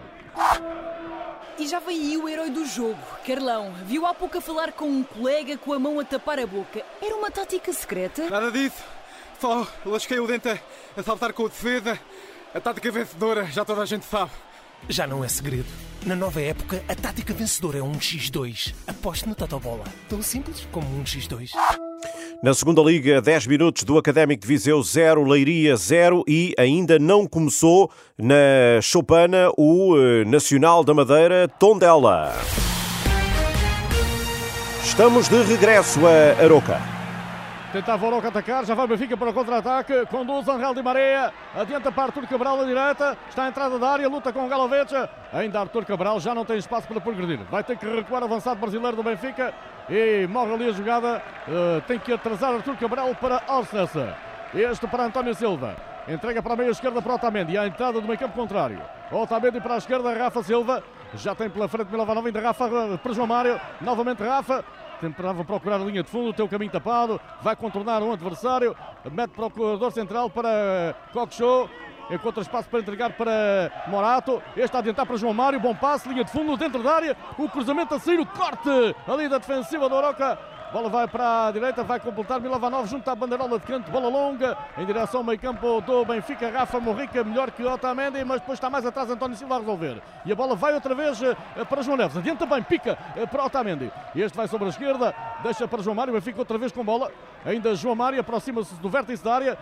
E 1.58 1.66
já 1.66 1.82
aí 1.88 2.18
o 2.18 2.28
herói 2.28 2.50
do 2.50 2.66
jogo, 2.66 3.00
Carlão. 3.26 3.72
Viu 3.86 4.06
há 4.06 4.14
pouco 4.14 4.38
a 4.38 4.42
falar 4.42 4.74
com 4.74 4.86
um 4.86 5.04
colega 5.04 5.58
com 5.58 5.72
a 5.72 5.80
mão 5.80 5.98
a 6.02 6.04
tapar 6.04 6.38
a 6.38 6.46
boca. 6.46 6.84
Era 7.02 7.16
uma 7.16 7.32
tática 7.32 7.72
secreta? 7.72 8.30
Nada 8.30 8.52
disso. 8.52 8.84
Só 9.40 9.66
lasquei 9.86 10.20
o 10.20 10.28
dente 10.28 10.50
a 10.98 11.04
saltar 11.04 11.32
com 11.32 11.44
o 11.44 11.50
defesa. 11.50 11.98
A 12.54 12.60
tática 12.60 12.92
vencedora, 12.92 13.46
já 13.46 13.64
toda 13.64 13.82
a 13.82 13.86
gente 13.86 14.04
sabe. 14.04 14.32
Já 14.88 15.08
não 15.08 15.24
é 15.24 15.28
segredo. 15.28 15.66
Na 16.06 16.16
nova 16.16 16.40
época, 16.40 16.84
a 16.88 16.94
tática 16.94 17.34
vencedora 17.34 17.80
é 17.80 17.84
um 17.84 17.94
X2. 17.94 18.74
Aposte 18.86 19.28
no 19.28 19.34
Totobola. 19.34 19.84
Tão 20.08 20.22
simples 20.22 20.68
como 20.72 20.88
um 21.00 21.04
X2. 21.04 21.52
Na 22.44 22.54
segunda 22.54 22.82
liga, 22.82 23.22
10 23.22 23.48
minutos 23.48 23.84
do 23.84 23.98
Académico 23.98 24.42
de 24.42 24.48
Viseu 24.48 24.84
0, 24.84 25.24
Leiria 25.24 25.76
0 25.76 26.24
e 26.28 26.54
ainda 26.60 27.00
não 27.00 27.26
começou 27.26 27.90
na 28.18 28.80
Chopana 28.82 29.50
o 29.58 29.98
eh, 29.98 30.26
Nacional 30.26 30.84
da 30.84 30.94
Madeira 30.94 31.48
Tondela. 31.48 32.34
Estamos 34.84 35.28
de 35.28 35.42
regresso 35.44 36.02
a 36.06 36.44
Aroca. 36.44 36.95
Tentava 37.76 38.06
o 38.06 38.08
Oroca 38.08 38.30
atacar, 38.30 38.64
já 38.64 38.74
vai 38.74 38.88
Benfica 38.88 39.18
para 39.18 39.32
o 39.32 39.34
contra-ataque. 39.34 40.06
Conduz 40.06 40.48
Angel 40.48 40.74
Di 40.74 40.82
Maria. 40.82 41.34
Adianta 41.54 41.92
para 41.92 42.04
Artur 42.04 42.26
Cabral 42.26 42.62
à 42.62 42.64
direita. 42.64 43.18
Está 43.28 43.44
à 43.44 43.48
entrada 43.50 43.78
da 43.78 43.90
área, 43.90 44.08
luta 44.08 44.32
com 44.32 44.46
o 44.46 44.48
Galovecha. 44.48 45.10
Ainda 45.34 45.60
Artur 45.60 45.84
Cabral 45.84 46.18
já 46.22 46.34
não 46.34 46.46
tem 46.46 46.56
espaço 46.56 46.88
para 46.88 47.02
progredir. 47.02 47.42
Vai 47.52 47.66
ter 47.66 47.78
que 47.78 47.86
recuar 47.86 48.22
o 48.22 48.26
avançado 48.28 48.62
brasileiro 48.62 48.96
do 48.96 49.04
Benfica. 49.04 49.54
E 49.90 50.26
morre 50.28 50.54
ali 50.54 50.70
a 50.70 50.72
jogada. 50.72 51.22
Uh, 51.46 51.82
tem 51.82 52.00
que 52.00 52.14
atrasar 52.14 52.54
Artur 52.54 52.78
Cabral 52.78 53.14
para 53.14 53.42
Orsnessa. 53.46 54.16
Este 54.54 54.88
para 54.88 55.04
António 55.04 55.36
Silva. 55.36 55.76
Entrega 56.08 56.42
para 56.42 56.54
a 56.54 56.56
meia 56.56 56.70
esquerda 56.70 57.02
para 57.02 57.16
Otamendi. 57.16 57.58
A 57.58 57.68
entrada 57.68 58.00
do 58.00 58.08
meio 58.08 58.18
campo 58.18 58.36
contrário. 58.36 58.82
Otamendi 59.12 59.60
para 59.60 59.74
a 59.74 59.78
esquerda, 59.80 60.14
Rafa 60.14 60.42
Silva. 60.44 60.82
Já 61.14 61.36
tem 61.36 61.50
pela 61.50 61.68
frente 61.68 61.92
Milavanov, 61.92 62.26
ainda 62.26 62.40
Rafa 62.40 62.98
para 63.04 63.14
João 63.14 63.28
Mário. 63.28 63.60
Novamente 63.82 64.24
Rafa. 64.24 64.64
Tentava 65.02 65.44
procurar 65.44 65.76
a 65.76 65.86
linha 65.86 66.04
de 66.04 66.10
fundo, 66.10 66.30
o 66.30 66.34
teu 66.34 66.48
caminho 66.48 66.72
tapado. 66.72 67.20
Vai 67.42 67.56
contornar 67.56 68.02
um 68.02 68.14
adversário. 68.14 68.76
Mete 69.12 69.32
para 69.32 69.46
o 69.46 69.52
corredor 69.52 69.92
central 69.92 70.30
para 70.30 70.96
Cockshow. 71.12 71.70
Encontra 72.10 72.42
espaço 72.42 72.70
para 72.70 72.80
entregar 72.80 73.14
para 73.14 73.86
Morato. 73.88 74.42
Este 74.56 74.76
a 74.76 74.80
adiantar 74.80 75.06
para 75.06 75.18
João 75.18 75.34
Mário. 75.34 75.60
Bom 75.60 75.76
passe, 75.76 76.08
linha 76.08 76.24
de 76.24 76.32
fundo, 76.32 76.56
dentro 76.56 76.84
da 76.84 76.94
área. 76.94 77.18
O 77.38 77.50
cruzamento 77.50 77.96
a 77.96 78.00
sair, 78.00 78.20
o 78.20 78.26
corte 78.26 78.70
ali 79.08 79.28
da 79.28 79.38
defensiva 79.38 79.90
do 79.90 79.96
Oroca. 79.96 80.55
Bola 80.76 80.90
vai 80.90 81.08
para 81.08 81.48
a 81.48 81.52
direita, 81.54 81.84
vai 81.86 82.02
completar 82.02 82.42
Milovanov 82.42 82.86
junto 82.86 83.10
à 83.10 83.16
bandeirola 83.16 83.58
de 83.58 83.66
canto, 83.66 83.90
bola 83.90 84.10
longa 84.10 84.58
em 84.78 84.86
direção 84.86 85.22
ao 85.22 85.24
meio 85.24 85.40
campo 85.40 85.80
do 85.80 86.04
Benfica. 86.04 86.52
Rafa 86.52 86.82
Morrica 86.82 87.24
melhor 87.24 87.50
que 87.50 87.64
Otamendi, 87.64 88.26
mas 88.26 88.42
depois 88.42 88.58
está 88.58 88.70
mais 88.70 88.86
atrás 88.86 89.10
António 89.10 89.38
Silva 89.38 89.56
a 89.56 89.60
resolver. 89.60 90.02
E 90.26 90.34
a 90.34 90.36
bola 90.36 90.54
vai 90.54 90.74
outra 90.74 90.94
vez 90.94 91.24
eh, 91.24 91.34
para 91.70 91.82
João 91.82 91.96
Neves. 91.96 92.18
Adianta 92.18 92.46
bem, 92.46 92.62
pica 92.62 92.98
eh, 93.16 93.26
para 93.26 93.46
Otamendi. 93.46 93.90
Este 94.14 94.36
vai 94.36 94.50
sobre 94.50 94.66
a 94.66 94.70
esquerda, 94.70 95.16
deixa 95.42 95.66
para 95.66 95.82
João 95.82 95.96
Mário, 95.96 96.14
Benfica 96.14 96.40
outra 96.40 96.58
vez 96.58 96.74
com 96.74 96.84
bola. 96.84 97.10
Ainda 97.46 97.74
João 97.76 97.96
Mário 97.96 98.20
aproxima-se 98.20 98.76
do 98.76 98.90
vértice 98.90 99.24
da 99.24 99.34
área. 99.34 99.58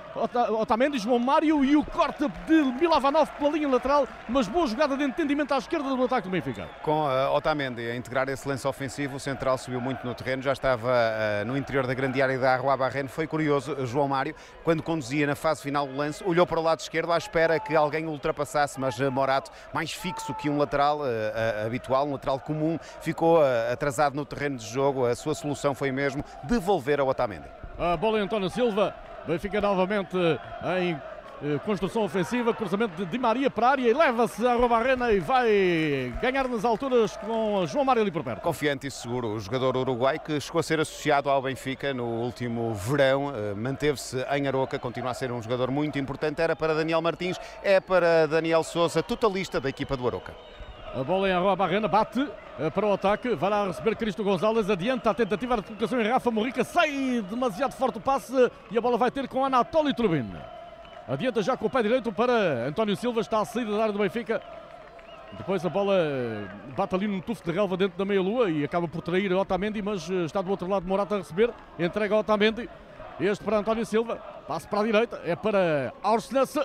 Otamendi, 0.60 0.98
João 0.98 1.20
Mário 1.20 1.64
e 1.64 1.76
o 1.76 1.84
corte 1.84 2.28
de 2.48 2.54
Milovanov 2.80 3.30
pela 3.38 3.52
linha 3.52 3.70
lateral, 3.70 4.08
mas 4.28 4.48
boa 4.48 4.66
jogada 4.66 4.98
de 4.98 5.04
entendimento 5.04 5.54
à 5.54 5.60
esquerda 5.60 5.96
do 5.96 6.06
ataque 6.06 6.28
do 6.28 6.32
Benfica. 6.32 6.68
Com 6.82 7.06
uh, 7.06 7.36
Otamendi 7.36 7.88
a 7.88 7.96
integrar 7.96 8.28
esse 8.30 8.48
lance 8.48 8.68
ofensivo, 8.68 9.18
o 9.18 9.20
central 9.20 9.60
subiu 9.60 9.80
muito 9.80 10.08
no 10.08 10.16
terreno, 10.16 10.42
já 10.42 10.54
estava 10.54 11.03
uh, 11.04 11.46
no 11.46 11.58
interior 11.58 11.88
da 11.88 11.94
grande 11.94 12.22
área 12.22 12.38
da 12.38 12.54
Arroa. 12.54 12.78
Foi 13.08 13.28
curioso, 13.28 13.86
João 13.86 14.08
Mário, 14.08 14.36
quando 14.64 14.82
conduzia 14.82 15.28
na 15.28 15.36
fase 15.36 15.62
final 15.62 15.88
do 15.88 15.96
lance, 15.96 16.24
olhou 16.24 16.46
para 16.46 16.60
o 16.60 16.64
lado 16.64 16.80
esquerdo 16.80 17.12
à 17.12 17.18
espera 17.18 17.60
que 17.60 17.76
alguém 17.76 18.06
o 18.06 18.10
ultrapassasse, 18.10 18.80
mas 18.80 19.00
uh, 19.00 19.12
Morato, 19.12 19.52
mais 19.74 19.92
fixo 19.92 20.34
que 20.34 20.50
um 20.50 20.58
lateral 20.58 21.02
habitual, 21.66 22.08
um 22.08 22.14
lateral 22.14 22.40
comum, 22.40 22.78
ficou 23.02 23.42
atrasado 23.72 24.16
no 24.16 24.26
terreno 24.26 24.58
de 24.58 24.66
jogo. 24.66 25.06
A 25.06 25.16
sua 25.16 25.36
solução 25.36 25.74
foi 25.76 25.92
mesmo 25.92 26.24
devolver 26.44 27.00
ao 27.00 27.08
Otamendi. 27.08 27.48
A 27.78 27.98
bola 27.98 28.20
em 28.20 28.22
António 28.22 28.50
Silva, 28.50 28.96
Benfica 29.28 29.62
novamente 29.62 30.18
em 30.18 30.92
eh, 30.92 31.02
construção 31.66 32.04
ofensiva, 32.04 32.54
cruzamento 32.54 32.96
de 32.96 33.06
Di 33.06 33.20
Maria 33.20 33.50
para 33.50 33.68
a 33.68 33.72
área 33.72 33.90
e 33.90 33.94
leva-se 33.94 34.46
a 34.46 34.54
Robarrena 34.54 35.12
e 35.12 35.20
vai 35.20 36.14
ganhar 36.22 36.48
nas 36.48 36.64
alturas 36.64 37.18
com 37.18 37.66
João 37.68 37.84
Mário 37.84 38.02
ali 38.02 38.12
por 38.12 38.24
perto. 38.24 38.42
Confiante 38.42 38.88
e 38.88 38.92
seguro, 38.92 39.34
o 39.34 39.40
jogador 39.40 39.76
uruguai 39.76 40.20
que 40.20 40.40
chegou 40.40 40.60
a 40.60 40.64
ser 40.64 40.80
associado 40.80 41.30
ao 41.30 41.42
Benfica 41.42 41.94
no 41.94 42.06
último 42.06 42.74
verão, 42.74 43.34
eh, 43.36 43.54
manteve-se 43.54 44.26
em 44.32 44.48
Aroca, 44.48 44.80
continua 44.80 45.12
a 45.12 45.14
ser 45.14 45.32
um 45.32 45.42
jogador 45.42 45.70
muito 45.70 46.00
importante, 46.00 46.42
era 46.42 46.56
para 46.56 46.74
Daniel 46.74 47.02
Martins, 47.02 47.38
é 47.62 47.80
para 47.80 48.26
Daniel 48.28 48.64
Souza, 48.64 49.04
totalista 49.04 49.60
da 49.60 49.70
equipa 49.70 49.98
do 49.98 50.08
Aroca. 50.08 50.34
A 50.96 51.04
bola 51.04 51.28
em 51.28 51.34
Arroa 51.34 51.56
Barrena, 51.56 51.88
bate 51.88 52.26
eh, 52.60 52.70
para 52.70 52.86
o 52.86 52.94
ataque, 52.94 53.36
vai 53.36 53.50
lá 53.50 53.68
receber 53.68 53.96
Cristo 53.96 54.24
Gonzalez, 54.24 54.70
adianta 54.70 55.10
a 55.10 55.14
tentativa 55.14 55.58
de 55.58 55.64
colocação 55.64 56.00
em 56.00 56.08
Rafa 56.08 56.32
Morrica, 56.32 56.64
sai 56.64 57.24
demasiado 57.30 57.74
forte 57.74 57.98
o 57.98 58.02
passe 58.02 58.52
e 58.72 58.78
a 58.78 58.82
bola 58.82 58.98
vai 58.98 59.12
ter 59.12 59.28
com 59.28 59.44
Anatoly 59.44 59.94
Trubin. 59.94 60.32
Adianta 61.08 61.42
já 61.42 61.58
com 61.58 61.66
o 61.66 61.70
pé 61.70 61.84
direito 61.84 62.14
para 62.14 62.68
António 62.68 62.96
Silva, 62.96 63.20
está 63.20 63.42
à 63.42 63.46
saída 63.46 63.72
da 63.72 63.84
área 63.84 63.94
do 63.94 64.00
Benfica. 64.00 64.42
Depois 65.38 65.66
a 65.66 65.70
bola 65.70 65.96
bate 66.78 66.96
ali 66.96 67.08
num 67.08 67.20
tufo 67.20 67.44
de 67.44 67.52
relva 67.52 67.76
dentro 67.76 67.98
da 67.98 68.06
meia-lua 68.06 68.50
e 68.50 68.64
acaba 68.64 68.88
por 68.88 69.02
trair 69.02 69.34
Otamendi, 69.34 69.82
mas 69.82 70.10
eh, 70.10 70.26
está 70.26 70.42
do 70.42 70.50
outro 70.50 70.68
lado 70.68 70.88
Morata 70.88 71.16
a 71.16 71.18
receber. 71.18 71.52
Entrega 71.78 72.16
Otamendi. 72.16 72.70
Este 73.20 73.44
para 73.44 73.58
António 73.58 73.86
Silva. 73.86 74.16
Passe 74.48 74.68
para 74.68 74.80
a 74.80 74.84
direita. 74.84 75.22
É 75.26 75.36
para 75.36 75.92
Aursnes. 76.04 76.58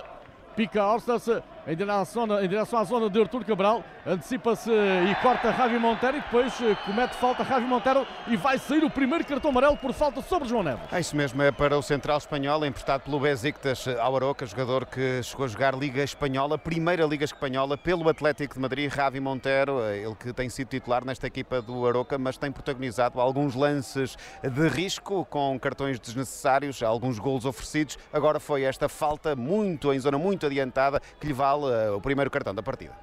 Pica 0.55 0.81
Aursnes 0.81 1.27
em 1.69 1.75
direção, 1.75 2.41
em 2.41 2.47
direção 2.47 2.79
à 2.79 2.83
zona 2.83 3.09
de 3.11 3.21
Artur 3.21 3.45
Cabral, 3.45 3.83
antecipa-se 4.05 4.71
e 4.71 5.15
corta 5.21 5.53
Javi 5.53 5.77
Montero 5.77 6.17
e 6.17 6.21
depois 6.21 6.59
eh, 6.61 6.75
comete 6.83 7.15
falta 7.15 7.43
Javi 7.43 7.67
Montero 7.67 8.07
e 8.27 8.35
vai 8.35 8.57
sair 8.57 8.83
o 8.83 8.89
primeiro 8.89 9.23
cartão 9.23 9.51
amarelo 9.51 9.77
por 9.77 9.93
falta 9.93 10.19
sobre 10.23 10.49
João 10.49 10.63
Neves. 10.63 10.91
É 10.91 10.99
isso 10.99 11.15
mesmo, 11.15 11.39
é 11.43 11.51
para 11.51 11.77
o 11.77 11.83
central 11.83 12.17
espanhol, 12.17 12.65
emprestado 12.65 13.01
pelo 13.01 13.19
Besiktas 13.19 13.87
ao 13.87 14.15
Aroca, 14.15 14.47
jogador 14.47 14.87
que 14.87 15.21
chegou 15.21 15.45
a 15.45 15.47
jogar 15.47 15.77
Liga 15.77 16.01
Espanhola, 16.03 16.57
primeira 16.57 17.05
Liga 17.05 17.23
Espanhola, 17.23 17.77
pelo 17.77 18.09
Atlético 18.09 18.55
de 18.55 18.59
Madrid, 18.59 18.91
Javi 18.91 19.19
Montero, 19.19 19.83
eh, 19.83 19.99
ele 19.99 20.15
que 20.15 20.33
tem 20.33 20.49
sido 20.49 20.69
titular 20.69 21.05
nesta 21.05 21.27
equipa 21.27 21.61
do 21.61 21.85
Aroca, 21.85 22.17
mas 22.17 22.35
tem 22.35 22.51
protagonizado 22.51 23.21
alguns 23.21 23.53
lances 23.53 24.17
de 24.41 24.67
risco 24.69 25.23
com 25.25 25.59
cartões 25.59 25.99
desnecessários, 25.99 26.81
alguns 26.81 27.19
golos 27.19 27.45
oferecidos. 27.45 27.99
Agora 28.11 28.39
foi 28.39 28.63
esta 28.63 28.89
falta 28.89 29.35
muito 29.35 29.93
em 29.93 29.99
zona 29.99 30.17
muito 30.17 30.47
adiantada 30.47 30.99
que 31.19 31.27
lhe 31.27 31.33
vale 31.33 31.58
eh, 31.67 31.91
o 31.91 31.99
primeiro 31.99 32.29
cartão 32.29 32.53
da 32.53 32.61
partida. 32.61 32.93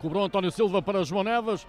Cobrou 0.00 0.24
António 0.24 0.50
Silva 0.50 0.82
para 0.82 1.04
João 1.04 1.22
Neves. 1.22 1.66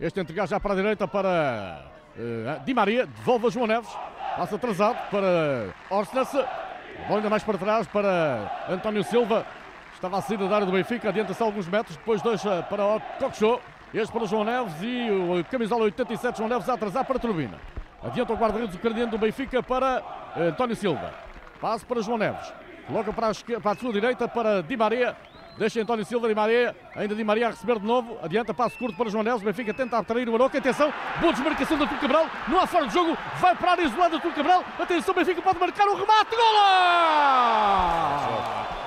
Este 0.00 0.20
entregar 0.20 0.46
já 0.46 0.58
para 0.58 0.72
a 0.72 0.76
direita 0.76 1.06
para 1.06 1.84
uh, 2.16 2.64
Di 2.64 2.74
Maria. 2.74 3.06
Devolve 3.06 3.46
a 3.46 3.50
João 3.50 3.66
Neves. 3.66 3.90
Passa 4.36 4.56
atrasado 4.56 4.96
para 5.10 5.74
Orsnes. 5.90 6.32
Bola 7.06 7.18
ainda 7.18 7.30
mais 7.30 7.42
para 7.42 7.58
trás 7.58 7.86
para 7.86 8.66
António 8.68 9.02
Silva. 9.04 9.46
Estava 9.94 10.18
a 10.18 10.22
saída 10.22 10.48
da 10.48 10.54
área 10.54 10.66
do 10.66 10.72
Benfica. 10.72 11.08
Adianta-se 11.08 11.42
alguns 11.42 11.68
metros. 11.68 11.96
Depois 11.96 12.22
deixa 12.22 12.62
para 12.64 12.84
o 12.84 13.00
Cockshow. 13.18 13.60
Este 13.92 14.12
para 14.12 14.26
João 14.26 14.44
Neves 14.44 14.74
e 14.80 15.10
o 15.10 15.44
camisola 15.50 15.84
87 15.84 16.38
João 16.38 16.48
Neves 16.48 16.68
a 16.68 16.74
atrasar 16.74 17.04
para 17.04 17.16
a 17.16 17.20
Turbina. 17.20 17.58
Adianta 18.02 18.32
o 18.32 18.36
guarda-redes 18.36 18.74
ucraniano 18.74 19.10
do 19.10 19.18
Benfica 19.18 19.62
para 19.62 20.02
uh, 20.36 20.42
António 20.42 20.74
Silva. 20.74 21.12
Passo 21.60 21.84
para 21.84 22.00
João 22.00 22.18
Neves. 22.18 22.52
Coloca 22.86 23.12
para 23.12 23.28
a, 23.28 23.60
para 23.60 23.70
a 23.72 23.74
sua 23.74 23.92
direita 23.92 24.26
para 24.26 24.62
Di 24.62 24.76
Maria. 24.76 25.16
Deixa 25.56 25.82
António 25.82 26.04
Silva 26.04 26.28
Di 26.28 26.34
Maria, 26.34 26.74
ainda 26.96 27.14
Di 27.14 27.22
Maria 27.22 27.48
a 27.48 27.50
receber 27.50 27.78
de 27.78 27.86
novo, 27.86 28.16
adianta, 28.22 28.54
passo 28.54 28.78
curto 28.78 28.96
para 28.96 29.10
João 29.10 29.22
Neves, 29.22 29.42
Benfica 29.42 29.74
tenta 29.74 29.98
atrair 29.98 30.26
o 30.28 30.34
Aroca, 30.34 30.56
atenção, 30.56 30.92
boa 31.20 31.32
desmarcação 31.32 31.76
do 31.76 31.84
Artur 31.84 31.98
Cabral, 31.98 32.26
não 32.48 32.58
há 32.58 32.66
fora 32.66 32.86
de 32.86 32.94
jogo, 32.94 33.16
vai 33.38 33.54
para 33.54 33.68
a 33.68 33.72
área 33.72 33.84
isolada 33.84 34.18
do 34.18 34.30
Cabral, 34.32 34.64
atenção, 34.78 35.14
Benfica 35.14 35.42
pode 35.42 35.58
marcar 35.58 35.86
o 35.88 35.94
remate, 35.94 36.30
gol! 36.34 36.42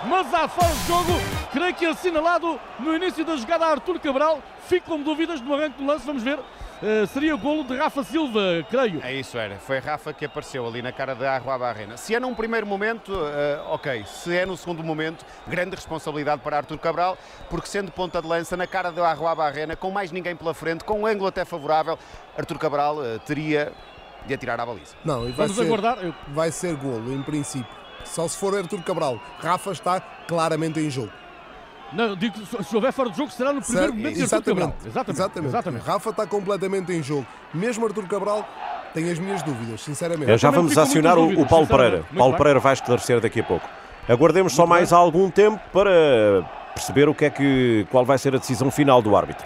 Mas 0.10 0.34
há 0.34 0.48
fora 0.48 0.74
de 0.74 0.88
jogo, 0.88 1.14
creio 1.52 1.76
que 1.76 1.86
assinalado 1.86 2.60
no 2.80 2.96
início 2.96 3.24
da 3.24 3.36
jogada 3.36 3.68
Artur 3.68 4.00
Cabral, 4.00 4.42
ficam 4.68 5.00
dúvidas 5.02 5.40
no 5.42 5.54
arranque 5.54 5.78
do 5.78 5.86
lance, 5.86 6.06
vamos 6.06 6.24
ver. 6.24 6.40
Uh, 6.82 7.08
seria 7.08 7.34
o 7.34 7.38
golo 7.38 7.64
de 7.64 7.76
Rafa 7.76 8.04
Silva, 8.04 8.40
creio. 8.70 9.02
É 9.02 9.14
isso, 9.14 9.38
era. 9.38 9.56
Foi 9.58 9.80
Rafa 9.80 10.12
que 10.14 10.26
apareceu 10.26 10.68
ali 10.68 10.82
na 10.82 10.92
cara 10.92 11.16
da 11.16 11.36
Arroa 11.36 11.58
Barrena. 11.58 11.96
Se 11.96 12.14
é 12.14 12.20
num 12.20 12.36
primeiro 12.36 12.68
momento, 12.68 13.14
uh, 13.14 13.72
ok. 13.72 14.04
Se 14.06 14.36
é 14.36 14.46
no 14.46 14.58
segundo 14.58 14.84
momento, 14.84 15.26
grande 15.48 15.76
responsabilidade 15.76 16.42
para 16.42 16.58
Artur 16.58 16.78
Cabral, 16.78 17.18
porque 17.50 17.68
sendo 17.68 17.92
ponta 17.92 18.22
de 18.22 18.28
lança 18.28 18.58
na 18.58 18.68
cara 18.68 18.92
da 18.92 19.08
Arroa 19.10 19.34
Barrena, 19.34 19.76
com 19.76 19.90
mais 19.90 20.12
ninguém 20.12 20.36
pela 20.36 20.54
frente, 20.54 20.84
com 20.84 21.02
um 21.02 21.06
ângulo 21.06 21.28
até 21.28 21.46
favorável, 21.46 21.98
Artur 22.38 22.60
Cabral 22.60 22.98
uh, 22.98 23.20
teria 23.20 23.72
de 24.28 24.34
atirar 24.34 24.60
à 24.60 24.66
baliza. 24.66 24.96
Não, 25.04 25.30
e 25.30 25.32
vai 25.32 25.48
Vamos 25.48 25.56
ser, 25.56 25.64
aguardar. 25.66 25.98
Vai 26.28 26.52
ser 26.52 26.76
golo, 26.76 27.14
em 27.14 27.22
princípio. 27.22 27.74
Só 28.04 28.28
se 28.28 28.38
for 28.38 28.56
Artur 28.56 28.84
Cabral. 28.84 29.20
Rafa 29.40 29.72
está 29.72 30.00
claramente 30.28 30.80
em 30.80 30.90
jogo. 30.90 31.12
Não, 31.94 32.16
digo, 32.16 32.36
se 32.46 32.76
houver 32.76 32.92
fora 32.92 33.10
de 33.10 33.18
jogo, 33.18 33.32
será 33.32 33.54
no 33.54 33.62
primeiro 33.62 33.94
certo, 33.94 33.98
momento 33.98 34.20
exatamente, 34.20 34.74
de 34.82 34.88
exatamente, 34.88 35.20
exatamente. 35.20 35.48
exatamente. 35.50 35.86
Rafa 35.86 36.10
está 36.10 36.28
completamente 36.28 36.92
em 36.92 37.02
jogo. 37.02 37.26
Mesmo 37.54 37.86
Artur 37.86 38.08
Cabral 38.08 38.48
tem 38.94 39.10
as 39.12 39.20
minhas 39.20 39.44
dúvidas, 39.44 39.82
sinceramente. 39.82 40.30
Eu 40.30 40.38
já 40.38 40.50
vamos 40.50 40.78
acionar 40.78 41.16
dúvidas, 41.16 41.44
o 41.44 41.48
Paulo 41.48 41.68
Pereira. 41.68 42.04
Paulo 42.16 42.32
bem. 42.32 42.38
Pereira 42.38 42.60
vai 42.60 42.74
esclarecer 42.74 43.20
daqui 43.22 43.40
a 43.40 43.44
pouco. 43.44 43.68
Aguardemos 44.08 44.54
Muito 44.54 44.56
só 44.56 44.68
mais 44.68 44.90
bem. 44.90 45.00
algum 45.00 45.30
tempo 45.30 45.60
para 45.72 46.44
perceber 46.74 47.08
o 47.08 47.16
que 47.16 47.26
é 47.26 47.30
que, 47.30 47.88
qual 47.90 48.06
vai 48.06 48.18
ser 48.18 48.36
a 48.36 48.38
decisão 48.38 48.70
final 48.70 49.02
do 49.02 49.16
árbitro. 49.16 49.46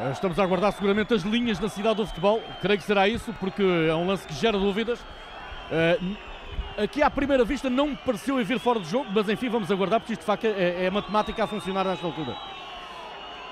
Eh, 0.00 0.10
estamos 0.12 0.38
a 0.38 0.42
aguardar 0.42 0.72
seguramente 0.72 1.12
as 1.12 1.22
linhas 1.22 1.60
na 1.60 1.68
cidade 1.68 1.96
do 1.96 2.06
futebol. 2.06 2.40
Creio 2.60 2.78
que 2.78 2.86
será 2.86 3.06
isso, 3.06 3.34
porque 3.38 3.62
é 3.62 3.94
um 3.94 4.06
lance 4.06 4.26
que 4.26 4.34
gera 4.34 4.58
dúvidas. 4.58 4.98
Uh, 5.70 6.16
Aqui 6.82 7.02
à 7.02 7.10
primeira 7.10 7.44
vista 7.44 7.68
não 7.68 7.88
me 7.88 7.96
pareceu 7.96 8.38
haver 8.38 8.58
fora 8.58 8.80
de 8.80 8.88
jogo, 8.88 9.06
mas 9.14 9.28
enfim, 9.28 9.50
vamos 9.50 9.70
aguardar, 9.70 10.00
porque 10.00 10.14
isto 10.14 10.22
de 10.22 10.26
facto 10.26 10.46
é, 10.46 10.86
é 10.86 10.90
matemática 10.90 11.44
a 11.44 11.46
funcionar 11.46 11.84
nesta 11.84 12.06
altura. 12.06 12.34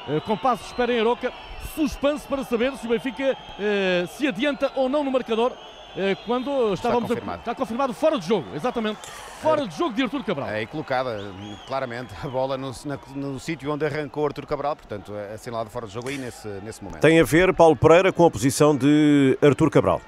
Uh, 0.09 0.21
com 0.23 0.35
passo 0.35 0.62
de 0.62 0.71
espera 0.71 0.91
em 0.95 1.01
Aroca, 1.01 1.31
suspense 1.74 2.26
para 2.26 2.43
saber 2.43 2.74
se 2.79 2.87
o 2.87 2.89
Benfica 2.89 3.37
uh, 3.37 4.07
se 4.07 4.26
adianta 4.26 4.72
ou 4.74 4.89
não 4.89 5.05
no 5.05 5.11
marcador. 5.11 5.53
Uh, 5.53 6.16
quando 6.24 6.72
estávamos 6.72 7.05
está 7.05 7.14
confirmado. 7.14 7.39
A, 7.39 7.41
está 7.41 7.55
confirmado 7.55 7.93
fora 7.93 8.18
de 8.18 8.26
jogo, 8.26 8.47
exatamente. 8.55 8.99
Fora 9.43 9.64
é, 9.64 9.66
de 9.66 9.76
jogo 9.76 9.95
de 9.95 10.03
Artur 10.03 10.24
Cabral. 10.24 10.49
É 10.49 10.64
colocada 10.64 11.31
claramente 11.66 12.14
a 12.22 12.29
bola 12.29 12.57
no, 12.57 12.72
no, 13.14 13.33
no 13.33 13.41
sítio 13.41 13.70
onde 13.70 13.85
arrancou 13.85 14.24
Artur 14.24 14.47
Cabral, 14.47 14.74
portanto, 14.74 15.14
é 15.14 15.35
assinalado 15.35 15.68
fora 15.68 15.87
de 15.87 15.93
jogo 15.93 16.09
aí 16.09 16.16
nesse, 16.16 16.49
nesse 16.62 16.83
momento. 16.83 17.03
Tem 17.03 17.20
a 17.20 17.24
ver, 17.24 17.53
Paulo 17.55 17.76
Pereira, 17.76 18.11
com 18.11 18.24
a 18.24 18.31
posição 18.31 18.74
de 18.74 19.37
Artur 19.43 19.70
Cabral. 19.70 20.01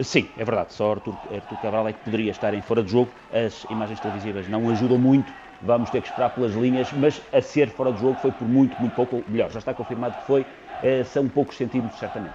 Sim, 0.00 0.28
é 0.36 0.44
verdade. 0.44 0.72
Só 0.72 0.92
Artur, 0.92 1.14
Artur 1.32 1.58
Cabral 1.60 1.88
é 1.88 1.92
que 1.92 2.00
poderia 2.00 2.30
estar 2.30 2.52
em 2.52 2.60
fora 2.60 2.82
de 2.82 2.90
jogo. 2.90 3.10
As 3.32 3.64
imagens 3.70 4.00
televisivas 4.00 4.48
não 4.48 4.68
ajudam 4.70 4.98
muito. 4.98 5.32
Vamos 5.62 5.88
ter 5.90 6.02
que 6.02 6.08
esperar 6.08 6.30
pelas 6.30 6.52
linhas, 6.52 6.92
mas 6.92 7.22
a 7.32 7.40
ser 7.40 7.70
fora 7.70 7.92
de 7.92 8.00
jogo 8.00 8.16
foi 8.20 8.32
por 8.32 8.46
muito, 8.46 8.78
muito 8.80 8.94
pouco. 8.94 9.22
Melhor, 9.28 9.50
já 9.50 9.60
está 9.60 9.72
confirmado 9.72 10.16
que 10.18 10.26
foi. 10.26 10.44
Eh, 10.82 11.04
são 11.04 11.28
poucos 11.28 11.56
centímetros, 11.56 11.98
certamente. 11.98 12.34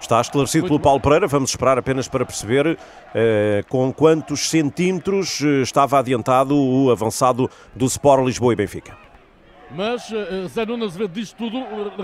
Está 0.00 0.20
esclarecido 0.20 0.66
pelo 0.66 0.80
Paulo 0.80 1.00
Pereira. 1.00 1.26
Vamos 1.26 1.50
esperar 1.50 1.76
apenas 1.78 2.08
para 2.08 2.24
perceber 2.24 2.78
eh, 3.14 3.64
com 3.68 3.92
quantos 3.92 4.48
centímetros 4.48 5.40
eh, 5.42 5.62
estava 5.62 5.98
adiantado 5.98 6.56
o 6.56 6.90
avançado 6.90 7.50
do 7.74 7.86
Sport 7.86 8.24
Lisboa 8.24 8.52
e 8.52 8.56
Benfica. 8.56 8.96
Mas 9.74 10.10
uh, 10.10 10.48
Zé 10.48 10.66
Nunes 10.66 10.94
diz 11.12 11.32
tudo, 11.32 11.56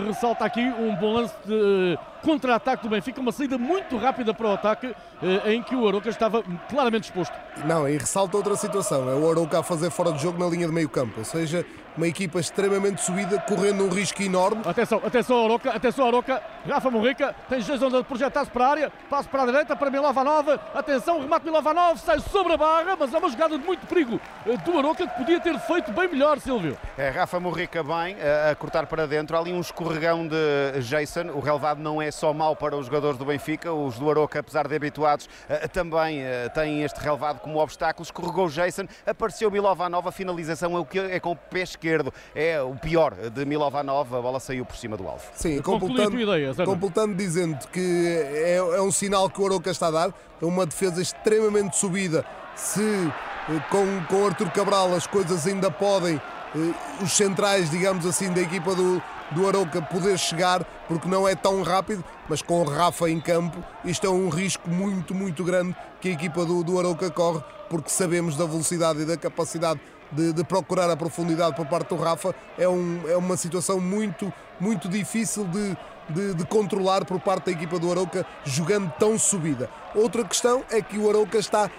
ressalta 0.06 0.44
aqui 0.44 0.60
um 0.60 0.94
bom 0.96 1.12
lance 1.12 1.34
de 1.44 1.52
uh, 1.52 2.17
contra-ataque 2.22 2.82
do 2.82 2.88
Benfica, 2.88 3.20
uma 3.20 3.32
saída 3.32 3.58
muito 3.58 3.96
rápida 3.96 4.32
para 4.34 4.46
o 4.46 4.52
ataque, 4.52 4.86
uh, 4.86 5.48
em 5.48 5.62
que 5.62 5.74
o 5.74 5.86
Aroca 5.86 6.08
estava 6.08 6.42
claramente 6.68 7.04
exposto. 7.04 7.34
Não, 7.64 7.88
e 7.88 7.96
ressalta 7.96 8.36
outra 8.36 8.56
situação, 8.56 9.08
é 9.08 9.14
o 9.14 9.30
Aroca 9.30 9.60
a 9.60 9.62
fazer 9.62 9.90
fora 9.90 10.12
de 10.12 10.22
jogo 10.22 10.38
na 10.38 10.46
linha 10.50 10.66
de 10.66 10.72
meio 10.72 10.88
campo, 10.88 11.14
ou 11.18 11.24
seja, 11.24 11.64
uma 11.96 12.06
equipa 12.06 12.38
extremamente 12.38 13.00
subida, 13.00 13.40
correndo 13.40 13.84
um 13.84 13.88
risco 13.88 14.22
enorme. 14.22 14.62
Atenção, 14.64 15.00
atenção 15.04 15.44
Aroca, 15.44 15.70
atenção 15.70 16.06
Aroca, 16.06 16.40
Rafa 16.66 16.90
Morrica, 16.90 17.34
tem 17.48 17.58
Jason 17.58 17.88
de 17.88 18.04
projetar-se 18.04 18.50
para 18.50 18.66
a 18.66 18.70
área, 18.70 18.92
passo 19.10 19.28
para 19.28 19.42
a 19.42 19.46
direita 19.46 19.74
para 19.74 19.90
Milovanov, 19.90 20.48
atenção, 20.74 21.20
remate 21.20 21.44
Milovanov, 21.44 21.98
sai 21.98 22.20
sobre 22.20 22.52
a 22.52 22.56
barra, 22.56 22.96
mas 22.98 23.12
é 23.12 23.18
uma 23.18 23.28
jogada 23.28 23.58
de 23.58 23.64
muito 23.64 23.84
perigo 23.86 24.20
do 24.64 24.78
Aroca 24.78 25.06
que 25.08 25.18
podia 25.18 25.40
ter 25.40 25.58
feito 25.58 25.90
bem 25.92 26.08
melhor, 26.08 26.38
Silvio. 26.38 26.78
É, 26.96 27.08
Rafa 27.08 27.40
Morrica 27.40 27.82
bem 27.82 28.16
a, 28.20 28.52
a 28.52 28.54
cortar 28.54 28.86
para 28.86 29.06
dentro, 29.06 29.36
ali 29.36 29.52
um 29.52 29.60
escorregão 29.60 30.26
de 30.26 30.80
Jason, 30.82 31.32
o 31.34 31.40
relevado 31.40 31.80
não 31.80 32.00
é 32.00 32.07
só 32.10 32.32
mau 32.32 32.54
para 32.56 32.76
os 32.76 32.86
jogadores 32.86 33.18
do 33.18 33.24
Benfica, 33.24 33.72
os 33.72 33.98
do 33.98 34.10
Aroca, 34.10 34.40
apesar 34.40 34.66
de 34.68 34.74
habituados, 34.74 35.28
também 35.72 36.22
têm 36.54 36.82
este 36.82 37.00
relevado 37.00 37.40
como 37.40 37.58
obstáculo, 37.58 38.04
escorregou 38.04 38.48
Jason, 38.48 38.86
apareceu 39.06 39.50
Milovanov, 39.50 40.06
a 40.06 40.12
finalização 40.12 40.76
é, 40.76 40.78
o 40.78 40.84
que, 40.84 40.98
é 40.98 41.20
com 41.20 41.32
o 41.32 41.36
pé 41.36 41.62
esquerdo, 41.62 42.12
é 42.34 42.60
o 42.60 42.74
pior 42.74 43.14
de 43.14 43.44
Milovanov, 43.44 44.14
a 44.14 44.20
bola 44.20 44.40
saiu 44.40 44.64
por 44.64 44.76
cima 44.76 44.96
do 44.96 45.06
alvo. 45.06 45.24
Sim, 45.34 45.60
completando, 45.62 46.18
ideia, 46.18 46.54
completando 46.54 47.14
dizendo 47.14 47.66
que 47.68 48.06
é, 48.34 48.56
é, 48.56 48.82
um 48.82 48.90
sinal 48.90 49.28
que 49.28 49.40
o 49.40 49.46
Aroca 49.46 49.70
está 49.70 49.88
a 49.88 49.90
dar, 49.90 50.14
é 50.40 50.44
uma 50.44 50.66
defesa 50.66 51.00
extremamente 51.00 51.76
subida, 51.76 52.24
se 52.54 52.80
eh, 52.80 53.60
com, 53.70 54.04
com 54.08 54.26
Artur 54.26 54.50
Cabral 54.50 54.94
as 54.94 55.06
coisas 55.06 55.46
ainda 55.46 55.70
podem 55.70 56.16
eh, 56.16 57.02
os 57.02 57.12
centrais, 57.12 57.70
digamos 57.70 58.06
assim, 58.06 58.32
da 58.32 58.40
equipa 58.40 58.74
do, 58.74 59.02
do 59.32 59.46
Arouca 59.46 59.82
poder 59.82 60.18
chegar, 60.18 60.64
porque 60.86 61.08
não 61.08 61.28
é 61.28 61.34
tão 61.34 61.62
rápido, 61.62 62.04
mas 62.28 62.42
com 62.42 62.62
o 62.62 62.64
Rafa 62.64 63.08
em 63.10 63.20
campo, 63.20 63.62
isto 63.84 64.06
é 64.06 64.10
um 64.10 64.28
risco 64.28 64.68
muito, 64.70 65.14
muito 65.14 65.44
grande 65.44 65.76
que 66.00 66.08
a 66.08 66.12
equipa 66.12 66.44
do, 66.44 66.62
do 66.62 66.78
Arouca 66.78 67.10
corre, 67.10 67.42
porque 67.68 67.90
sabemos 67.90 68.36
da 68.36 68.44
velocidade 68.44 69.00
e 69.00 69.04
da 69.04 69.16
capacidade 69.16 69.80
de, 70.12 70.32
de, 70.32 70.44
procurar 70.44 70.90
a 70.90 70.96
profundidade 70.96 71.54
por 71.54 71.66
parte 71.66 71.88
do 71.88 71.96
Rafa. 71.96 72.34
É, 72.56 72.68
um, 72.68 73.02
é 73.08 73.16
uma 73.16 73.36
situação 73.36 73.80
muito, 73.80 74.32
muito 74.58 74.88
difícil 74.88 75.44
de, 75.44 75.76
de, 76.08 76.34
de, 76.34 76.46
controlar 76.46 77.04
por 77.04 77.20
parte 77.20 77.46
da 77.46 77.52
equipa 77.52 77.78
do 77.78 77.90
Arouca, 77.90 78.26
jogando 78.44 78.92
tão 78.98 79.18
subida. 79.18 79.68
Outra 79.94 80.24
questão 80.24 80.62
é 80.70 80.80
que 80.80 80.98
o 80.98 81.08
Arouca 81.08 81.38
está 81.38 81.70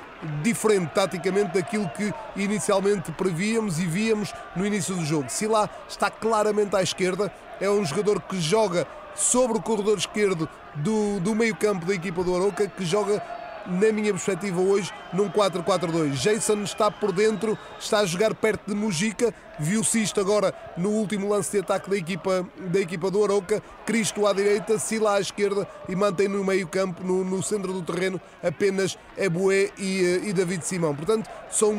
diferente 0.42 0.92
taticamente 0.94 1.54
daquilo 1.54 1.90
que 1.90 2.14
inicialmente 2.36 3.12
prevíamos 3.14 3.80
e 3.80 3.86
víamos 3.86 4.34
no 4.56 4.66
início 4.66 4.96
do 4.96 5.06
jogo. 5.06 5.30
Sila 5.30 5.70
está 5.88 6.12
claramente 6.12 6.76
à 6.76 6.82
esquerda, 6.82 7.32
é 7.60 7.70
um 7.70 7.86
jogador 7.86 8.22
que 8.22 8.40
joga 8.40 8.86
sobre 9.16 9.58
o 9.58 9.62
corredor 9.62 9.98
esquerdo 9.98 10.48
do, 10.76 11.20
do 11.20 11.36
meio-campo 11.36 11.86
da 11.86 11.94
equipa 11.94 12.24
do 12.24 12.36
Aroca, 12.36 12.68
que 12.68 12.86
joga 12.86 13.22
na 13.70 13.92
minha 13.92 14.12
perspectiva 14.12 14.60
hoje, 14.60 14.92
num 15.14 15.30
4-4-2. 15.30 16.14
Jason 16.14 16.64
está 16.64 16.90
por 16.90 17.12
dentro, 17.12 17.58
está 17.80 18.00
a 18.00 18.06
jogar 18.06 18.34
perto 18.34 18.68
de 18.68 18.76
Mujica, 18.76 19.34
viu-se 19.60 20.02
isto 20.02 20.20
agora 20.20 20.54
no 20.78 20.90
último 20.90 21.30
lance 21.30 21.52
de 21.52 21.60
ataque 21.60 21.90
da 21.90 21.98
equipa, 21.98 22.46
da 22.58 22.80
equipa 22.80 23.12
do 23.12 23.24
Aroca, 23.24 23.62
Cristo 23.86 24.26
à 24.26 24.34
direita, 24.34 24.80
Sila 24.80 25.16
à 25.16 25.22
esquerda 25.22 25.68
e 25.88 25.96
mantém 25.96 26.28
no 26.28 26.44
meio 26.44 26.68
campo, 26.68 27.04
no, 27.04 27.24
no 27.24 27.44
centro 27.44 27.72
do 27.72 27.82
terreno, 27.82 28.20
apenas 28.44 28.98
Ebué 29.18 29.70
e, 29.78 30.04
eh, 30.04 30.30
e 30.30 30.34
David 30.34 30.66
Simão. 30.66 30.96
Portanto, 30.96 31.30
são 31.52 31.74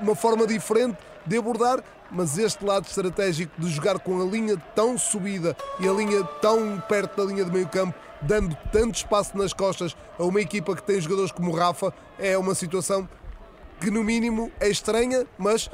uma 0.00 0.14
forma 0.14 0.46
diferente 0.46 0.96
de 1.26 1.38
abordar, 1.38 1.82
mas 2.14 2.38
este 2.38 2.64
lado 2.64 2.86
estratégico 2.86 3.52
de 3.58 3.68
jogar 3.68 3.98
com 3.98 4.22
a 4.22 4.24
linha 4.24 4.56
tão 4.74 4.96
subida 4.96 5.56
e 5.80 5.88
a 5.88 5.92
linha 5.92 6.22
tão 6.40 6.80
perto 6.88 7.16
da 7.16 7.30
linha 7.30 7.44
de 7.44 7.50
meio 7.50 7.68
campo 7.68 7.94
dando 8.22 8.56
tanto 8.72 8.94
espaço 8.94 9.36
nas 9.36 9.52
costas 9.52 9.96
a 10.18 10.24
uma 10.24 10.40
equipa 10.40 10.74
que 10.74 10.82
tem 10.82 11.00
jogadores 11.00 11.30
como 11.30 11.50
o 11.50 11.54
Rafa, 11.54 11.92
é 12.18 12.38
uma 12.38 12.54
situação 12.54 13.08
que 13.80 13.90
no 13.90 14.02
mínimo 14.02 14.50
é 14.60 14.68
estranha, 14.68 15.26
mas 15.36 15.68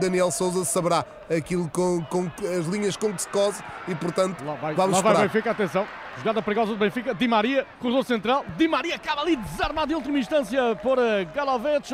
Daniel 0.00 0.30
Souza 0.30 0.64
saberá 0.64 1.04
aquilo 1.30 1.68
com, 1.68 2.02
com 2.04 2.30
as 2.58 2.66
linhas 2.66 2.96
com 2.96 3.12
que 3.12 3.22
se 3.22 3.28
cose 3.28 3.62
e 3.86 3.94
portanto 3.94 4.44
lá 4.44 4.54
vai, 4.54 4.74
vamos 4.74 4.92
lá 4.92 4.98
esperar. 4.98 5.14
vai 5.16 5.28
Benfica, 5.28 5.50
atenção, 5.50 5.86
jogada 6.18 6.42
perigosa 6.42 6.72
do 6.72 6.78
Benfica, 6.78 7.14
Di 7.14 7.28
Maria, 7.28 7.66
corredor 7.80 8.04
central, 8.04 8.44
Di 8.56 8.66
Maria 8.66 8.96
acaba 8.96 9.22
ali 9.22 9.36
desarmado 9.36 9.92
em 9.92 9.94
última 9.94 10.18
instância 10.18 10.76
por 10.82 10.98
eh, 10.98 11.24
Galavetes, 11.34 11.92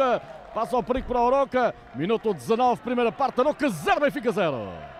passa 0.52 0.76
ao 0.76 0.82
perigo 0.82 1.08
para 1.08 1.18
a 1.18 1.22
Oroca, 1.22 1.74
minuto 1.94 2.32
19, 2.32 2.80
primeira 2.82 3.10
parte, 3.10 3.40
Oroca 3.40 3.68
0, 3.68 4.00
Benfica 4.00 4.30
0. 4.30 4.92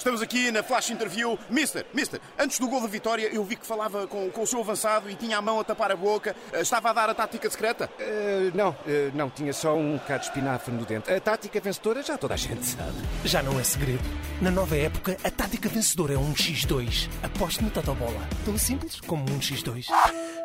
Estamos 0.00 0.22
aqui 0.22 0.50
na 0.50 0.62
Flash 0.62 0.88
Interview. 0.88 1.38
Mister, 1.50 1.84
Mister, 1.92 2.22
antes 2.38 2.58
do 2.58 2.66
gol 2.66 2.80
da 2.80 2.86
vitória, 2.86 3.28
eu 3.30 3.44
vi 3.44 3.54
que 3.54 3.66
falava 3.66 4.06
com, 4.06 4.30
com 4.30 4.40
o 4.40 4.46
seu 4.46 4.60
avançado 4.60 5.10
e 5.10 5.14
tinha 5.14 5.36
a 5.36 5.42
mão 5.42 5.60
a 5.60 5.64
tapar 5.64 5.92
a 5.92 5.96
boca. 5.96 6.34
Eh, 6.54 6.62
estava 6.62 6.88
a 6.88 6.92
dar 6.94 7.10
a 7.10 7.14
tática 7.14 7.50
secreta? 7.50 7.90
Uh, 8.00 8.56
não, 8.56 8.70
uh, 8.70 8.76
não, 9.12 9.28
tinha 9.28 9.52
só 9.52 9.76
um 9.76 9.98
bocado 9.98 10.20
de 10.20 10.26
espinafre 10.28 10.72
no 10.72 10.86
dente. 10.86 11.12
A 11.12 11.20
tática 11.20 11.60
vencedora 11.60 12.02
já 12.02 12.16
toda 12.16 12.32
a 12.32 12.36
gente 12.38 12.64
sabe. 12.64 12.94
Já 13.26 13.42
não 13.42 13.60
é 13.60 13.62
segredo. 13.62 14.00
Na 14.40 14.50
nova 14.50 14.74
época, 14.74 15.18
a 15.22 15.30
tática 15.30 15.68
vencedora 15.68 16.14
é 16.14 16.18
um 16.18 16.32
X2. 16.32 17.10
Aposte 17.22 17.62
no 17.62 17.70
Totobola. 17.70 18.26
Tão 18.46 18.56
simples 18.56 19.02
como 19.02 19.22
um 19.24 19.38
X2. 19.38 19.84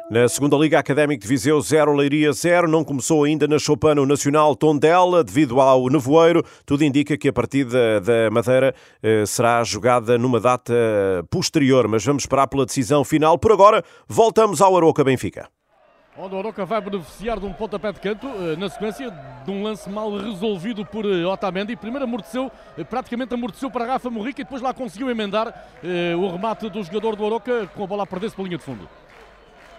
Na 0.07 0.29
segunda 0.29 0.55
Liga 0.55 0.77
Académica 0.77 1.23
de 1.23 1.27
Viseu 1.27 1.59
0, 1.59 1.91
Leiria 1.95 2.31
0, 2.31 2.67
não 2.67 2.83
começou 2.83 3.23
ainda 3.23 3.47
na 3.47 3.57
Chopano 3.57 4.05
Nacional 4.05 4.55
Tondela, 4.55 5.23
devido 5.23 5.59
ao 5.59 5.89
nevoeiro. 5.89 6.43
Tudo 6.63 6.83
indica 6.83 7.17
que 7.17 7.27
a 7.27 7.33
partida 7.33 7.99
da 7.99 8.29
Madeira 8.29 8.75
eh, 9.01 9.25
será 9.25 9.63
jogada 9.63 10.15
numa 10.15 10.39
data 10.39 10.75
posterior, 11.31 11.87
mas 11.87 12.05
vamos 12.05 12.21
esperar 12.21 12.45
pela 12.47 12.67
decisão 12.67 13.03
final. 13.03 13.39
Por 13.39 13.51
agora, 13.51 13.83
voltamos 14.07 14.61
ao 14.61 14.77
Aroca 14.77 15.03
Benfica. 15.03 15.49
Onde 16.15 16.35
o 16.35 16.37
Aroca 16.37 16.63
vai 16.67 16.79
beneficiar 16.81 17.39
de 17.39 17.47
um 17.47 17.51
pontapé 17.51 17.91
de 17.91 17.99
canto, 17.99 18.27
eh, 18.27 18.55
na 18.57 18.69
sequência 18.69 19.11
de 19.43 19.49
um 19.49 19.63
lance 19.63 19.89
mal 19.89 20.15
resolvido 20.15 20.85
por 20.85 21.03
eh, 21.03 21.25
Otamendi. 21.25 21.75
Primeiro 21.75 22.05
amorteceu, 22.05 22.51
praticamente 22.91 23.33
amorteceu 23.33 23.71
para 23.71 23.85
Rafa 23.85 24.11
Morrica 24.11 24.41
e 24.41 24.43
depois 24.43 24.61
lá 24.61 24.71
conseguiu 24.71 25.09
emendar 25.09 25.67
o 26.15 26.29
remate 26.29 26.69
do 26.69 26.83
jogador 26.83 27.15
do 27.15 27.25
Aroca 27.25 27.65
com 27.75 27.83
a 27.83 27.87
bola 27.87 28.03
a 28.03 28.05
perder-se 28.05 28.35
pela 28.35 28.47
linha 28.47 28.59
de 28.59 28.63
fundo 28.63 28.87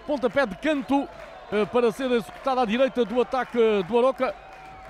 pontapé 0.07 0.45
de 0.47 0.55
canto 0.55 1.07
eh, 1.51 1.65
para 1.65 1.91
ser 1.91 2.09
executada 2.09 2.61
à 2.61 2.65
direita 2.65 3.03
do 3.03 3.21
ataque 3.21 3.83
do 3.87 3.97
Aroca. 3.99 4.33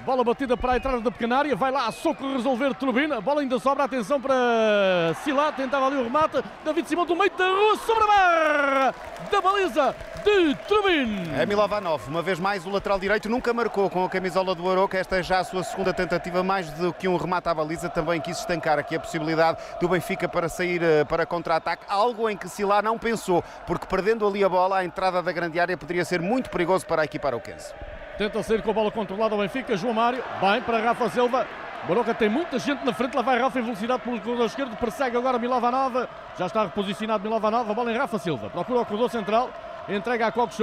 Bola 0.05 0.23
batida 0.23 0.55
para 0.55 0.73
a 0.73 0.77
entrada 0.77 1.01
da 1.01 1.11
pequena 1.11 1.37
área, 1.37 1.55
vai 1.55 1.71
lá 1.71 1.87
a 1.87 1.91
soco 1.91 2.33
resolver 2.33 2.73
Turbina, 2.75 3.19
bola 3.19 3.41
ainda 3.41 3.59
sobra, 3.59 3.83
atenção 3.83 4.21
para 4.21 5.13
Silá, 5.23 5.51
tentava 5.51 5.87
ali 5.87 5.97
o 5.97 6.03
remate, 6.03 6.41
David 6.63 6.87
Simão 6.87 7.05
do 7.05 7.15
meio 7.15 7.31
da 7.31 7.45
rua, 7.45 7.77
sobre 7.77 8.03
a 8.03 8.07
barra 8.07 8.95
da 9.29 9.41
baliza 9.41 9.95
de 10.23 10.55
Turbin. 10.67 11.33
É 11.37 11.45
Milovanov, 11.45 12.07
uma 12.07 12.21
vez 12.21 12.39
mais 12.39 12.65
o 12.65 12.69
lateral 12.69 12.99
direito, 12.99 13.27
nunca 13.27 13.53
marcou 13.53 13.89
com 13.89 14.05
a 14.05 14.09
camisola 14.09 14.55
do 14.55 14.69
Aroca, 14.69 14.97
esta 14.97 15.17
é 15.17 15.23
já 15.23 15.39
a 15.39 15.43
sua 15.43 15.63
segunda 15.63 15.93
tentativa, 15.93 16.41
mais 16.41 16.69
do 16.71 16.93
que 16.93 17.07
um 17.07 17.17
remate 17.17 17.49
à 17.49 17.53
baliza, 17.53 17.89
também 17.89 18.21
quis 18.21 18.39
estancar 18.39 18.79
aqui 18.79 18.95
a 18.95 18.99
possibilidade 18.99 19.57
do 19.81 19.89
Benfica 19.89 20.29
para 20.29 20.47
sair 20.47 20.81
eh, 20.81 21.03
para 21.03 21.25
contra-ataque, 21.25 21.83
algo 21.89 22.29
em 22.29 22.37
que 22.37 22.47
Silá 22.47 22.81
não 22.81 22.97
pensou, 22.97 23.43
porque 23.65 23.85
perdendo 23.87 24.25
ali 24.25 24.43
a 24.43 24.49
bola, 24.49 24.77
a 24.77 24.85
entrada 24.85 25.21
da 25.21 25.31
grande 25.31 25.59
área 25.59 25.75
poderia 25.75 26.05
ser 26.05 26.21
muito 26.21 26.49
perigoso 26.49 26.85
para 26.85 27.01
a 27.01 27.05
equipa 27.05 27.27
aroquense. 27.27 27.73
Tenta 28.17 28.41
sair 28.41 28.63
com 28.63 28.71
a 28.71 28.73
bola 28.73 28.91
controlada 28.91 29.35
o 29.35 29.37
Benfica. 29.37 29.77
João 29.77 29.93
Mário, 29.93 30.23
bem 30.41 30.61
para 30.61 30.79
Rafa 30.79 31.09
Silva. 31.09 31.45
Baroca 31.87 32.13
tem 32.13 32.27
muita 32.27 32.57
gente 32.57 32.83
na 32.83 32.91
frente, 32.91 33.15
lá 33.15 33.21
vai 33.21 33.39
Rafa 33.39 33.59
em 33.59 33.61
velocidade 33.61 34.01
pelo 34.01 34.19
corredor 34.19 34.47
esquerdo, 34.47 34.75
persegue 34.75 35.15
agora 35.15 35.37
Milovanova, 35.39 36.09
já 36.37 36.47
está 36.47 36.63
reposicionado 36.63 37.23
Milovanova, 37.23 37.73
bola 37.73 37.91
em 37.91 37.97
Rafa 37.97 38.17
Silva, 38.17 38.49
procura 38.49 38.81
o 38.81 38.85
corredor 38.85 39.09
central, 39.09 39.49
entrega 39.87 40.27
a 40.27 40.31
Coque 40.31 40.55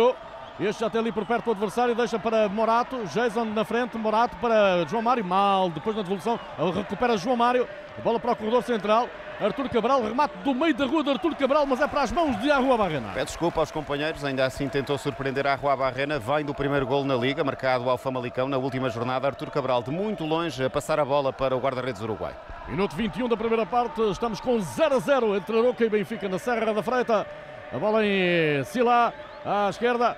este 0.60 0.80
já 0.80 0.88
tem 0.90 1.00
ali 1.00 1.10
por 1.10 1.24
perto 1.24 1.46
do 1.46 1.50
adversário, 1.50 1.94
deixa 1.94 2.18
para 2.18 2.48
Morato, 2.48 3.04
Jason 3.06 3.44
na 3.46 3.64
frente, 3.64 3.98
Morato 3.98 4.36
para 4.36 4.86
João 4.86 5.02
Mário, 5.02 5.24
mal, 5.24 5.68
depois 5.68 5.96
na 5.96 6.02
devolução, 6.02 6.38
recupera 6.72 7.16
João 7.16 7.36
Mário, 7.36 7.66
bola 8.04 8.20
para 8.20 8.32
o 8.32 8.36
corredor 8.36 8.62
central, 8.62 9.08
Artur 9.40 9.68
Cabral, 9.68 10.00
remate 10.00 10.38
do 10.44 10.54
meio 10.54 10.72
da 10.72 10.86
rua 10.86 11.02
de 11.02 11.10
Artur 11.10 11.34
Cabral, 11.34 11.66
mas 11.66 11.80
é 11.80 11.88
para 11.88 12.02
as 12.02 12.12
mãos 12.12 12.40
de 12.40 12.52
Arrua 12.52 12.78
Barrena. 12.78 13.10
Pede 13.12 13.26
desculpa 13.26 13.58
aos 13.58 13.72
companheiros, 13.72 14.24
ainda 14.24 14.44
assim 14.46 14.68
tentou 14.68 14.96
surpreender 14.96 15.44
Arrua 15.44 15.74
Barrena, 15.76 16.20
vem 16.20 16.44
do 16.44 16.54
primeiro 16.54 16.86
gol 16.86 17.04
na 17.04 17.16
Liga, 17.16 17.42
marcado 17.42 17.90
ao 17.90 17.98
Famalicão 17.98 18.48
na 18.48 18.56
última 18.56 18.88
jornada, 18.88 19.26
Artur 19.26 19.50
Cabral 19.50 19.82
de 19.82 19.90
muito 19.90 20.24
longe 20.24 20.64
a 20.64 20.70
passar 20.70 21.00
a 21.00 21.04
bola 21.04 21.32
para 21.32 21.56
o 21.56 21.58
guarda-redes 21.58 22.00
Uruguai. 22.00 22.32
Minuto 22.68 22.94
21 22.94 23.28
da 23.28 23.36
primeira 23.36 23.66
parte, 23.66 24.00
estamos 24.08 24.40
com 24.40 24.60
0 24.60 24.94
a 24.94 24.98
0 25.00 25.34
entre 25.34 25.58
Aroca 25.58 25.84
e 25.84 25.88
Benfica 25.88 26.28
na 26.28 26.38
Serra 26.38 26.72
da 26.72 26.82
Freita. 26.82 27.26
A 27.72 27.78
bola 27.78 28.06
em 28.06 28.62
Sila, 28.62 29.12
à 29.44 29.68
esquerda. 29.68 30.16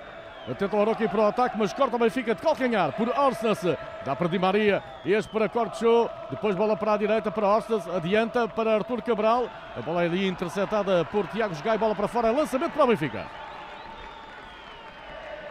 Tenta 0.55 0.77
o 0.77 0.81
Aroca 0.81 1.03
ir 1.03 1.09
para 1.09 1.21
o 1.21 1.27
ataque, 1.27 1.57
mas 1.57 1.73
corta 1.73 1.97
o 1.97 1.99
Benfica 1.99 2.33
de 2.33 2.41
calcanhar 2.41 2.93
por 2.93 3.09
Orsnas. 3.09 3.59
Dá 4.05 4.15
para 4.15 4.29
Di 4.29 4.39
Maria, 4.39 4.81
este 5.05 5.29
para 5.29 5.49
Cortes 5.49 5.81
Depois 6.29 6.55
bola 6.55 6.77
para 6.77 6.93
a 6.93 6.97
direita 6.97 7.29
para 7.29 7.47
Orsnas. 7.47 7.85
Adianta 7.89 8.47
para 8.47 8.75
Artur 8.75 9.01
Cabral. 9.01 9.49
A 9.75 9.81
bola 9.81 10.03
é 10.03 10.05
ali 10.05 10.25
interceptada 10.25 11.03
por 11.05 11.27
Tiago 11.27 11.53
Gai. 11.61 11.77
Bola 11.77 11.93
para 11.93 12.07
fora. 12.07 12.31
Lançamento 12.31 12.71
para 12.71 12.85
o 12.85 12.87
Benfica. 12.87 13.25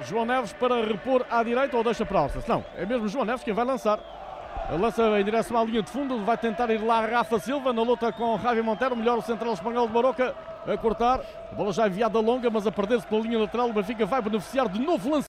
João 0.02 0.24
Neves 0.24 0.54
para 0.54 0.82
repor 0.82 1.26
à 1.30 1.42
direita 1.42 1.76
ou 1.76 1.84
deixa 1.84 2.06
para 2.06 2.22
Orsnas? 2.22 2.46
Não, 2.46 2.64
é 2.74 2.86
mesmo 2.86 3.06
João 3.06 3.26
Neves 3.26 3.44
quem 3.44 3.52
vai 3.52 3.66
lançar. 3.66 3.98
Lança 4.68 5.20
em 5.20 5.24
direção 5.24 5.56
à 5.56 5.64
linha 5.64 5.80
de 5.80 5.88
fundo, 5.88 6.24
vai 6.24 6.36
tentar 6.36 6.68
ir 6.70 6.82
lá 6.82 7.06
Rafa 7.06 7.38
Silva 7.38 7.72
na 7.72 7.82
luta 7.82 8.12
com 8.12 8.36
Javi 8.40 8.62
Montero, 8.62 8.96
melhor 8.96 9.16
o 9.16 9.22
central 9.22 9.54
espanhol 9.54 9.86
de 9.86 9.92
Baroca 9.92 10.34
a 10.66 10.76
cortar. 10.76 11.20
A 11.52 11.54
bola 11.54 11.72
já 11.72 11.86
enviada 11.86 12.18
longa, 12.18 12.50
mas 12.50 12.66
a 12.66 12.72
perder-se 12.72 13.06
pela 13.06 13.22
linha 13.22 13.38
lateral. 13.38 13.70
O 13.70 13.72
Benfica 13.72 14.04
vai 14.04 14.20
beneficiar 14.20 14.68
de 14.68 14.80
novo 14.80 15.08
lance. 15.08 15.24